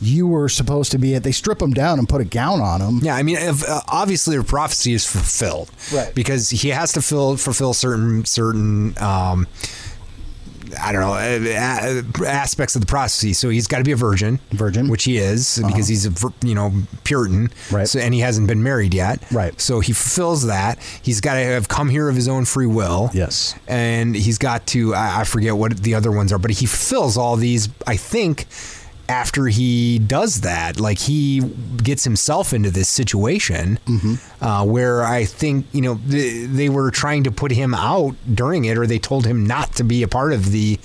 you 0.02 0.28
were 0.28 0.48
supposed 0.50 0.92
to 0.92 0.98
be 0.98 1.14
it. 1.14 1.24
They 1.24 1.32
strip 1.32 1.62
him 1.62 1.72
down 1.74 2.00
and 2.00 2.08
put 2.08 2.22
a 2.22 2.26
gown 2.26 2.62
on 2.62 2.82
him. 2.82 3.00
Yeah, 3.02 3.16
I 3.16 3.24
mean, 3.24 3.38
if, 3.38 3.68
uh, 3.68 3.82
obviously, 3.88 4.38
the 4.38 4.44
prophecy 4.44 4.94
is 4.94 5.06
fulfilled, 5.06 5.72
Right. 5.94 6.14
Because 6.14 6.50
he 6.50 6.70
has 6.70 6.92
to 6.94 7.02
fill, 7.02 7.38
fulfill 7.38 7.74
certain 7.74 8.24
certain. 8.26 8.96
Um, 9.02 9.48
I 10.84 10.92
don't 10.92 11.00
know 11.00 11.14
uh, 11.14 12.26
aspects 12.28 12.76
of 12.76 12.82
the 12.82 12.88
prophecy. 12.88 13.32
So 13.32 13.48
he's 13.50 13.68
got 13.68 13.78
to 13.78 13.86
be 13.86 13.94
a 13.94 13.96
virgin, 13.96 14.40
Virgin. 14.52 14.84
Uh-huh. 14.84 14.92
which 14.92 15.06
he 15.06 15.18
is 15.18 15.62
because 15.66 15.88
he's 15.88 16.06
a 16.06 16.12
you 16.42 16.54
know 16.56 16.74
Puritan, 17.06 17.50
Right. 17.72 17.88
So 17.88 18.00
and 18.00 18.14
he 18.14 18.20
hasn't 18.20 18.48
been 18.48 18.62
married 18.62 18.94
yet, 18.94 19.22
Right. 19.32 19.60
So 19.62 19.80
he 19.80 19.94
fulfills 19.94 20.46
that. 20.48 20.78
He's 21.02 21.22
got 21.22 21.36
to 21.36 21.40
have 21.40 21.70
come 21.70 21.88
here 21.88 22.10
of 22.10 22.16
his 22.16 22.28
own 22.28 22.44
free 22.44 22.68
will, 22.68 23.10
Yes. 23.14 23.56
and 23.68 24.14
he's 24.14 24.38
got 24.38 24.68
to 24.68 24.94
I, 24.94 25.22
I 25.22 25.24
forget 25.24 25.56
what 25.56 25.78
the 25.78 25.96
other 25.96 26.12
ones 26.12 26.34
are, 26.34 26.38
but 26.38 26.52
he 26.52 26.66
fulfills 26.66 27.16
all 27.18 27.38
these. 27.38 27.70
I 27.88 27.96
think 27.96 28.46
after 29.10 29.48
he 29.48 30.00
does 30.00 30.42
that, 30.42 30.80
like 30.80 31.00
he 31.00 31.40
gets 31.82 32.04
himself 32.04 32.54
into 32.54 32.70
this 32.72 32.90
situation 32.90 33.80
uh, 34.42 34.66
where 34.66 35.04
I 35.04 35.24
think 35.26 35.66
you 35.72 35.82
know 35.82 35.94
they, 36.06 36.46
they 36.46 36.70
were 36.70 36.92
trying 36.92 37.24
to 37.24 37.32
put 37.32 37.52
him 37.52 37.74
out 37.74 38.16
during 38.34 38.66
it, 38.66 38.78
or 38.78 38.86
they 38.86 39.00
told 39.00 39.26
him 39.26 39.46
not 39.46 39.74
to 39.76 39.84
be 39.84 40.04
a 40.04 40.08
part 40.08 40.34
of 40.34 40.52
the 40.52 40.80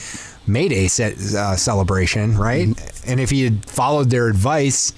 Mayday 0.46 0.88
set, 0.88 1.14
uh, 1.34 1.56
celebration, 1.56 2.36
right? 2.36 2.68
And 3.06 3.20
if 3.20 3.30
he 3.30 3.44
had 3.44 3.64
followed 3.68 4.10
their 4.10 4.28
advice, 4.28 4.92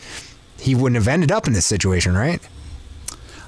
he 0.58 0.74
wouldn't 0.74 0.96
have 0.96 1.08
ended 1.08 1.30
up 1.32 1.46
in 1.46 1.52
this 1.52 1.66
situation, 1.66 2.14
right? 2.14 2.40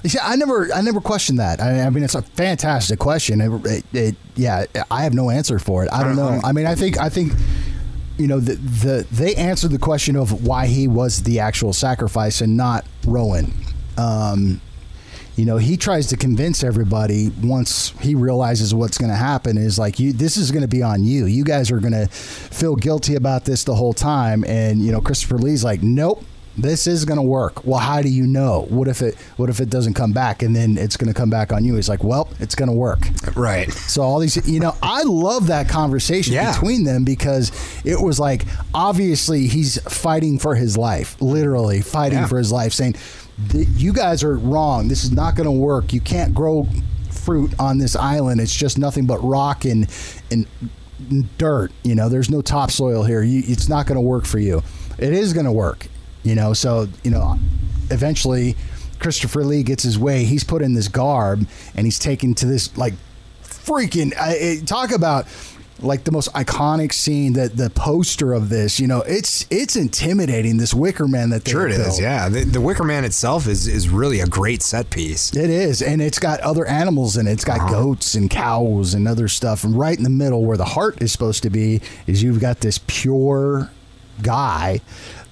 See, 0.05 0.19
I 0.21 0.35
never, 0.35 0.71
I 0.73 0.81
never 0.81 1.01
questioned 1.01 1.39
that. 1.39 1.59
I, 1.59 1.81
I 1.81 1.89
mean, 1.89 2.03
it's 2.03 2.15
a 2.15 2.21
fantastic 2.21 2.97
question. 2.99 3.41
It, 3.41 3.65
it, 3.65 3.85
it, 3.93 4.15
yeah, 4.35 4.65
I 4.89 5.03
have 5.03 5.13
no 5.13 5.29
answer 5.29 5.59
for 5.59 5.83
it. 5.83 5.89
I 5.91 6.03
don't 6.03 6.15
know. 6.15 6.39
I 6.45 6.51
mean, 6.53 6.65
I 6.65 6.75
think, 6.75 6.97
I 6.99 7.09
think, 7.09 7.33
you 8.17 8.27
know, 8.27 8.39
the, 8.39 8.55
the 8.55 9.07
they 9.11 9.35
answered 9.35 9.71
the 9.71 9.79
question 9.79 10.15
of 10.15 10.45
why 10.45 10.67
he 10.67 10.87
was 10.87 11.23
the 11.23 11.39
actual 11.39 11.73
sacrifice 11.73 12.41
and 12.41 12.57
not 12.57 12.85
Rowan. 13.05 13.53
Um, 13.97 14.61
you 15.35 15.45
know, 15.45 15.57
he 15.57 15.77
tries 15.77 16.07
to 16.07 16.17
convince 16.17 16.63
everybody 16.63 17.29
once 17.43 17.91
he 18.01 18.15
realizes 18.15 18.73
what's 18.73 18.97
going 18.97 19.11
to 19.11 19.15
happen 19.15 19.55
is 19.55 19.77
like 19.77 19.99
you. 19.99 20.11
This 20.11 20.35
is 20.35 20.51
going 20.51 20.63
to 20.63 20.67
be 20.67 20.81
on 20.81 21.03
you. 21.03 21.25
You 21.25 21.43
guys 21.43 21.69
are 21.69 21.79
going 21.79 21.93
to 21.93 22.07
feel 22.07 22.75
guilty 22.75 23.13
about 23.13 23.45
this 23.45 23.63
the 23.63 23.75
whole 23.75 23.93
time. 23.93 24.43
And 24.45 24.81
you 24.81 24.91
know, 24.91 24.99
Christopher 24.99 25.37
Lee's 25.37 25.63
like, 25.63 25.83
nope. 25.83 26.23
This 26.57 26.87
is 26.87 27.05
going 27.05 27.17
to 27.17 27.23
work. 27.23 27.63
Well, 27.65 27.79
how 27.79 28.01
do 28.01 28.09
you 28.09 28.25
know? 28.25 28.65
What 28.69 28.87
if 28.87 29.01
it? 29.03 29.15
What 29.37 29.49
if 29.49 29.59
it 29.59 29.69
doesn't 29.69 29.93
come 29.93 30.11
back, 30.11 30.41
and 30.41 30.55
then 30.55 30.77
it's 30.77 30.97
going 30.97 31.07
to 31.07 31.13
come 31.13 31.29
back 31.29 31.53
on 31.53 31.63
you? 31.63 31.75
He's 31.75 31.87
like, 31.87 32.03
well, 32.03 32.29
it's 32.39 32.55
going 32.55 32.69
to 32.69 32.75
work. 32.75 32.99
Right. 33.35 33.71
So 33.71 34.01
all 34.01 34.17
these, 34.19 34.47
you 34.49 34.59
know, 34.59 34.73
I 34.81 35.03
love 35.03 35.47
that 35.47 35.69
conversation 35.69 36.33
Yeah. 36.33 36.51
between 36.53 36.83
them 36.83 37.03
because 37.03 37.51
it 37.85 38.01
was 38.01 38.19
like 38.19 38.45
obviously 38.73 39.47
he's 39.47 39.79
fighting 39.83 40.39
for 40.39 40.55
his 40.55 40.77
life, 40.77 41.15
literally 41.21 41.81
fighting 41.81 42.19
Yeah. 42.19 42.27
for 42.27 42.39
his 42.39 42.51
life, 42.51 42.73
saying, 42.73 42.95
"You 43.53 43.93
guys 43.93 44.23
are 44.23 44.35
wrong. 44.37 44.87
This 44.87 45.03
is 45.03 45.11
not 45.11 45.35
going 45.35 45.45
to 45.45 45.51
work. 45.51 45.93
You 45.93 46.01
can't 46.01 46.33
grow 46.33 46.67
fruit 47.11 47.53
on 47.59 47.77
this 47.77 47.95
island. 47.95 48.41
It's 48.41 48.55
just 48.55 48.77
nothing 48.79 49.05
but 49.05 49.23
rock 49.23 49.63
and 49.63 49.87
and 50.31 50.47
dirt. 51.37 51.71
You 51.83 51.93
know, 51.95 52.09
there's 52.09 52.29
no 52.29 52.41
topsoil 52.41 53.03
here. 53.03 53.21
You, 53.21 53.43
it's 53.45 53.69
not 53.69 53.85
going 53.85 53.95
to 53.97 54.01
work 54.01 54.25
for 54.25 54.39
you. 54.39 54.63
It 54.97 55.13
is 55.13 55.33
going 55.33 55.45
to 55.45 55.51
work. 55.51 55.87
You 56.27 56.35
know, 56.35 56.53
so 56.53 56.87
you 57.03 57.11
know, 57.11 57.37
eventually." 57.89 58.55
Christopher 58.99 59.43
Lee 59.43 59.61
gets 59.61 59.83
his 59.83 59.99
way. 59.99 60.23
He's 60.23 60.43
put 60.43 60.63
in 60.63 60.73
this 60.73 60.87
garb 60.87 61.47
and 61.75 61.85
he's 61.85 61.99
taken 61.99 62.33
to 62.33 62.47
this 62.47 62.75
like 62.75 62.95
freaking 63.43 64.11
I, 64.19 64.63
talk 64.65 64.91
about 64.91 65.27
like 65.79 66.03
the 66.03 66.11
most 66.11 66.33
iconic 66.33 66.91
scene 66.91 67.33
that 67.33 67.55
the 67.55 67.69
poster 67.69 68.33
of 68.33 68.49
this 68.49 68.79
you 68.79 68.87
know 68.87 69.01
it's 69.03 69.45
it's 69.51 69.75
intimidating 69.75 70.57
this 70.57 70.73
wicker 70.73 71.07
man 71.07 71.29
that 71.29 71.45
they 71.45 71.51
Sure, 71.51 71.67
it 71.67 71.77
built. 71.77 71.89
is. 71.89 71.99
Yeah, 71.99 72.27
the, 72.29 72.43
the 72.43 72.59
Wicker 72.59 72.83
Man 72.83 73.05
itself 73.05 73.45
is 73.47 73.67
is 73.67 73.87
really 73.87 74.19
a 74.19 74.25
great 74.25 74.63
set 74.63 74.89
piece. 74.89 75.35
it 75.35 75.51
is 75.51 75.83
and 75.83 76.01
it's 76.01 76.17
got 76.17 76.39
other 76.39 76.65
animals 76.65 77.17
in 77.17 77.27
it 77.27 77.33
it's 77.33 77.45
got 77.45 77.59
uh-huh. 77.59 77.69
goats 77.69 78.15
and 78.15 78.31
cows 78.31 78.95
and 78.95 79.07
other 79.07 79.27
stuff 79.27 79.63
and 79.63 79.77
right 79.77 79.95
in 79.95 80.03
the 80.03 80.09
middle 80.09 80.43
where 80.43 80.57
the 80.57 80.65
heart 80.65 80.99
is 81.03 81.11
supposed 81.11 81.43
to 81.43 81.51
be 81.51 81.81
is 82.07 82.23
you've 82.23 82.39
got 82.39 82.61
this 82.61 82.79
pure 82.87 83.69
guy 84.23 84.81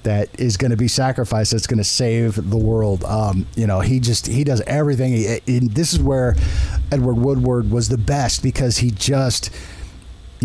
that 0.05 0.29
is 0.39 0.57
going 0.57 0.71
to 0.71 0.77
be 0.77 0.87
sacrificed 0.87 1.51
that's 1.51 1.67
going 1.67 1.77
to 1.77 1.83
save 1.83 2.49
the 2.49 2.57
world 2.57 3.03
um, 3.03 3.45
you 3.55 3.67
know 3.67 3.81
he 3.81 3.99
just 3.99 4.25
he 4.25 4.43
does 4.43 4.61
everything 4.61 5.13
he, 5.13 5.59
this 5.59 5.93
is 5.93 5.99
where 5.99 6.35
edward 6.91 7.15
woodward 7.15 7.69
was 7.69 7.89
the 7.89 7.97
best 7.97 8.41
because 8.41 8.77
he 8.77 8.89
just 8.89 9.51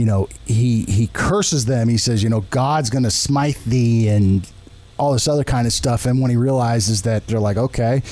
you 0.00 0.06
know, 0.06 0.28
he 0.46 0.84
he 0.84 1.08
curses 1.08 1.66
them. 1.66 1.88
He 1.88 1.98
says, 1.98 2.22
you 2.22 2.30
know, 2.30 2.40
God's 2.48 2.88
going 2.90 3.02
to 3.02 3.11
smite 3.11 3.58
thee 3.66 4.08
and 4.08 4.50
all 4.98 5.12
this 5.12 5.28
other 5.28 5.44
kind 5.44 5.66
of 5.66 5.72
stuff. 5.72 6.06
And 6.06 6.20
when 6.20 6.30
he 6.30 6.36
realizes 6.36 7.02
that 7.02 7.26
they're 7.26 7.40
like, 7.40 7.56
okay, 7.56 8.02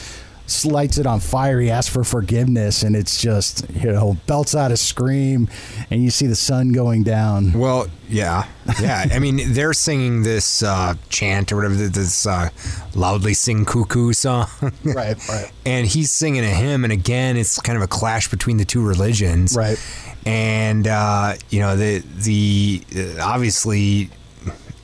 lights 0.65 0.99
it 0.99 1.07
on 1.07 1.21
fire. 1.21 1.61
He 1.61 1.71
asks 1.71 1.93
for 1.93 2.05
forgiveness, 2.05 2.83
and 2.83 2.97
it's 2.97 3.21
just 3.21 3.69
you 3.71 3.93
know 3.93 4.17
belts 4.27 4.55
out 4.55 4.73
a 4.73 4.77
scream, 4.77 5.49
and 5.91 6.03
you 6.03 6.11
see 6.11 6.27
the 6.27 6.37
sun 6.37 6.73
going 6.73 7.03
down. 7.03 7.53
Well, 7.53 7.89
yeah, 8.09 8.47
yeah. 8.81 9.07
I 9.13 9.19
mean, 9.19 9.41
they're 9.53 9.73
singing 9.73 10.23
this 10.23 10.63
uh, 10.63 10.95
chant 11.11 11.53
or 11.53 11.57
whatever 11.57 11.75
this 11.75 12.27
uh, 12.27 12.51
loudly 12.95 13.35
sing 13.35 13.65
cuckoo 13.65 14.13
song, 14.13 14.49
right, 14.85 15.17
right. 15.29 15.53
And 15.67 15.87
he's 15.87 16.11
singing 16.11 16.45
a 16.45 16.51
hymn, 16.51 16.85
and 16.85 16.93
again, 16.93 17.37
it's 17.37 17.61
kind 17.61 17.77
of 17.77 17.83
a 17.83 17.89
clash 17.89 18.29
between 18.29 18.57
the 18.57 18.65
two 18.65 18.87
religions, 18.87 19.57
right. 19.57 19.79
And 20.27 20.87
uh, 20.89 21.35
you 21.51 21.61
know 21.61 21.77
the 21.77 21.99
the 21.99 22.83
uh, 22.97 23.23
obviously, 23.23 24.11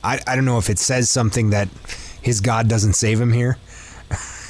I 0.03 0.19
I 0.27 0.35
don't 0.35 0.45
know 0.45 0.57
if 0.57 0.69
it 0.69 0.79
says 0.79 1.09
something 1.09 1.49
that 1.49 1.69
his 2.21 2.41
God 2.41 2.67
doesn't 2.67 2.93
save 2.93 3.21
him 3.21 3.31
here. 3.31 3.57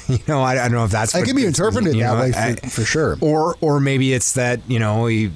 you 0.08 0.18
know, 0.28 0.40
I, 0.40 0.52
I, 0.52 0.68
don't 0.68 0.72
know 0.72 0.84
if 0.84 0.90
that's. 0.90 1.14
It 1.14 1.24
can 1.24 1.34
be 1.34 1.44
interpreted 1.44 1.92
that 1.94 1.98
know, 1.98 2.20
way 2.20 2.32
for, 2.32 2.38
I, 2.38 2.54
for, 2.54 2.84
sure. 2.84 3.18
Or, 3.20 3.56
or 3.60 3.80
maybe 3.80 4.12
it's 4.12 4.34
that 4.34 4.60
you 4.68 4.78
know, 4.78 5.06
he, 5.06 5.32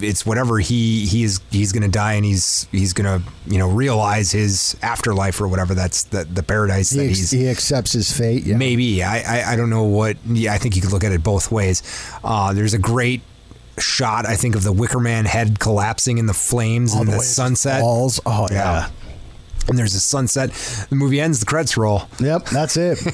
it's 0.00 0.24
whatever 0.24 0.58
he 0.58 1.06
he's 1.06 1.40
he's 1.50 1.72
going 1.72 1.82
to 1.82 1.88
die 1.88 2.14
and 2.14 2.24
he's 2.24 2.68
he's 2.70 2.92
going 2.92 3.06
to 3.06 3.26
you 3.46 3.58
know 3.58 3.68
realize 3.68 4.30
his 4.30 4.76
afterlife 4.82 5.40
or 5.40 5.48
whatever. 5.48 5.74
That's 5.74 6.04
the 6.04 6.24
the 6.24 6.42
paradise 6.42 6.90
he 6.90 6.98
that 6.98 7.10
ex- 7.10 7.18
he's. 7.18 7.30
He 7.30 7.48
accepts 7.48 7.92
his 7.92 8.16
fate. 8.16 8.44
Yeah. 8.44 8.56
Maybe 8.56 9.02
I, 9.02 9.40
I, 9.40 9.52
I 9.52 9.56
don't 9.56 9.70
know 9.70 9.84
what. 9.84 10.16
Yeah, 10.26 10.52
I 10.52 10.58
think 10.58 10.76
you 10.76 10.82
could 10.82 10.92
look 10.92 11.04
at 11.04 11.12
it 11.12 11.22
both 11.22 11.50
ways. 11.50 11.82
Uh, 12.22 12.52
there's 12.52 12.74
a 12.74 12.78
great 12.78 13.22
shot 13.78 14.26
I 14.26 14.36
think 14.36 14.54
of 14.54 14.62
the 14.62 14.72
Wicker 14.72 15.00
Man 15.00 15.24
head 15.24 15.58
collapsing 15.58 16.18
in 16.18 16.26
the 16.26 16.34
flames 16.34 16.94
All 16.94 17.00
in 17.00 17.06
the 17.06 17.14
the 17.14 17.20
sunset. 17.20 17.80
Falls. 17.80 18.20
Oh 18.24 18.46
yeah. 18.50 18.56
yeah 18.56 18.90
and 19.68 19.78
there's 19.78 19.94
a 19.94 20.00
sunset. 20.00 20.50
The 20.90 20.96
movie 20.96 21.20
ends. 21.20 21.40
The 21.40 21.46
credits 21.46 21.76
roll. 21.76 22.02
Yep, 22.20 22.46
that's 22.46 22.76
it. 22.76 22.98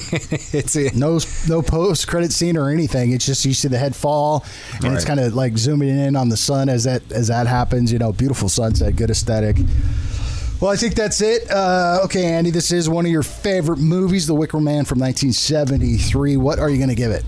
it's 0.55 0.77
it. 0.77 0.95
No, 0.95 1.19
no 1.49 1.63
post 1.63 2.09
credit 2.09 2.33
scene 2.33 2.57
or 2.57 2.71
anything. 2.71 3.13
It's 3.13 3.27
just 3.27 3.45
you 3.45 3.55
see 3.55 3.69
the 3.69 3.79
head 3.79 3.95
fall, 3.95 4.45
and 4.75 4.85
right. 4.85 4.95
it's 4.95 5.05
kind 5.05 5.21
of 5.21 5.35
like 5.35 5.57
zooming 5.59 5.89
in 5.89 6.17
on 6.17 6.29
the 6.29 6.37
sun 6.37 6.69
as 6.69 6.85
that 6.85 7.11
as 7.13 7.29
that 7.29 7.47
happens. 7.47 7.93
You 7.93 7.99
know, 7.99 8.13
beautiful 8.13 8.49
sunset, 8.49 8.97
good 8.97 9.11
aesthetic. 9.11 9.57
Well, 10.61 10.71
I 10.71 10.77
think 10.77 10.95
that's 10.95 11.23
it. 11.23 11.51
Uh, 11.51 12.01
okay, 12.05 12.27
Andy, 12.27 12.51
this 12.51 12.71
is 12.71 12.87
one 12.87 13.07
of 13.07 13.11
your 13.11 13.23
favorite 13.23 13.79
movies, 13.79 14.27
The 14.27 14.35
Wicker 14.35 14.61
Man 14.61 14.85
from 14.85 14.99
1973. 14.99 16.37
What 16.37 16.59
are 16.59 16.69
you 16.69 16.77
going 16.77 16.91
to 16.91 16.95
give 16.95 17.13
it? 17.13 17.25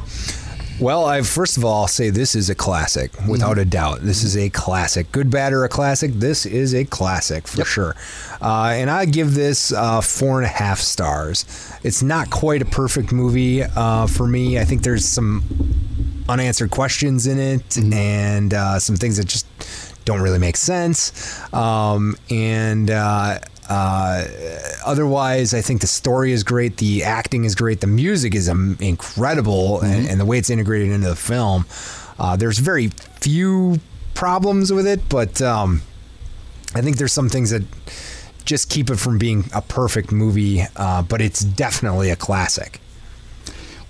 Well, 0.81 1.05
I 1.05 1.23
first 1.23 1.57
of 1.57 1.65
all 1.65 1.87
say 1.87 2.11
this 2.11 2.35
is 2.35 2.51
a 2.51 2.55
classic, 2.55 3.13
without 3.29 3.53
mm-hmm. 3.53 3.61
a 3.61 3.65
doubt. 3.65 4.01
This 4.01 4.25
is 4.25 4.37
a 4.37 4.51
classic. 4.51 5.13
Good, 5.13 5.31
bad, 5.31 5.53
or 5.53 5.65
a 5.65 5.69
classic. 5.69 6.13
This 6.13 6.47
is 6.47 6.75
a 6.75 6.85
classic 6.85 7.47
for 7.47 7.59
yep. 7.59 7.67
sure. 7.67 7.97
Uh, 8.41 8.73
and 8.75 8.91
I 8.91 9.05
give 9.05 9.35
this 9.35 9.73
uh, 9.73 10.01
four 10.01 10.39
and 10.39 10.47
a 10.47 10.51
half 10.51 10.79
stars. 10.79 11.45
It's 11.83 12.03
not 12.03 12.31
quite 12.31 12.63
a 12.63 12.65
perfect 12.65 13.13
movie 13.13 13.63
uh, 13.63 14.07
for 14.07 14.27
me. 14.27 14.59
I 14.59 14.65
think 14.65 14.83
there's 14.83 15.05
some 15.05 15.45
unanswered 16.29 16.71
questions 16.71 17.27
in 17.27 17.39
it, 17.39 17.69
mm-hmm. 17.69 17.93
and 17.93 18.55
uh, 18.55 18.79
some 18.79 18.97
things 18.97 19.17
that 19.19 19.27
just 19.27 19.47
don't 20.05 20.21
really 20.21 20.39
make 20.39 20.57
sense. 20.57 21.41
Um, 21.55 22.17
and 22.31 22.91
uh, 23.69 24.25
otherwise, 24.85 25.55
I 25.55 25.61
think 25.61 25.81
the 25.81 25.87
story 25.87 26.33
is 26.33 26.43
great, 26.43 26.79
the 26.79 27.05
acting 27.05 27.45
is 27.45 27.55
great, 27.55 27.81
the 27.81 27.87
music 27.87 28.35
is 28.35 28.49
um, 28.49 28.77
incredible, 28.81 29.79
mm-hmm. 29.79 29.87
and, 29.87 30.09
and, 30.09 30.21
the 30.21 30.25
way 30.25 30.39
it's 30.39 30.51
integrated 30.51 30.91
into 30.91 31.09
the 31.09 31.17
film. 31.17 31.65
Uh, 32.19 32.37
there's 32.37 32.59
very 32.59 32.89
few 33.21 33.81
problems 34.15 34.73
with 34.73 34.87
it, 34.87 35.09
but 35.09 35.41
um, 35.41 35.83
I 36.75 36.83
think 36.83 36.97
there's 36.97 37.13
some 37.13 37.29
things 37.29 37.51
that 37.51 37.63
just 38.45 38.69
keep 38.69 38.91
it 38.91 38.97
from 38.97 39.19
being 39.19 39.45
a 39.55 39.63
perfect 39.63 40.11
movie, 40.11 40.63
uh, 40.77 41.03
but 41.03 41.21
it's 41.21 41.41
definitely 41.41 42.11
a 42.11 42.17
classic 42.17 42.82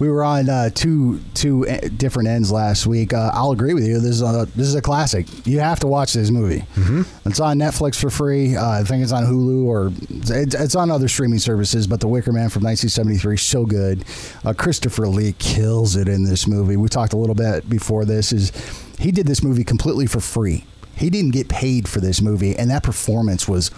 we 0.03 0.11
were 0.11 0.25
on 0.25 0.49
uh, 0.49 0.69
two 0.69 1.21
two 1.33 1.65
different 1.97 2.29
ends 2.29 2.51
last 2.51 2.89
week. 2.89 3.15
Uh, 3.15 3.31
I'll 3.33 3.53
agree 3.53 3.73
with 3.73 3.87
you. 3.87 4.01
This 4.01 4.17
is 4.17 4.23
a 4.23 4.49
this 4.57 4.67
is 4.67 4.75
a 4.75 4.83
classic. 4.83 5.29
You 5.47 5.61
have 5.61 5.79
to 5.79 5.87
watch 5.87 6.13
this 6.13 6.29
movie. 6.29 6.65
Mm-hmm. 6.75 7.29
It's 7.29 7.39
on 7.39 7.57
Netflix 7.57 8.01
for 8.01 8.11
free. 8.11 8.57
Uh, 8.57 8.81
I 8.81 8.83
think 8.83 9.05
it's 9.05 9.13
on 9.13 9.23
Hulu 9.23 9.65
or 9.65 9.93
it's, 10.11 10.57
it's, 10.57 10.75
on 10.75 10.91
other 10.91 11.07
streaming 11.07 11.39
services. 11.39 11.87
But 11.87 12.01
The 12.01 12.09
Wicker 12.09 12.33
Man 12.33 12.49
from 12.49 12.65
1973 12.65 13.37
so 13.37 13.65
good. 13.65 14.05
Uh, 14.45 14.53
Christopher 14.53 15.07
Lee 15.07 15.37
kills 15.39 15.95
it 15.95 16.09
in 16.09 16.25
this 16.25 16.49
movie. 16.49 16.77
We 16.77 16.89
talked 16.89 17.13
a 17.13 17.17
little 17.17 17.37
bit 17.37 17.71
before 17.71 18.05
this. 18.05 18.33
Is 18.33 18.51
he 18.99 19.13
did 19.13 19.29
this 19.29 19.45
movie 19.45 19.63
completely 19.63 20.09
for 20.09 20.19
free. 20.19 20.65
He 20.97 21.11
didn't 21.11 21.31
get 21.31 21.49
paid 21.49 21.89
for 21.89 22.01
this 22.01 22.21
movie, 22.21 22.57
and 22.57 22.73
that 22.73 22.83
performance 22.83 23.47
was 23.47 23.71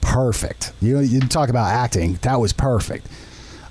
perfect. 0.00 0.72
You 0.80 1.00
you 1.00 1.18
talk 1.18 1.48
about 1.48 1.66
acting. 1.72 2.20
That 2.22 2.38
was 2.38 2.52
perfect. 2.52 3.08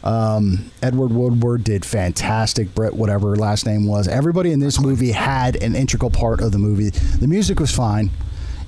Um, 0.04 0.72
Edward 0.82 1.12
Woodward 1.12 1.64
did 1.64 1.86
fantastic. 1.86 2.74
Brett, 2.74 2.93
whatever 2.93 3.36
last 3.36 3.66
name 3.66 3.86
was. 3.86 4.08
Everybody 4.08 4.52
in 4.52 4.60
this 4.60 4.80
movie 4.80 5.12
had 5.12 5.56
an 5.62 5.76
integral 5.76 6.10
part 6.10 6.41
of 6.41 6.52
the 6.52 6.58
movie. 6.58 6.89
The 6.89 7.28
music 7.28 7.60
was 7.60 7.72
fine. 7.72 8.10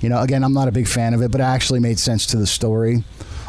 You 0.00 0.08
know, 0.08 0.20
again, 0.20 0.44
I'm 0.44 0.52
not 0.52 0.68
a 0.68 0.72
big 0.72 0.86
fan 0.86 1.14
of 1.14 1.22
it, 1.22 1.30
but 1.30 1.40
it 1.40 1.44
actually 1.44 1.80
made 1.80 1.98
sense 1.98 2.26
to 2.26 2.36
the 2.36 2.46
story. 2.46 3.04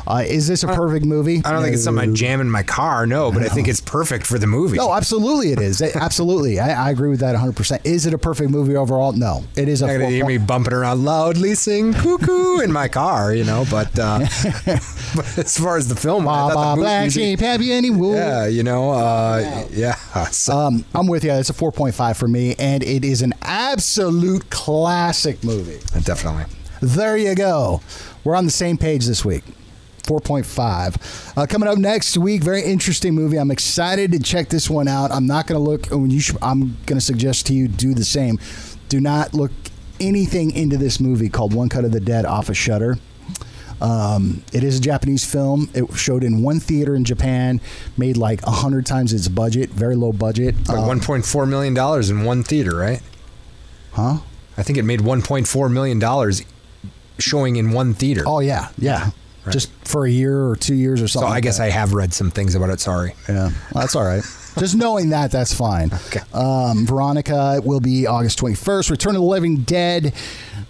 Uh, 0.07 0.23
is 0.25 0.47
this 0.47 0.63
a 0.63 0.67
perfect 0.67 1.05
movie? 1.05 1.41
I 1.43 1.51
don't 1.51 1.63
think 1.63 1.73
it's 1.73 1.83
something 1.83 2.11
I 2.11 2.13
jam 2.13 2.41
in 2.41 2.49
my 2.49 2.63
car, 2.63 3.07
no, 3.07 3.31
but 3.31 3.41
I, 3.41 3.45
I 3.45 3.49
think 3.49 3.67
it's 3.67 3.81
perfect 3.81 4.27
for 4.27 4.37
the 4.37 4.47
movie. 4.47 4.77
No, 4.77 4.93
absolutely 4.93 5.51
it 5.51 5.59
is. 5.59 5.81
absolutely. 5.81 6.59
I, 6.59 6.87
I, 6.87 6.91
agree 6.91 7.09
with 7.09 7.21
that 7.21 7.35
100%. 7.35 7.85
Is 7.85 8.05
it 8.05 8.13
a 8.13 8.17
perfect 8.17 8.51
movie 8.51 8.75
overall? 8.75 9.11
No. 9.13 9.43
It 9.55 9.67
is 9.67 9.81
a 9.81 9.87
You're 9.87 9.99
to 9.99 10.07
hear 10.07 10.25
me 10.25 10.37
bumping 10.37 10.73
around 10.73 11.03
loudly 11.03 11.55
sing 11.55 11.93
cuckoo 11.93 12.59
in 12.59 12.71
my 12.71 12.87
car, 12.87 13.33
you 13.33 13.43
know, 13.43 13.65
but, 13.71 13.97
uh, 13.97 14.19
but 14.65 15.37
as 15.37 15.57
far 15.57 15.77
as 15.77 15.87
the 15.87 15.95
film, 15.95 16.25
Baba 16.25 16.79
Black 16.79 17.11
Sheep, 17.11 17.39
have 17.39 17.61
you 17.61 17.73
any 17.73 17.89
wool? 17.89 18.15
Yeah, 18.15 18.45
you 18.47 18.63
know, 18.63 18.91
uh, 18.91 19.67
yeah. 19.71 19.95
So. 20.31 20.57
Um, 20.57 20.85
I'm 20.93 21.07
with 21.07 21.23
you. 21.23 21.31
It's 21.31 21.49
a 21.49 21.53
4.5 21.53 22.17
for 22.17 22.27
me, 22.27 22.55
and 22.57 22.83
it 22.83 23.05
is 23.05 23.21
an 23.21 23.33
absolute 23.41 24.49
classic 24.49 25.43
movie. 25.43 25.79
Definitely. 26.01 26.45
There 26.81 27.15
you 27.15 27.35
go. 27.35 27.81
We're 28.23 28.35
on 28.35 28.45
the 28.45 28.51
same 28.51 28.77
page 28.77 29.05
this 29.05 29.23
week. 29.23 29.43
4.5. 30.05 31.37
Uh, 31.37 31.45
coming 31.47 31.67
up 31.67 31.77
next 31.77 32.17
week, 32.17 32.43
very 32.43 32.63
interesting 32.63 33.13
movie. 33.13 33.37
I'm 33.37 33.51
excited 33.51 34.11
to 34.11 34.19
check 34.19 34.49
this 34.49 34.69
one 34.69 34.87
out. 34.87 35.11
I'm 35.11 35.25
not 35.27 35.47
going 35.47 35.59
to 35.59 35.69
look, 35.69 35.87
when 35.87 36.09
you 36.11 36.19
should, 36.19 36.37
I'm 36.41 36.77
going 36.85 36.97
to 36.99 37.01
suggest 37.01 37.47
to 37.47 37.53
you 37.53 37.67
do 37.67 37.93
the 37.93 38.05
same. 38.05 38.39
Do 38.89 38.99
not 38.99 39.33
look 39.33 39.51
anything 39.99 40.51
into 40.51 40.77
this 40.77 40.99
movie 40.99 41.29
called 41.29 41.53
One 41.53 41.69
Cut 41.69 41.85
of 41.85 41.91
the 41.91 41.99
Dead 41.99 42.25
off 42.25 42.49
of 42.49 42.57
Shudder. 42.57 42.97
Um, 43.81 44.43
it 44.53 44.63
is 44.63 44.77
a 44.77 44.81
Japanese 44.81 45.29
film. 45.29 45.69
It 45.73 45.91
showed 45.97 46.23
in 46.23 46.41
one 46.41 46.59
theater 46.59 46.95
in 46.95 47.03
Japan, 47.03 47.59
made 47.97 48.15
like 48.15 48.41
a 48.43 48.51
hundred 48.51 48.85
times 48.85 49.11
its 49.11 49.27
budget, 49.27 49.69
very 49.69 49.95
low 49.95 50.13
budget. 50.13 50.55
Like 50.69 50.77
um, 50.77 50.99
1.4 50.99 51.49
million 51.49 51.73
dollars 51.73 52.09
in 52.09 52.23
one 52.23 52.43
theater, 52.43 52.75
right? 52.75 53.01
Huh? 53.91 54.19
I 54.57 54.63
think 54.63 54.77
it 54.77 54.83
made 54.83 55.01
1.4 55.01 55.71
million 55.71 55.99
dollars 55.99 56.43
showing 57.19 57.57
in 57.57 57.71
one 57.71 57.93
theater. 57.93 58.23
Oh 58.25 58.39
yeah, 58.39 58.69
yeah 58.77 59.11
right. 59.45 59.53
just 59.53 59.71
for 59.85 60.05
a 60.05 60.09
year 60.09 60.47
or 60.47 60.55
two 60.55 60.75
years 60.75 61.01
or 61.01 61.07
something. 61.07 61.27
So 61.27 61.31
I 61.31 61.35
like 61.35 61.43
guess 61.43 61.57
that. 61.57 61.65
I 61.65 61.69
have 61.69 61.93
read 61.93 62.13
some 62.13 62.31
things 62.31 62.55
about 62.55 62.69
it. 62.69 62.79
Sorry. 62.79 63.13
Yeah, 63.27 63.49
well, 63.73 63.81
that's 63.83 63.95
all 63.95 64.03
right. 64.05 64.23
just 64.57 64.75
knowing 64.75 65.09
that, 65.09 65.31
that's 65.31 65.53
fine. 65.53 65.91
Okay. 66.07 66.19
Um, 66.33 66.85
Veronica 66.85 67.61
will 67.63 67.79
be 67.79 68.05
August 68.05 68.39
21st. 68.39 68.91
Return 68.91 69.15
of 69.15 69.21
the 69.21 69.27
Living 69.27 69.57
Dead 69.57 70.13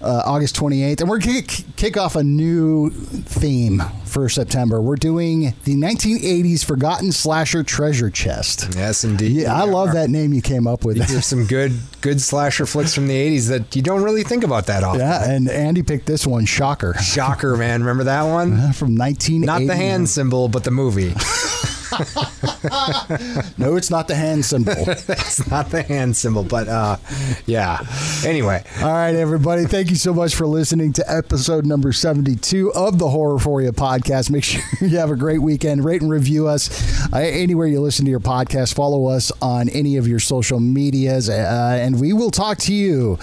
uh, 0.02 0.24
August 0.26 0.56
28th. 0.56 1.02
And 1.02 1.10
we're 1.10 1.20
going 1.20 1.44
to 1.44 1.64
kick 1.76 1.98
off 1.98 2.16
a 2.16 2.24
new 2.24 2.90
theme 2.90 3.82
for 4.16 4.30
September. 4.30 4.82
We're 4.82 4.96
doing 4.96 5.54
the 5.66 5.76
1980s 5.76 6.64
Forgotten 6.64 7.12
Slasher 7.12 7.64
Treasure 7.64 8.10
Chest. 8.10 8.74
Yes, 8.74 9.04
indeed. 9.04 9.42
Yeah, 9.42 9.54
I 9.54 9.66
love 9.66 9.92
that 9.92 10.10
name 10.10 10.32
you 10.32 10.42
came 10.42 10.68
up 10.68 10.86
with. 10.86 11.06
There's 11.06 11.26
some 11.26 11.46
good 11.46 11.74
good 12.00 12.22
slasher 12.22 12.66
flicks 12.66 12.96
from 12.96 13.08
the 13.08 13.14
80s 13.14 13.50
that 13.50 13.76
you 13.76 13.82
don't 13.82 14.04
really 14.04 14.24
think 14.24 14.46
about 14.46 14.68
that 14.68 14.86
often. 14.86 15.02
Yeah, 15.02 15.30
and 15.30 15.50
Andy 15.50 15.84
picked 15.84 16.06
this 16.06 16.26
one, 16.26 16.46
Shocker. 16.46 16.94
Shocker, 16.94 17.58
man. 17.58 17.82
Remember 17.82 18.06
that 18.06 18.24
one? 18.24 18.72
From 18.72 18.96
1980. 18.96 19.46
Not 19.46 19.68
the 19.68 19.76
hand 19.76 20.08
symbol, 20.08 20.48
but 20.48 20.64
the 20.64 20.72
movie. 20.72 21.14
no, 23.58 23.76
it's 23.76 23.90
not 23.90 24.08
the 24.08 24.16
hand 24.16 24.44
symbol. 24.44 24.74
it's 24.78 25.50
not 25.50 25.70
the 25.70 25.82
hand 25.82 26.16
symbol, 26.16 26.44
but 26.44 26.68
uh, 26.68 26.98
yeah. 27.46 27.80
Anyway. 28.26 28.64
All 28.82 28.92
right, 28.92 29.16
everybody. 29.16 29.66
Thank 29.66 29.90
you 29.90 29.96
so 29.96 30.14
much 30.14 30.36
for 30.36 30.46
listening 30.46 30.94
to 30.94 31.12
episode 31.12 31.66
number 31.66 31.92
72 31.92 32.74
of 32.74 33.00
the 33.00 33.10
Horror 33.10 33.40
For 33.40 33.62
You 33.62 33.72
podcast. 34.06 34.30
Make 34.30 34.44
sure 34.44 34.62
you 34.82 34.98
have 34.98 35.12
a 35.12 35.16
great 35.16 35.42
weekend. 35.42 35.84
Rate 35.84 36.02
and 36.02 36.10
review 36.12 36.48
us 36.48 37.12
uh, 37.12 37.18
anywhere 37.18 37.68
you 37.68 37.82
listen 37.82 38.06
to 38.06 38.12
your 38.12 38.20
podcast. 38.20 38.74
Follow 38.74 39.06
us 39.08 39.32
on 39.42 39.70
any 39.70 39.98
of 39.98 40.08
your 40.08 40.20
social 40.20 40.60
medias, 40.60 41.30
uh, 41.30 41.78
and 41.80 42.00
we 42.00 42.14
will 42.14 42.32
talk 42.32 42.58
to 42.60 42.74
you 42.74 43.18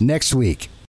next 0.00 0.34
week. 0.34 0.68